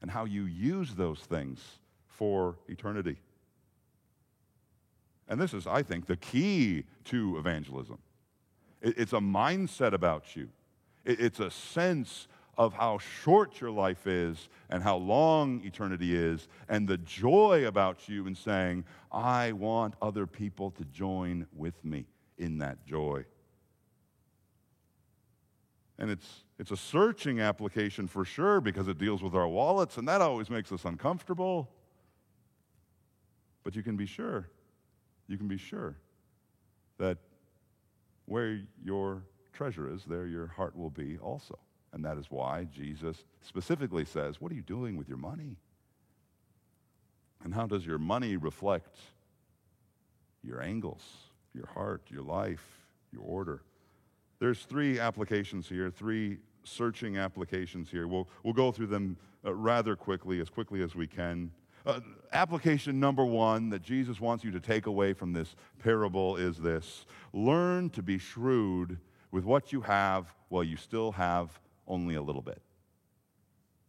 and 0.00 0.10
how 0.10 0.24
you 0.24 0.44
use 0.44 0.94
those 0.94 1.18
things 1.20 1.60
for 2.06 2.56
eternity. 2.68 3.16
And 5.28 5.40
this 5.40 5.54
is, 5.54 5.66
I 5.66 5.82
think, 5.82 6.06
the 6.06 6.16
key 6.16 6.84
to 7.06 7.38
evangelism. 7.38 7.98
It's 8.82 9.14
a 9.14 9.18
mindset 9.18 9.94
about 9.94 10.36
you, 10.36 10.48
it's 11.04 11.40
a 11.40 11.50
sense 11.50 12.28
of 12.56 12.72
how 12.72 12.98
short 12.98 13.60
your 13.60 13.70
life 13.70 14.06
is 14.06 14.48
and 14.70 14.82
how 14.82 14.96
long 14.96 15.60
eternity 15.64 16.14
is, 16.14 16.48
and 16.68 16.88
the 16.88 16.98
joy 16.98 17.66
about 17.66 18.08
you 18.08 18.26
in 18.26 18.34
saying, 18.34 18.84
I 19.12 19.52
want 19.52 19.94
other 20.00 20.26
people 20.26 20.70
to 20.72 20.84
join 20.84 21.46
with 21.54 21.84
me 21.84 22.06
in 22.38 22.58
that 22.58 22.84
joy. 22.86 23.24
And 25.98 26.10
it's, 26.10 26.44
it's 26.58 26.70
a 26.70 26.76
searching 26.76 27.40
application 27.40 28.08
for 28.08 28.24
sure 28.24 28.60
because 28.60 28.88
it 28.88 28.98
deals 28.98 29.22
with 29.22 29.34
our 29.34 29.48
wallets, 29.48 29.96
and 29.96 30.08
that 30.08 30.20
always 30.20 30.50
makes 30.50 30.72
us 30.72 30.84
uncomfortable. 30.84 31.70
But 33.62 33.76
you 33.76 33.82
can 33.82 33.96
be 33.96 34.06
sure, 34.06 34.48
you 35.28 35.38
can 35.38 35.48
be 35.48 35.56
sure 35.56 35.96
that 36.98 37.18
where 38.26 38.60
your 38.82 39.22
treasure 39.52 39.92
is, 39.92 40.02
there 40.04 40.26
your 40.26 40.48
heart 40.48 40.76
will 40.76 40.90
be 40.90 41.18
also. 41.18 41.58
And 41.94 42.04
that 42.04 42.18
is 42.18 42.26
why 42.28 42.64
Jesus 42.64 43.24
specifically 43.40 44.04
says, 44.04 44.40
What 44.40 44.50
are 44.50 44.56
you 44.56 44.62
doing 44.62 44.96
with 44.96 45.08
your 45.08 45.16
money? 45.16 45.56
And 47.44 47.54
how 47.54 47.66
does 47.66 47.86
your 47.86 47.98
money 47.98 48.36
reflect 48.36 48.96
your 50.42 50.60
angles, 50.60 51.02
your 51.54 51.66
heart, 51.66 52.02
your 52.10 52.22
life, 52.22 52.66
your 53.12 53.22
order? 53.22 53.62
There's 54.40 54.64
three 54.64 54.98
applications 54.98 55.68
here, 55.68 55.88
three 55.88 56.38
searching 56.64 57.16
applications 57.16 57.90
here. 57.90 58.08
We'll, 58.08 58.28
we'll 58.42 58.54
go 58.54 58.72
through 58.72 58.88
them 58.88 59.16
uh, 59.44 59.54
rather 59.54 59.94
quickly, 59.94 60.40
as 60.40 60.50
quickly 60.50 60.82
as 60.82 60.96
we 60.96 61.06
can. 61.06 61.52
Uh, 61.86 62.00
application 62.32 62.98
number 62.98 63.24
one 63.24 63.70
that 63.70 63.82
Jesus 63.82 64.20
wants 64.20 64.42
you 64.42 64.50
to 64.50 64.60
take 64.60 64.86
away 64.86 65.12
from 65.12 65.32
this 65.32 65.54
parable 65.78 66.36
is 66.36 66.56
this 66.56 67.06
learn 67.32 67.90
to 67.90 68.02
be 68.02 68.18
shrewd 68.18 68.98
with 69.30 69.44
what 69.44 69.72
you 69.72 69.82
have 69.82 70.34
while 70.48 70.64
you 70.64 70.76
still 70.76 71.12
have 71.12 71.60
only 71.86 72.14
a 72.14 72.22
little 72.22 72.42
bit. 72.42 72.60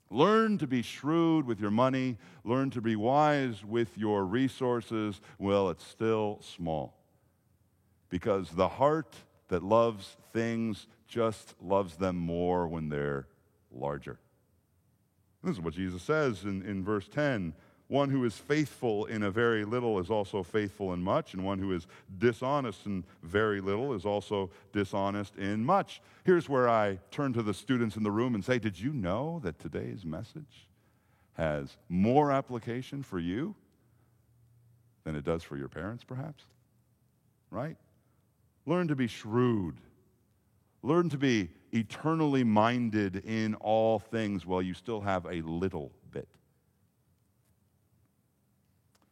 Learn 0.09 0.57
to 0.59 0.67
be 0.67 0.81
shrewd 0.81 1.45
with 1.45 1.59
your 1.59 1.71
money. 1.71 2.17
Learn 2.43 2.69
to 2.71 2.81
be 2.81 2.95
wise 2.95 3.65
with 3.65 3.97
your 3.97 4.25
resources. 4.25 5.19
Well, 5.39 5.69
it's 5.69 5.85
still 5.85 6.39
small. 6.41 6.95
Because 8.09 8.51
the 8.51 8.67
heart 8.67 9.15
that 9.47 9.63
loves 9.63 10.17
things 10.31 10.87
just 11.07 11.55
loves 11.61 11.97
them 11.97 12.17
more 12.17 12.67
when 12.67 12.89
they're 12.89 13.27
larger. 13.71 14.19
This 15.43 15.53
is 15.53 15.61
what 15.61 15.73
Jesus 15.73 16.01
says 16.01 16.43
in, 16.43 16.63
in 16.63 16.83
verse 16.83 17.07
10 17.07 17.53
one 17.87 18.09
who 18.09 18.25
is 18.25 18.35
faithful 18.35 19.05
in 19.05 19.23
a 19.23 19.29
very 19.31 19.63
little 19.63 19.99
is 19.99 20.09
also 20.09 20.41
faithful 20.41 20.93
in 20.93 21.03
much, 21.03 21.33
and 21.33 21.45
one 21.45 21.59
who 21.59 21.71
is 21.71 21.85
dishonest 22.17 22.85
in 22.87 23.03
very 23.21 23.61
little 23.61 23.93
is 23.93 24.05
also 24.05 24.49
dishonest 24.73 25.35
in 25.37 25.63
much. 25.63 26.01
Here's 26.23 26.49
where 26.49 26.67
I 26.67 26.99
turn 27.11 27.33
to 27.33 27.43
the 27.43 27.53
students 27.53 27.95
in 27.95 28.03
the 28.03 28.11
room 28.11 28.33
and 28.33 28.43
say, 28.43 28.57
Did 28.57 28.79
you 28.79 28.91
know 28.91 29.39
that 29.43 29.59
today's 29.59 30.03
message 30.03 30.67
has 31.33 31.77
more 31.87 32.31
application 32.31 33.03
for 33.03 33.19
you 33.19 33.53
than 35.03 35.15
it 35.15 35.23
does 35.23 35.43
for 35.43 35.55
your 35.55 35.69
parents, 35.69 36.03
perhaps? 36.03 36.43
Right? 37.51 37.77
Learn 38.65 38.87
to 38.87 38.95
be 38.95 39.07
shrewd. 39.07 39.75
Learn 40.81 41.09
to 41.09 41.17
be 41.17 41.49
eternally 41.71 42.43
minded 42.43 43.17
in 43.25 43.53
all 43.55 43.99
things 43.99 44.43
while 44.45 44.61
you 44.61 44.73
still 44.73 45.01
have 45.01 45.25
a 45.25 45.41
little 45.41 45.91
bit. 46.11 46.27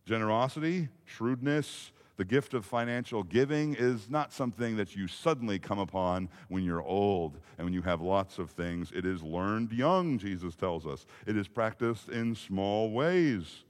Generosity, 0.05 0.89
shrewdness, 1.05 1.91
the 2.15 2.25
gift 2.25 2.53
of 2.53 2.65
financial 2.65 3.23
giving 3.23 3.73
is 3.73 4.09
not 4.09 4.31
something 4.31 4.77
that 4.77 4.95
you 4.95 5.07
suddenly 5.07 5.57
come 5.57 5.79
upon 5.79 6.29
when 6.47 6.63
you're 6.63 6.83
old 6.83 7.39
and 7.57 7.65
when 7.65 7.73
you 7.73 7.81
have 7.81 8.01
lots 8.01 8.37
of 8.37 8.51
things. 8.51 8.91
It 8.93 9.05
is 9.05 9.23
learned 9.23 9.71
young, 9.71 10.19
Jesus 10.19 10.55
tells 10.55 10.85
us. 10.85 11.05
It 11.25 11.35
is 11.35 11.47
practiced 11.47 12.09
in 12.09 12.35
small 12.35 12.91
ways. 12.91 13.63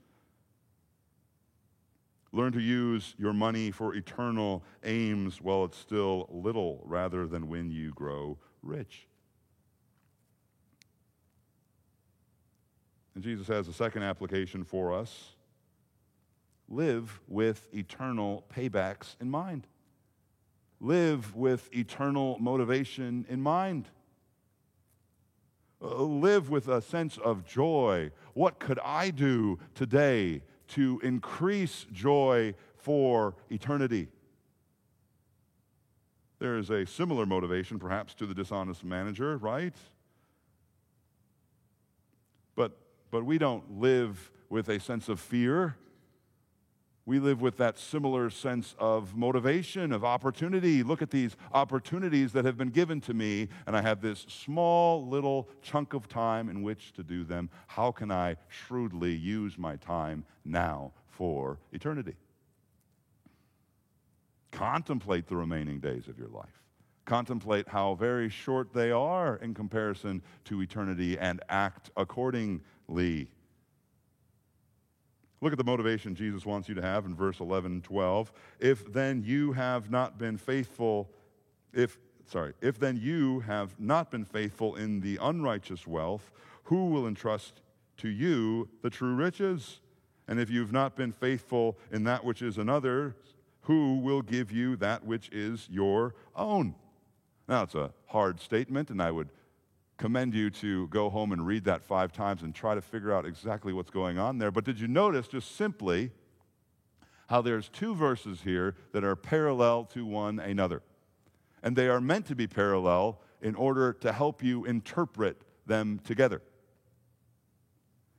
Learn 2.32 2.52
to 2.52 2.60
use 2.60 3.14
your 3.16 3.32
money 3.32 3.70
for 3.70 3.94
eternal 3.94 4.62
aims 4.82 5.40
while 5.40 5.64
it's 5.64 5.78
still 5.78 6.28
little 6.30 6.82
rather 6.84 7.26
than 7.26 7.48
when 7.48 7.70
you 7.70 7.92
grow 7.92 8.36
rich. 8.62 9.06
And 13.14 13.22
Jesus 13.22 13.46
has 13.46 13.68
a 13.68 13.72
second 13.72 14.02
application 14.02 14.64
for 14.64 14.92
us 14.92 15.33
live 16.74 17.20
with 17.28 17.68
eternal 17.72 18.44
paybacks 18.54 19.16
in 19.20 19.30
mind. 19.30 19.66
Live 20.80 21.34
with 21.34 21.72
eternal 21.74 22.36
motivation 22.40 23.24
in 23.28 23.40
mind. 23.40 23.88
Uh, 25.80 26.02
live 26.02 26.50
with 26.50 26.68
a 26.68 26.80
sense 26.80 27.16
of 27.18 27.46
joy. 27.46 28.10
What 28.32 28.58
could 28.58 28.78
I 28.84 29.10
do 29.10 29.58
today 29.74 30.42
to 30.68 31.00
increase 31.04 31.86
joy 31.92 32.54
for 32.76 33.36
eternity? 33.50 34.08
There 36.40 36.58
is 36.58 36.70
a 36.70 36.84
similar 36.84 37.24
motivation, 37.24 37.78
perhaps, 37.78 38.14
to 38.14 38.26
the 38.26 38.34
dishonest 38.34 38.84
manager, 38.84 39.36
right? 39.38 39.74
But, 42.56 42.76
but 43.10 43.24
we 43.24 43.38
don't 43.38 43.80
live 43.80 44.30
with 44.50 44.68
a 44.68 44.80
sense 44.80 45.08
of 45.08 45.20
fear 45.20 45.76
we 47.06 47.18
live 47.18 47.42
with 47.42 47.58
that 47.58 47.78
similar 47.78 48.30
sense 48.30 48.74
of 48.78 49.14
motivation, 49.14 49.92
of 49.92 50.04
opportunity. 50.04 50.82
Look 50.82 51.02
at 51.02 51.10
these 51.10 51.36
opportunities 51.52 52.32
that 52.32 52.46
have 52.46 52.56
been 52.56 52.70
given 52.70 53.00
to 53.02 53.12
me, 53.12 53.48
and 53.66 53.76
I 53.76 53.82
have 53.82 54.00
this 54.00 54.24
small 54.28 55.06
little 55.06 55.48
chunk 55.60 55.92
of 55.92 56.08
time 56.08 56.48
in 56.48 56.62
which 56.62 56.92
to 56.94 57.02
do 57.02 57.24
them. 57.24 57.50
How 57.66 57.92
can 57.92 58.10
I 58.10 58.36
shrewdly 58.48 59.14
use 59.14 59.58
my 59.58 59.76
time 59.76 60.24
now 60.44 60.92
for 61.08 61.58
eternity? 61.72 62.14
Contemplate 64.50 65.26
the 65.26 65.36
remaining 65.36 65.80
days 65.80 66.08
of 66.08 66.18
your 66.18 66.28
life. 66.28 66.62
Contemplate 67.04 67.68
how 67.68 67.94
very 67.96 68.30
short 68.30 68.72
they 68.72 68.90
are 68.90 69.36
in 69.36 69.52
comparison 69.52 70.22
to 70.44 70.62
eternity 70.62 71.18
and 71.18 71.42
act 71.50 71.90
accordingly. 71.98 73.28
Look 75.44 75.52
at 75.52 75.58
the 75.58 75.64
motivation 75.64 76.14
Jesus 76.14 76.46
wants 76.46 76.70
you 76.70 76.74
to 76.74 76.80
have 76.80 77.04
in 77.04 77.14
verse 77.14 77.38
11 77.38 77.70
and 77.70 77.84
12. 77.84 78.32
If 78.60 78.90
then 78.90 79.22
you 79.22 79.52
have 79.52 79.90
not 79.90 80.16
been 80.16 80.38
faithful, 80.38 81.10
if, 81.74 81.98
sorry, 82.24 82.54
if 82.62 82.78
then 82.78 82.96
you 82.96 83.40
have 83.40 83.78
not 83.78 84.10
been 84.10 84.24
faithful 84.24 84.76
in 84.76 85.00
the 85.00 85.18
unrighteous 85.20 85.86
wealth, 85.86 86.32
who 86.62 86.86
will 86.86 87.06
entrust 87.06 87.60
to 87.98 88.08
you 88.08 88.70
the 88.80 88.88
true 88.88 89.14
riches? 89.14 89.80
And 90.28 90.40
if 90.40 90.48
you've 90.48 90.72
not 90.72 90.96
been 90.96 91.12
faithful 91.12 91.76
in 91.92 92.04
that 92.04 92.24
which 92.24 92.40
is 92.40 92.56
another, 92.56 93.14
who 93.64 93.98
will 93.98 94.22
give 94.22 94.50
you 94.50 94.76
that 94.76 95.04
which 95.04 95.28
is 95.28 95.68
your 95.70 96.14
own? 96.34 96.74
Now, 97.46 97.64
it's 97.64 97.74
a 97.74 97.92
hard 98.06 98.40
statement, 98.40 98.88
and 98.88 99.02
I 99.02 99.10
would 99.10 99.28
commend 99.96 100.34
you 100.34 100.50
to 100.50 100.88
go 100.88 101.08
home 101.08 101.32
and 101.32 101.46
read 101.46 101.64
that 101.64 101.82
five 101.82 102.12
times 102.12 102.42
and 102.42 102.54
try 102.54 102.74
to 102.74 102.82
figure 102.82 103.12
out 103.12 103.24
exactly 103.24 103.72
what's 103.72 103.90
going 103.90 104.18
on 104.18 104.38
there. 104.38 104.50
But 104.50 104.64
did 104.64 104.80
you 104.80 104.88
notice 104.88 105.28
just 105.28 105.56
simply 105.56 106.10
how 107.28 107.40
there's 107.40 107.68
two 107.68 107.94
verses 107.94 108.40
here 108.42 108.74
that 108.92 109.04
are 109.04 109.16
parallel 109.16 109.84
to 109.86 110.04
one 110.04 110.38
another? 110.38 110.82
And 111.62 111.76
they 111.76 111.88
are 111.88 112.00
meant 112.00 112.26
to 112.26 112.34
be 112.34 112.46
parallel 112.46 113.20
in 113.40 113.54
order 113.54 113.92
to 113.92 114.12
help 114.12 114.42
you 114.42 114.64
interpret 114.64 115.42
them 115.66 116.00
together. 116.04 116.42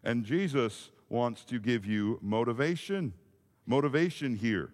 And 0.03 0.23
Jesus 0.23 0.91
wants 1.09 1.43
to 1.45 1.59
give 1.59 1.86
you 1.86 2.19
motivation. 2.21 3.13
Motivation 3.65 4.36
here. 4.36 4.71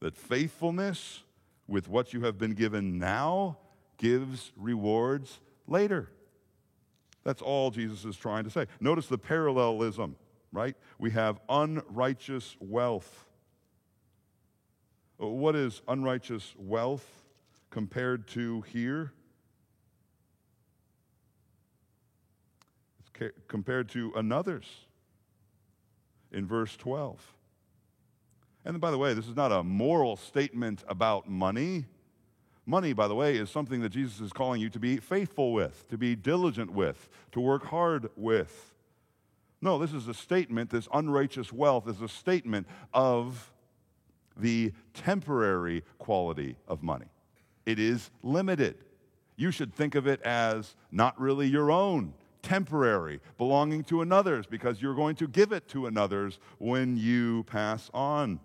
That 0.00 0.16
faithfulness 0.16 1.22
with 1.68 1.88
what 1.88 2.12
you 2.12 2.22
have 2.22 2.36
been 2.38 2.54
given 2.54 2.98
now 2.98 3.58
gives 4.00 4.50
rewards 4.56 5.40
later. 5.68 6.08
That's 7.22 7.42
all 7.42 7.70
Jesus 7.70 8.04
is 8.06 8.16
trying 8.16 8.44
to 8.44 8.50
say. 8.50 8.66
Notice 8.80 9.06
the 9.06 9.18
parallelism, 9.18 10.16
right? 10.52 10.74
We 10.98 11.10
have 11.10 11.38
unrighteous 11.50 12.56
wealth. 12.60 13.26
Uh, 15.22 15.26
what 15.26 15.54
is 15.54 15.82
unrighteous 15.86 16.54
wealth 16.58 17.06
compared 17.68 18.26
to 18.28 18.62
here? 18.62 19.12
It's 23.00 23.32
compared 23.48 23.90
to 23.90 24.12
another's 24.16 24.66
in 26.32 26.46
verse 26.46 26.74
12. 26.78 27.20
And 28.64 28.80
by 28.80 28.90
the 28.90 28.98
way, 28.98 29.12
this 29.12 29.26
is 29.26 29.36
not 29.36 29.52
a 29.52 29.62
moral 29.62 30.16
statement 30.16 30.84
about 30.88 31.28
money. 31.28 31.84
Money, 32.70 32.92
by 32.92 33.08
the 33.08 33.16
way, 33.16 33.34
is 33.36 33.50
something 33.50 33.80
that 33.80 33.88
Jesus 33.88 34.20
is 34.20 34.32
calling 34.32 34.60
you 34.60 34.70
to 34.70 34.78
be 34.78 34.98
faithful 34.98 35.52
with, 35.52 35.88
to 35.88 35.98
be 35.98 36.14
diligent 36.14 36.70
with, 36.70 37.08
to 37.32 37.40
work 37.40 37.64
hard 37.64 38.08
with. 38.14 38.72
No, 39.60 39.76
this 39.76 39.92
is 39.92 40.06
a 40.06 40.14
statement, 40.14 40.70
this 40.70 40.86
unrighteous 40.94 41.52
wealth 41.52 41.88
is 41.88 42.00
a 42.00 42.06
statement 42.06 42.68
of 42.94 43.52
the 44.36 44.72
temporary 44.94 45.82
quality 45.98 46.54
of 46.68 46.80
money. 46.80 47.06
It 47.66 47.80
is 47.80 48.08
limited. 48.22 48.76
You 49.34 49.50
should 49.50 49.74
think 49.74 49.96
of 49.96 50.06
it 50.06 50.22
as 50.22 50.76
not 50.92 51.20
really 51.20 51.48
your 51.48 51.72
own, 51.72 52.14
temporary, 52.40 53.18
belonging 53.36 53.82
to 53.84 54.00
another's, 54.00 54.46
because 54.46 54.80
you're 54.80 54.94
going 54.94 55.16
to 55.16 55.26
give 55.26 55.50
it 55.50 55.66
to 55.70 55.86
another's 55.86 56.38
when 56.58 56.96
you 56.96 57.42
pass 57.48 57.90
on. 57.92 58.38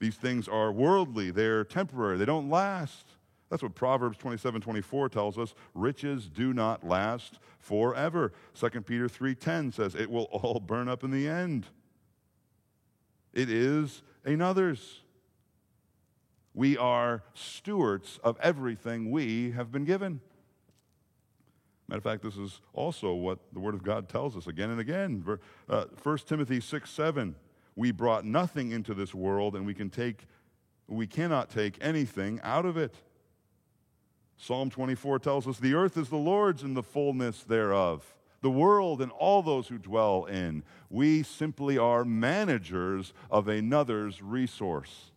These 0.00 0.16
things 0.16 0.48
are 0.48 0.72
worldly, 0.72 1.30
they're 1.30 1.64
temporary, 1.64 2.18
they 2.18 2.24
don't 2.24 2.50
last. 2.50 3.06
That's 3.50 3.62
what 3.62 3.74
Proverbs 3.74 4.18
27 4.18 4.60
24 4.60 5.08
tells 5.10 5.38
us. 5.38 5.54
Riches 5.74 6.28
do 6.28 6.52
not 6.52 6.84
last 6.84 7.38
forever. 7.58 8.32
2 8.54 8.80
Peter 8.82 9.08
3:10 9.08 9.72
says 9.72 9.94
it 9.94 10.10
will 10.10 10.24
all 10.24 10.60
burn 10.66 10.88
up 10.88 11.04
in 11.04 11.10
the 11.10 11.28
end. 11.28 11.68
It 13.32 13.48
is 13.50 14.02
another's. 14.24 15.00
We 16.52 16.78
are 16.78 17.24
stewards 17.34 18.20
of 18.22 18.38
everything 18.40 19.10
we 19.10 19.50
have 19.52 19.72
been 19.72 19.84
given. 19.84 20.20
Matter 21.88 21.98
of 21.98 22.04
fact, 22.04 22.22
this 22.22 22.36
is 22.36 22.60
also 22.72 23.12
what 23.12 23.40
the 23.52 23.60
Word 23.60 23.74
of 23.74 23.82
God 23.82 24.08
tells 24.08 24.36
us 24.36 24.46
again 24.46 24.70
and 24.70 24.80
again. 24.80 25.24
Uh, 25.68 25.84
1 26.02 26.18
Timothy 26.18 26.60
6 26.60 26.90
7 26.90 27.34
we 27.76 27.90
brought 27.90 28.24
nothing 28.24 28.70
into 28.70 28.94
this 28.94 29.14
world 29.14 29.56
and 29.56 29.66
we 29.66 29.74
can 29.74 29.90
take 29.90 30.26
we 30.86 31.06
cannot 31.06 31.48
take 31.48 31.78
anything 31.80 32.40
out 32.42 32.66
of 32.66 32.76
it. 32.76 32.94
Psalm 34.36 34.68
24 34.68 35.18
tells 35.18 35.48
us 35.48 35.58
the 35.58 35.74
earth 35.74 35.96
is 35.96 36.10
the 36.10 36.16
Lord's 36.16 36.62
and 36.62 36.76
the 36.76 36.82
fullness 36.82 37.42
thereof, 37.42 38.14
the 38.42 38.50
world 38.50 39.00
and 39.00 39.10
all 39.12 39.42
those 39.42 39.68
who 39.68 39.78
dwell 39.78 40.26
in. 40.26 40.62
We 40.90 41.22
simply 41.22 41.78
are 41.78 42.04
managers 42.04 43.14
of 43.30 43.48
another's 43.48 44.20
resource. 44.20 45.12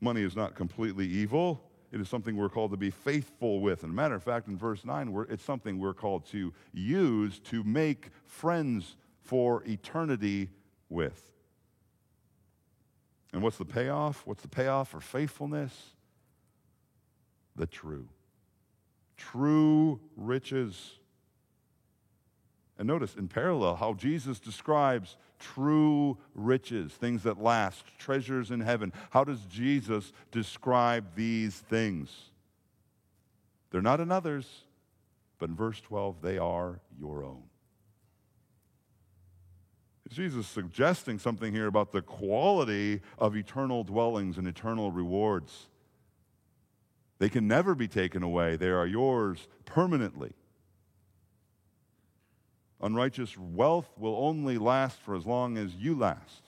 Money 0.00 0.22
is 0.22 0.36
not 0.36 0.54
completely 0.54 1.06
evil. 1.06 1.62
It 1.92 2.00
is 2.00 2.08
something 2.08 2.36
we're 2.36 2.50
called 2.50 2.72
to 2.72 2.76
be 2.76 2.90
faithful 2.90 3.60
with. 3.60 3.82
And 3.82 3.94
matter 3.94 4.16
of 4.16 4.22
fact, 4.22 4.48
in 4.48 4.58
verse 4.58 4.84
9, 4.84 5.26
it's 5.30 5.42
something 5.42 5.78
we're 5.78 5.94
called 5.94 6.26
to 6.26 6.52
use 6.74 7.38
to 7.40 7.64
make 7.64 8.10
friends 8.26 8.96
for 9.26 9.62
eternity 9.64 10.50
with. 10.88 11.32
And 13.32 13.42
what's 13.42 13.58
the 13.58 13.64
payoff? 13.64 14.22
What's 14.24 14.42
the 14.42 14.48
payoff 14.48 14.88
for 14.88 15.00
faithfulness? 15.00 15.92
the 17.56 17.66
true. 17.66 18.08
True 19.16 20.00
riches. 20.16 20.98
And 22.78 22.86
notice 22.86 23.16
in 23.16 23.28
parallel 23.28 23.76
how 23.76 23.94
Jesus 23.94 24.38
describes 24.38 25.16
true 25.38 26.18
riches, 26.34 26.92
things 26.92 27.22
that 27.22 27.40
last, 27.40 27.84
treasures 27.98 28.50
in 28.50 28.60
heaven. 28.60 28.92
How 29.10 29.24
does 29.24 29.40
Jesus 29.46 30.12
describe 30.30 31.14
these 31.14 31.54
things? 31.54 32.30
They're 33.70 33.82
not 33.82 34.00
another's, 34.00 34.64
but 35.38 35.48
in 35.48 35.56
verse 35.56 35.80
12, 35.80 36.20
they 36.20 36.38
are 36.38 36.80
your 36.98 37.24
own. 37.24 37.42
Jesus 40.08 40.46
suggesting 40.46 41.18
something 41.18 41.52
here 41.52 41.66
about 41.66 41.92
the 41.92 42.02
quality 42.02 43.00
of 43.18 43.36
eternal 43.36 43.82
dwellings 43.84 44.38
and 44.38 44.46
eternal 44.46 44.92
rewards. 44.92 45.66
They 47.18 47.28
can 47.28 47.48
never 47.48 47.74
be 47.74 47.88
taken 47.88 48.22
away, 48.22 48.56
they 48.56 48.68
are 48.68 48.86
yours 48.86 49.48
permanently. 49.64 50.32
Unrighteous 52.80 53.38
wealth 53.38 53.88
will 53.96 54.16
only 54.16 54.58
last 54.58 54.98
for 54.98 55.16
as 55.16 55.24
long 55.24 55.56
as 55.56 55.74
you 55.74 55.94
last. 55.94 56.42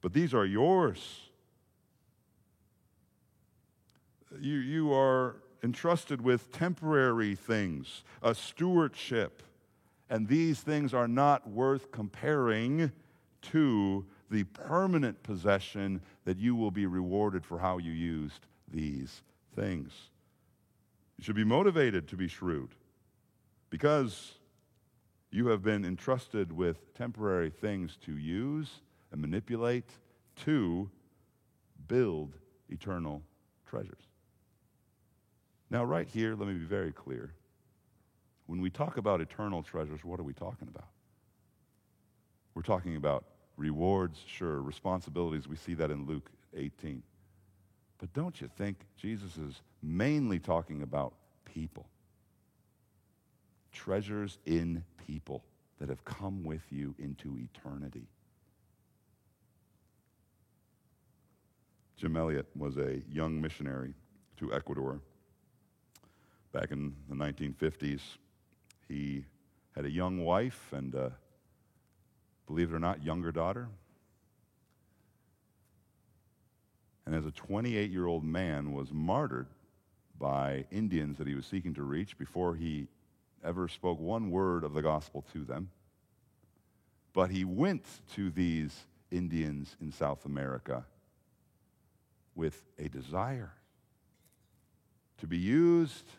But 0.00 0.12
these 0.12 0.32
are 0.32 0.46
yours. 0.46 1.30
You, 4.40 4.54
you 4.54 4.92
are 4.94 5.36
entrusted 5.62 6.20
with 6.20 6.52
temporary 6.52 7.34
things, 7.34 8.02
a 8.22 8.34
stewardship. 8.34 9.42
And 10.12 10.28
these 10.28 10.60
things 10.60 10.92
are 10.92 11.08
not 11.08 11.48
worth 11.48 11.90
comparing 11.90 12.92
to 13.50 14.04
the 14.30 14.44
permanent 14.44 15.22
possession 15.22 16.02
that 16.26 16.36
you 16.36 16.54
will 16.54 16.70
be 16.70 16.84
rewarded 16.84 17.46
for 17.46 17.58
how 17.58 17.78
you 17.78 17.92
used 17.92 18.46
these 18.70 19.22
things. 19.56 19.90
You 21.16 21.24
should 21.24 21.34
be 21.34 21.44
motivated 21.44 22.08
to 22.08 22.16
be 22.16 22.28
shrewd 22.28 22.74
because 23.70 24.32
you 25.30 25.46
have 25.46 25.62
been 25.62 25.82
entrusted 25.82 26.52
with 26.52 26.92
temporary 26.92 27.48
things 27.48 27.96
to 28.04 28.18
use 28.18 28.82
and 29.12 29.20
manipulate 29.22 29.92
to 30.44 30.90
build 31.88 32.34
eternal 32.68 33.22
treasures. 33.64 34.08
Now, 35.70 35.84
right 35.84 36.06
here, 36.06 36.34
let 36.34 36.48
me 36.48 36.52
be 36.52 36.66
very 36.66 36.92
clear. 36.92 37.32
When 38.52 38.60
we 38.60 38.68
talk 38.68 38.98
about 38.98 39.22
eternal 39.22 39.62
treasures, 39.62 40.04
what 40.04 40.20
are 40.20 40.24
we 40.24 40.34
talking 40.34 40.68
about? 40.68 40.88
We're 42.54 42.60
talking 42.60 42.96
about 42.96 43.24
rewards, 43.56 44.22
sure, 44.26 44.60
responsibilities. 44.60 45.48
We 45.48 45.56
see 45.56 45.72
that 45.72 45.90
in 45.90 46.04
Luke 46.04 46.30
18. 46.54 47.02
But 47.96 48.12
don't 48.12 48.38
you 48.42 48.50
think 48.58 48.76
Jesus 48.98 49.38
is 49.38 49.62
mainly 49.82 50.38
talking 50.38 50.82
about 50.82 51.14
people? 51.46 51.86
treasures 53.72 54.36
in 54.44 54.84
people 55.06 55.42
that 55.80 55.88
have 55.88 56.04
come 56.04 56.44
with 56.44 56.60
you 56.70 56.94
into 56.98 57.38
eternity. 57.38 58.06
Jim 61.96 62.18
Elliot 62.18 62.46
was 62.54 62.76
a 62.76 63.00
young 63.10 63.40
missionary 63.40 63.94
to 64.36 64.52
Ecuador 64.52 65.00
back 66.52 66.70
in 66.70 66.94
the 67.08 67.14
1950s. 67.14 68.02
He 68.92 69.24
had 69.74 69.86
a 69.86 69.90
young 69.90 70.22
wife 70.22 70.70
and, 70.70 70.94
a, 70.94 71.12
believe 72.46 72.70
it 72.70 72.76
or 72.76 72.78
not, 72.78 73.02
younger 73.02 73.32
daughter. 73.32 73.68
And 77.06 77.14
as 77.14 77.24
a 77.24 77.30
28 77.30 77.90
year 77.90 78.06
old 78.06 78.22
man 78.22 78.74
was 78.74 78.92
martyred 78.92 79.46
by 80.18 80.66
Indians 80.70 81.16
that 81.16 81.26
he 81.26 81.34
was 81.34 81.46
seeking 81.46 81.72
to 81.74 81.82
reach 81.82 82.18
before 82.18 82.54
he 82.54 82.86
ever 83.42 83.66
spoke 83.66 83.98
one 83.98 84.30
word 84.30 84.62
of 84.62 84.74
the 84.74 84.82
gospel 84.82 85.24
to 85.32 85.42
them. 85.42 85.70
But 87.14 87.30
he 87.30 87.46
went 87.46 87.86
to 88.14 88.28
these 88.28 88.78
Indians 89.10 89.74
in 89.80 89.90
South 89.90 90.26
America 90.26 90.84
with 92.34 92.62
a 92.78 92.90
desire 92.90 93.54
to 95.16 95.26
be 95.26 95.38
used 95.38 96.10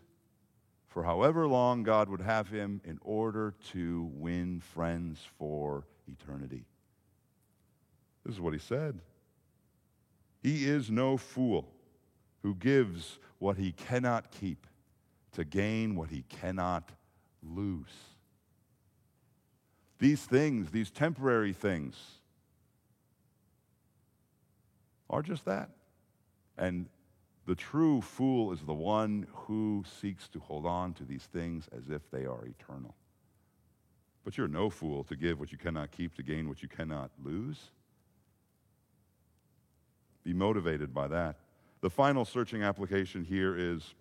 for 0.93 1.01
however 1.03 1.47
long 1.47 1.81
God 1.81 2.07
would 2.07 2.21
have 2.21 2.49
him 2.49 2.79
in 2.85 2.99
order 3.01 3.55
to 3.71 4.11
win 4.13 4.61
friends 4.61 5.19
for 5.39 5.87
eternity. 6.07 6.65
This 8.23 8.35
is 8.35 8.39
what 8.39 8.53
he 8.53 8.59
said. 8.59 8.99
He 10.43 10.65
is 10.65 10.91
no 10.91 11.17
fool 11.17 11.67
who 12.43 12.53
gives 12.53 13.17
what 13.39 13.57
he 13.57 13.71
cannot 13.71 14.29
keep 14.29 14.67
to 15.31 15.43
gain 15.43 15.95
what 15.95 16.11
he 16.11 16.25
cannot 16.29 16.91
lose. 17.41 17.93
These 19.97 20.21
things, 20.21 20.69
these 20.69 20.91
temporary 20.91 21.53
things, 21.53 21.95
are 25.09 25.23
just 25.23 25.45
that. 25.45 25.71
And 26.55 26.87
the 27.45 27.55
true 27.55 28.01
fool 28.01 28.53
is 28.53 28.61
the 28.61 28.73
one 28.73 29.27
who 29.33 29.83
seeks 30.01 30.27
to 30.29 30.39
hold 30.39 30.65
on 30.65 30.93
to 30.93 31.03
these 31.03 31.23
things 31.23 31.67
as 31.75 31.89
if 31.89 32.09
they 32.09 32.25
are 32.25 32.45
eternal. 32.45 32.95
But 34.23 34.37
you're 34.37 34.47
no 34.47 34.69
fool 34.69 35.03
to 35.05 35.15
give 35.15 35.39
what 35.39 35.51
you 35.51 35.57
cannot 35.57 35.91
keep 35.91 36.15
to 36.15 36.23
gain 36.23 36.47
what 36.47 36.61
you 36.61 36.69
cannot 36.69 37.11
lose. 37.21 37.71
Be 40.23 40.33
motivated 40.33 40.93
by 40.93 41.09
that. 41.09 41.35
The 41.81 41.89
final 41.89 42.23
searching 42.23 42.63
application 42.63 43.25
here 43.25 43.57
is 43.57 43.93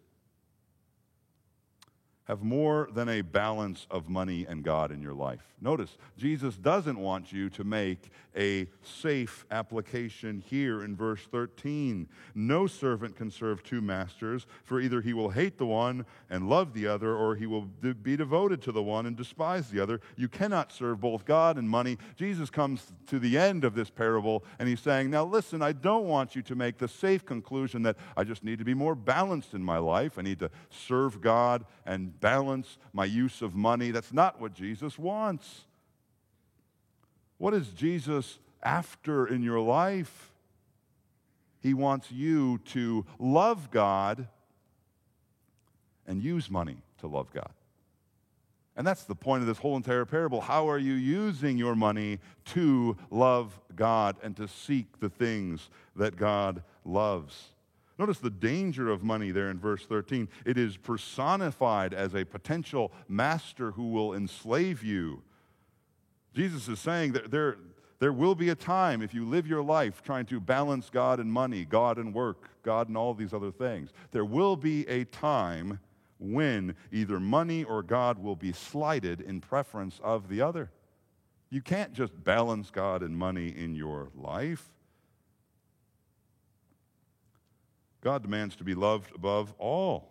have 2.24 2.42
more 2.42 2.88
than 2.92 3.08
a 3.08 3.20
balance 3.20 3.86
of 3.90 4.08
money 4.08 4.46
and 4.48 4.62
God 4.62 4.90
in 4.92 5.02
your 5.02 5.14
life. 5.14 5.40
Notice, 5.60 5.96
Jesus 6.16 6.56
doesn't 6.56 6.98
want 6.98 7.32
you 7.32 7.48
to 7.50 7.62
make 7.62 8.10
a 8.36 8.66
safe 8.82 9.44
application 9.50 10.42
here 10.44 10.82
in 10.82 10.96
verse 10.96 11.20
13. 11.30 12.08
No 12.34 12.66
servant 12.66 13.14
can 13.16 13.30
serve 13.30 13.62
two 13.62 13.80
masters, 13.80 14.46
for 14.64 14.80
either 14.80 15.00
he 15.00 15.12
will 15.12 15.30
hate 15.30 15.58
the 15.58 15.66
one 15.66 16.04
and 16.30 16.48
love 16.48 16.74
the 16.74 16.86
other, 16.86 17.14
or 17.14 17.36
he 17.36 17.46
will 17.46 17.62
be 18.02 18.16
devoted 18.16 18.60
to 18.62 18.72
the 18.72 18.82
one 18.82 19.06
and 19.06 19.16
despise 19.16 19.68
the 19.70 19.80
other. 19.80 20.00
You 20.16 20.28
cannot 20.28 20.72
serve 20.72 21.00
both 21.00 21.24
God 21.24 21.58
and 21.58 21.68
money. 21.68 21.98
Jesus 22.16 22.50
comes 22.50 22.92
to 23.06 23.18
the 23.18 23.38
end 23.38 23.64
of 23.64 23.74
this 23.74 23.90
parable 23.90 24.44
and 24.58 24.68
he's 24.68 24.80
saying, 24.80 25.10
Now 25.10 25.24
listen, 25.24 25.62
I 25.62 25.72
don't 25.72 26.06
want 26.06 26.34
you 26.34 26.42
to 26.42 26.54
make 26.54 26.78
the 26.78 26.88
safe 26.88 27.24
conclusion 27.24 27.82
that 27.82 27.96
I 28.16 28.24
just 28.24 28.42
need 28.42 28.58
to 28.58 28.64
be 28.64 28.74
more 28.74 28.94
balanced 28.94 29.54
in 29.54 29.62
my 29.62 29.78
life. 29.78 30.18
I 30.18 30.22
need 30.22 30.40
to 30.40 30.50
serve 30.70 31.20
God 31.20 31.64
and 31.86 32.11
balance 32.20 32.78
my 32.92 33.04
use 33.04 33.42
of 33.42 33.54
money. 33.54 33.90
That's 33.90 34.12
not 34.12 34.40
what 34.40 34.54
Jesus 34.54 34.98
wants. 34.98 35.62
What 37.38 37.54
is 37.54 37.68
Jesus 37.68 38.38
after 38.62 39.26
in 39.26 39.42
your 39.42 39.60
life? 39.60 40.32
He 41.60 41.74
wants 41.74 42.10
you 42.10 42.58
to 42.66 43.04
love 43.18 43.70
God 43.70 44.26
and 46.06 46.22
use 46.22 46.50
money 46.50 46.78
to 46.98 47.06
love 47.06 47.32
God. 47.32 47.50
And 48.74 48.86
that's 48.86 49.04
the 49.04 49.14
point 49.14 49.42
of 49.42 49.46
this 49.46 49.58
whole 49.58 49.76
entire 49.76 50.04
parable. 50.04 50.40
How 50.40 50.68
are 50.68 50.78
you 50.78 50.94
using 50.94 51.58
your 51.58 51.74
money 51.74 52.20
to 52.46 52.96
love 53.10 53.60
God 53.76 54.16
and 54.22 54.36
to 54.36 54.48
seek 54.48 54.98
the 54.98 55.10
things 55.10 55.68
that 55.94 56.16
God 56.16 56.62
loves? 56.84 57.51
Notice 57.98 58.18
the 58.18 58.30
danger 58.30 58.88
of 58.90 59.02
money 59.02 59.30
there 59.30 59.50
in 59.50 59.58
verse 59.58 59.84
13. 59.84 60.28
It 60.46 60.58
is 60.58 60.76
personified 60.76 61.92
as 61.92 62.14
a 62.14 62.24
potential 62.24 62.92
master 63.08 63.72
who 63.72 63.90
will 63.90 64.14
enslave 64.14 64.82
you. 64.82 65.22
Jesus 66.34 66.68
is 66.68 66.78
saying 66.78 67.12
that 67.12 67.30
there, 67.30 67.58
there 67.98 68.12
will 68.12 68.34
be 68.34 68.48
a 68.48 68.54
time 68.54 69.02
if 69.02 69.12
you 69.12 69.26
live 69.26 69.46
your 69.46 69.62
life 69.62 70.02
trying 70.02 70.26
to 70.26 70.40
balance 70.40 70.88
God 70.90 71.20
and 71.20 71.30
money, 71.30 71.64
God 71.64 71.98
and 71.98 72.14
work, 72.14 72.48
God 72.62 72.88
and 72.88 72.96
all 72.96 73.14
these 73.14 73.34
other 73.34 73.50
things. 73.50 73.90
There 74.10 74.24
will 74.24 74.56
be 74.56 74.88
a 74.88 75.04
time 75.04 75.78
when 76.18 76.74
either 76.90 77.20
money 77.20 77.64
or 77.64 77.82
God 77.82 78.18
will 78.18 78.36
be 78.36 78.52
slighted 78.52 79.20
in 79.20 79.40
preference 79.40 80.00
of 80.02 80.28
the 80.28 80.40
other. 80.40 80.70
You 81.50 81.60
can't 81.60 81.92
just 81.92 82.24
balance 82.24 82.70
God 82.70 83.02
and 83.02 83.16
money 83.16 83.48
in 83.48 83.74
your 83.74 84.08
life. 84.14 84.70
God 88.02 88.22
demands 88.22 88.56
to 88.56 88.64
be 88.64 88.74
loved 88.74 89.14
above 89.14 89.54
all. 89.58 90.10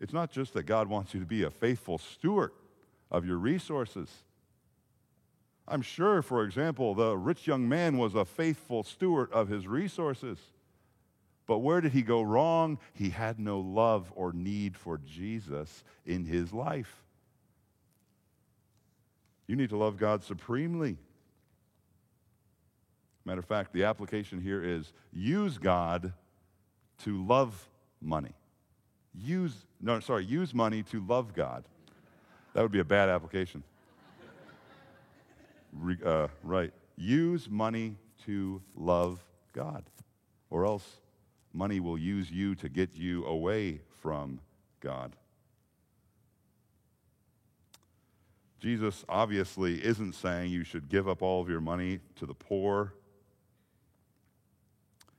It's 0.00 0.12
not 0.12 0.30
just 0.30 0.54
that 0.54 0.62
God 0.62 0.88
wants 0.88 1.12
you 1.12 1.20
to 1.20 1.26
be 1.26 1.42
a 1.42 1.50
faithful 1.50 1.98
steward 1.98 2.52
of 3.10 3.26
your 3.26 3.36
resources. 3.36 4.08
I'm 5.66 5.82
sure, 5.82 6.22
for 6.22 6.44
example, 6.44 6.94
the 6.94 7.16
rich 7.16 7.46
young 7.46 7.68
man 7.68 7.98
was 7.98 8.14
a 8.14 8.24
faithful 8.24 8.84
steward 8.84 9.30
of 9.32 9.48
his 9.48 9.66
resources. 9.66 10.38
But 11.46 11.58
where 11.58 11.80
did 11.80 11.92
he 11.92 12.02
go 12.02 12.22
wrong? 12.22 12.78
He 12.94 13.10
had 13.10 13.40
no 13.40 13.58
love 13.58 14.12
or 14.14 14.32
need 14.32 14.76
for 14.76 14.98
Jesus 14.98 15.82
in 16.06 16.24
his 16.24 16.52
life. 16.52 17.02
You 19.46 19.56
need 19.56 19.70
to 19.70 19.76
love 19.76 19.96
God 19.96 20.22
supremely. 20.22 20.98
Matter 23.28 23.40
of 23.40 23.44
fact, 23.44 23.74
the 23.74 23.84
application 23.84 24.40
here 24.40 24.64
is 24.64 24.90
use 25.12 25.58
God 25.58 26.14
to 27.04 27.22
love 27.26 27.68
money. 28.00 28.32
Use, 29.14 29.66
no, 29.82 30.00
sorry, 30.00 30.24
use 30.24 30.54
money 30.54 30.82
to 30.84 31.04
love 31.06 31.34
God. 31.34 31.64
That 32.54 32.62
would 32.62 32.72
be 32.72 32.78
a 32.78 32.84
bad 32.84 33.10
application. 33.10 33.62
Re, 35.74 35.98
uh, 36.02 36.28
right. 36.42 36.72
Use 36.96 37.50
money 37.50 37.96
to 38.24 38.62
love 38.74 39.22
God, 39.52 39.84
or 40.48 40.64
else 40.64 41.02
money 41.52 41.80
will 41.80 41.98
use 41.98 42.30
you 42.30 42.54
to 42.54 42.70
get 42.70 42.94
you 42.94 43.26
away 43.26 43.82
from 44.00 44.40
God. 44.80 45.14
Jesus 48.58 49.04
obviously 49.06 49.84
isn't 49.84 50.14
saying 50.14 50.50
you 50.50 50.64
should 50.64 50.88
give 50.88 51.06
up 51.06 51.20
all 51.20 51.42
of 51.42 51.50
your 51.50 51.60
money 51.60 52.00
to 52.16 52.24
the 52.24 52.32
poor. 52.32 52.94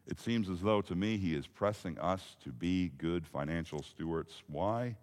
It 0.10 0.20
seems 0.20 0.50
as 0.50 0.62
though 0.62 0.82
to 0.82 0.96
me 0.96 1.18
he 1.18 1.36
is 1.36 1.46
pressing 1.46 2.00
us 2.00 2.36
to 2.44 2.52
be 2.52 2.92
good 2.98 3.28
financial 3.28 3.84
stewards. 3.84 4.42
Why? 4.48 4.96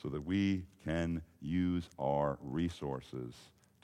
So 0.00 0.08
that 0.10 0.24
we 0.24 0.62
can 0.84 1.20
use 1.42 1.90
our 1.98 2.38
resources 2.40 3.34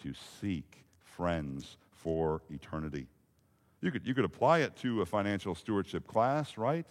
to 0.04 0.14
seek 0.40 0.84
friends 1.00 1.76
for 1.90 2.40
eternity. 2.50 3.08
You 3.80 3.90
could, 3.90 4.06
you 4.06 4.14
could 4.14 4.24
apply 4.24 4.60
it 4.60 4.76
to 4.76 5.02
a 5.02 5.06
financial 5.06 5.56
stewardship 5.56 6.06
class, 6.06 6.56
right? 6.56 6.86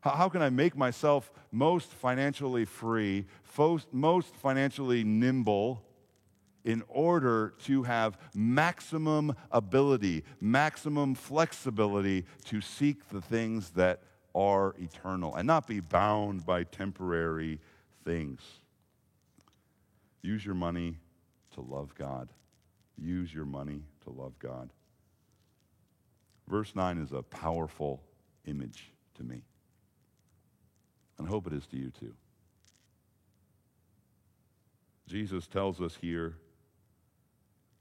How, 0.00 0.12
how 0.12 0.28
can 0.30 0.40
I 0.40 0.48
make 0.48 0.74
myself 0.78 1.30
most 1.52 1.92
financially 1.92 2.64
free, 2.64 3.26
most 3.92 4.34
financially 4.36 5.04
nimble 5.04 5.82
in 6.64 6.82
order 6.88 7.54
to 7.64 7.82
have 7.84 8.18
maximum 8.34 9.34
ability, 9.50 10.24
maximum 10.40 11.14
flexibility 11.14 12.24
to 12.44 12.60
seek 12.60 13.08
the 13.08 13.20
things 13.20 13.70
that 13.70 14.02
are 14.34 14.74
eternal 14.78 15.34
and 15.34 15.46
not 15.46 15.66
be 15.66 15.80
bound 15.80 16.44
by 16.44 16.64
temporary 16.64 17.58
things? 18.04 18.40
Use 20.22 20.44
your 20.44 20.54
money 20.54 20.98
to 21.54 21.60
love 21.60 21.94
God. 21.94 22.28
Use 22.98 23.32
your 23.32 23.46
money 23.46 23.82
to 24.04 24.10
love 24.10 24.38
God. 24.38 24.70
Verse 26.48 26.74
9 26.74 26.98
is 26.98 27.12
a 27.12 27.22
powerful 27.22 28.02
image 28.46 28.92
to 29.14 29.24
me. 29.24 29.42
And 31.16 31.26
I 31.26 31.30
hope 31.30 31.46
it 31.46 31.52
is 31.52 31.66
to 31.68 31.76
you 31.76 31.90
too. 31.90 32.14
Jesus 35.06 35.46
tells 35.46 35.80
us 35.80 35.96
here 36.00 36.36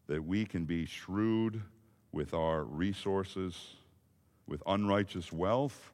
that 0.10 0.26
we 0.26 0.44
can 0.44 0.66
be 0.66 0.88
shrewd 0.88 1.62
with 2.12 2.34
our 2.34 2.64
resources, 2.64 3.76
with 4.48 4.64
unrighteous 4.66 5.32
wealth, 5.32 5.94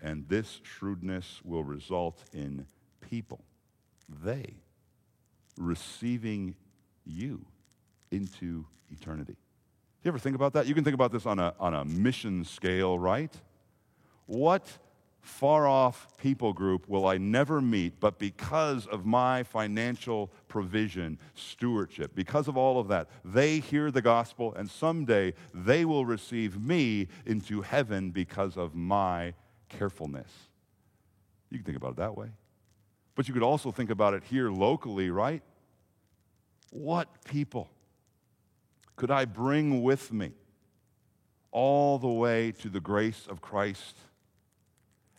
and 0.00 0.28
this 0.28 0.60
shrewdness 0.62 1.40
will 1.44 1.64
result 1.64 2.22
in 2.32 2.64
people, 3.00 3.42
they, 4.22 4.54
receiving 5.58 6.54
you 7.04 7.44
into 8.12 8.64
eternity. 8.88 9.36
You 10.04 10.08
ever 10.10 10.18
think 10.20 10.36
about 10.36 10.52
that? 10.52 10.68
You 10.68 10.74
can 10.76 10.84
think 10.84 10.94
about 10.94 11.10
this 11.10 11.26
on 11.26 11.40
a, 11.40 11.52
on 11.58 11.74
a 11.74 11.84
mission 11.84 12.44
scale, 12.44 13.00
right? 13.00 13.36
What 14.26 14.64
far 15.20 15.66
off 15.66 16.08
people 16.16 16.52
group 16.52 16.88
will 16.88 17.06
I 17.06 17.18
never 17.18 17.60
meet, 17.60 18.00
but 18.00 18.18
because 18.18 18.86
of 18.86 19.04
my 19.04 19.42
financial 19.42 20.30
provision, 20.48 21.18
stewardship, 21.34 22.14
because 22.14 22.48
of 22.48 22.56
all 22.56 22.80
of 22.80 22.88
that, 22.88 23.08
they 23.24 23.58
hear 23.58 23.90
the 23.90 24.02
gospel, 24.02 24.54
and 24.54 24.70
someday 24.70 25.34
they 25.52 25.84
will 25.84 26.06
receive 26.06 26.60
me 26.60 27.08
into 27.26 27.62
heaven 27.62 28.10
because 28.10 28.56
of 28.56 28.74
my 28.74 29.34
carefulness. 29.68 30.30
You 31.50 31.58
can 31.58 31.64
think 31.64 31.76
about 31.76 31.92
it 31.92 31.96
that 31.96 32.16
way. 32.16 32.28
But 33.14 33.28
you 33.28 33.34
could 33.34 33.42
also 33.42 33.70
think 33.70 33.90
about 33.90 34.14
it 34.14 34.22
here 34.24 34.50
locally, 34.50 35.10
right? 35.10 35.42
What 36.70 37.24
people 37.24 37.70
could 38.96 39.10
I 39.10 39.24
bring 39.24 39.82
with 39.82 40.12
me 40.12 40.32
all 41.50 41.98
the 41.98 42.08
way 42.08 42.52
to 42.52 42.68
the 42.68 42.80
grace 42.80 43.26
of 43.28 43.40
Christ 43.40 43.96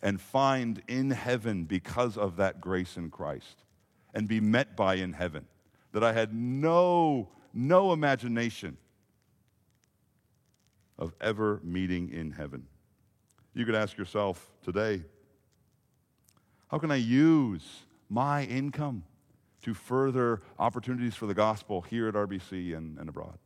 and 0.02 0.20
find 0.20 0.82
in 0.88 1.12
heaven 1.12 1.66
because 1.66 2.18
of 2.18 2.38
that 2.38 2.62
grace 2.62 2.98
in 2.98 3.10
Christ 3.10 3.64
and 4.14 4.28
be 4.28 4.40
met 4.40 4.76
by 4.76 4.96
in 4.96 5.14
heaven 5.14 5.46
that 5.92 6.04
I 6.04 6.14
had 6.14 6.34
no, 6.34 7.30
no 7.54 7.94
imagination 7.94 8.78
of 10.98 11.14
ever 11.20 11.60
meeting 11.64 12.12
in 12.12 12.32
heaven. 12.32 12.68
You 13.54 13.66
could 13.66 13.76
ask 13.76 13.98
yourself 13.98 14.52
today, 14.64 15.04
how 16.68 16.78
can 16.78 16.92
I 16.92 16.98
use 16.98 17.64
my 18.10 18.44
income 18.44 19.04
to 19.64 19.74
further 19.74 20.42
opportunities 20.58 21.16
for 21.16 21.26
the 21.26 21.34
gospel 21.34 21.82
here 21.82 22.08
at 22.08 22.14
RBC 22.14 22.78
and, 22.78 22.98
and 23.00 23.10
abroad? 23.10 23.38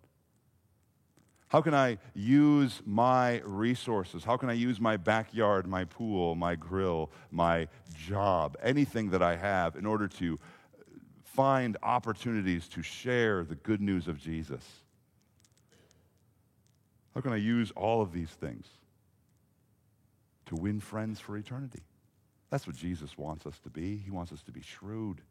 How 1.54 1.62
can 1.62 1.76
I 1.76 1.99
use 2.16 2.82
my 2.84 3.39
resources? 3.45 4.24
How 4.24 4.38
can 4.38 4.49
I 4.49 4.54
use 4.54 4.82
my 4.82 4.97
backyard, 4.97 5.68
my 5.68 5.86
pool, 5.86 6.34
my 6.34 6.56
grill, 6.56 7.12
my 7.30 7.68
job, 7.95 8.58
anything 8.64 9.12
that 9.12 9.22
I 9.22 9.36
have 9.36 9.76
in 9.76 9.86
order 9.86 10.08
to 10.08 10.39
find 11.24 11.78
opportunities 11.84 12.68
to 12.70 12.82
share 12.82 13.43
the 13.43 13.54
good 13.54 13.82
news 13.82 14.08
of 14.08 14.20
Jesus? 14.20 14.64
How 17.14 17.22
can 17.22 17.34
I 17.34 17.38
use 17.38 17.70
all 17.76 18.01
of 18.01 18.14
these 18.14 18.32
things 18.32 18.66
to 20.47 20.56
win 20.56 20.80
friends 20.80 21.20
for 21.20 21.38
eternity? 21.38 21.84
That's 22.49 22.66
what 22.66 22.76
Jesus 22.76 23.16
wants 23.16 23.45
us 23.45 23.60
to 23.60 23.70
be. 23.70 23.97
He 23.97 24.10
wants 24.10 24.32
us 24.32 24.41
to 24.41 24.51
be 24.51 24.64
shrewd, 24.64 25.22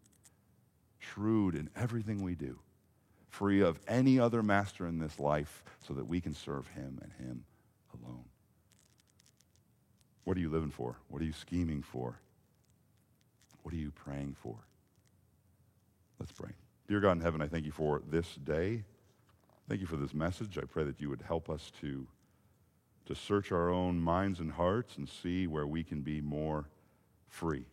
shrewd 1.01 1.57
in 1.57 1.69
everything 1.75 2.23
we 2.23 2.37
do 2.37 2.61
free 3.33 3.63
of 3.63 3.81
any 3.89 4.21
other 4.21 4.43
master 4.43 4.87
in 4.87 4.99
this 4.99 5.19
life 5.19 5.65
so 5.89 5.95
that 5.95 6.07
we 6.07 6.21
can 6.21 6.35
serve 6.35 6.69
him 6.69 7.01
and 7.03 7.13
him 7.15 7.45
alone. 7.95 8.25
What 10.25 10.37
are 10.37 10.41
you 10.41 10.51
living 10.51 10.71
for? 10.71 10.97
What 11.09 11.23
are 11.23 11.25
you 11.25 11.33
scheming 11.33 11.83
for? 11.83 12.21
What 13.63 13.73
are 13.73 13.79
you 13.79 13.91
praying 13.91 14.37
for? 14.43 14.57
Let's 16.21 16.31
pray. 16.31 16.51
Dear 16.89 17.01
God 17.01 17.13
in 17.13 17.21
heaven, 17.21 17.41
I 17.41 17.49
thank 17.49 17.65
you 17.65 17.73
for 17.73 18.03
this 18.07 18.35
day. 18.35 18.85
Thank 19.67 19.81
you 19.81 19.87
for 19.87 19.97
this 19.97 20.13
message. 20.13 20.59
I 20.59 20.67
pray 20.67 20.85
that 20.85 21.01
you 21.01 21.09
would 21.09 21.23
help 21.23 21.49
us 21.49 21.73
to, 21.81 22.07
to 23.07 23.15
search 23.15 23.51
our 23.51 23.71
own 23.71 23.99
minds 23.99 24.41
and 24.41 24.53
hearts 24.53 24.99
and 24.99 25.09
see 25.09 25.47
where 25.47 25.67
we 25.67 25.83
can 25.83 26.03
be 26.03 26.21
more 26.21 26.69
free 27.29 27.65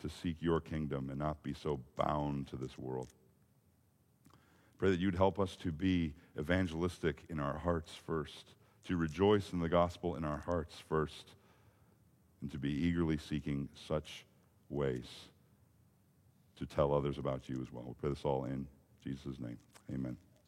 to 0.00 0.10
seek 0.10 0.36
your 0.40 0.60
kingdom 0.60 1.08
and 1.08 1.18
not 1.18 1.42
be 1.42 1.54
so 1.54 1.80
bound 1.96 2.48
to 2.48 2.56
this 2.56 2.76
world. 2.76 3.08
Pray 4.78 4.90
that 4.90 5.00
you'd 5.00 5.14
help 5.14 5.40
us 5.40 5.56
to 5.56 5.72
be 5.72 6.14
evangelistic 6.38 7.24
in 7.28 7.40
our 7.40 7.58
hearts 7.58 7.92
first, 8.06 8.54
to 8.84 8.96
rejoice 8.96 9.52
in 9.52 9.60
the 9.60 9.68
gospel 9.68 10.16
in 10.16 10.24
our 10.24 10.38
hearts 10.38 10.76
first, 10.88 11.32
and 12.42 12.50
to 12.50 12.58
be 12.58 12.70
eagerly 12.70 13.16
seeking 13.16 13.68
such 13.88 14.26
ways 14.68 15.06
to 16.56 16.66
tell 16.66 16.92
others 16.92 17.18
about 17.18 17.48
you 17.48 17.60
as 17.62 17.72
well. 17.72 17.84
We 17.86 17.94
pray 17.94 18.10
this 18.10 18.24
all 18.24 18.44
in 18.44 18.66
Jesus' 19.02 19.38
name. 19.38 19.58
Amen. 19.92 20.16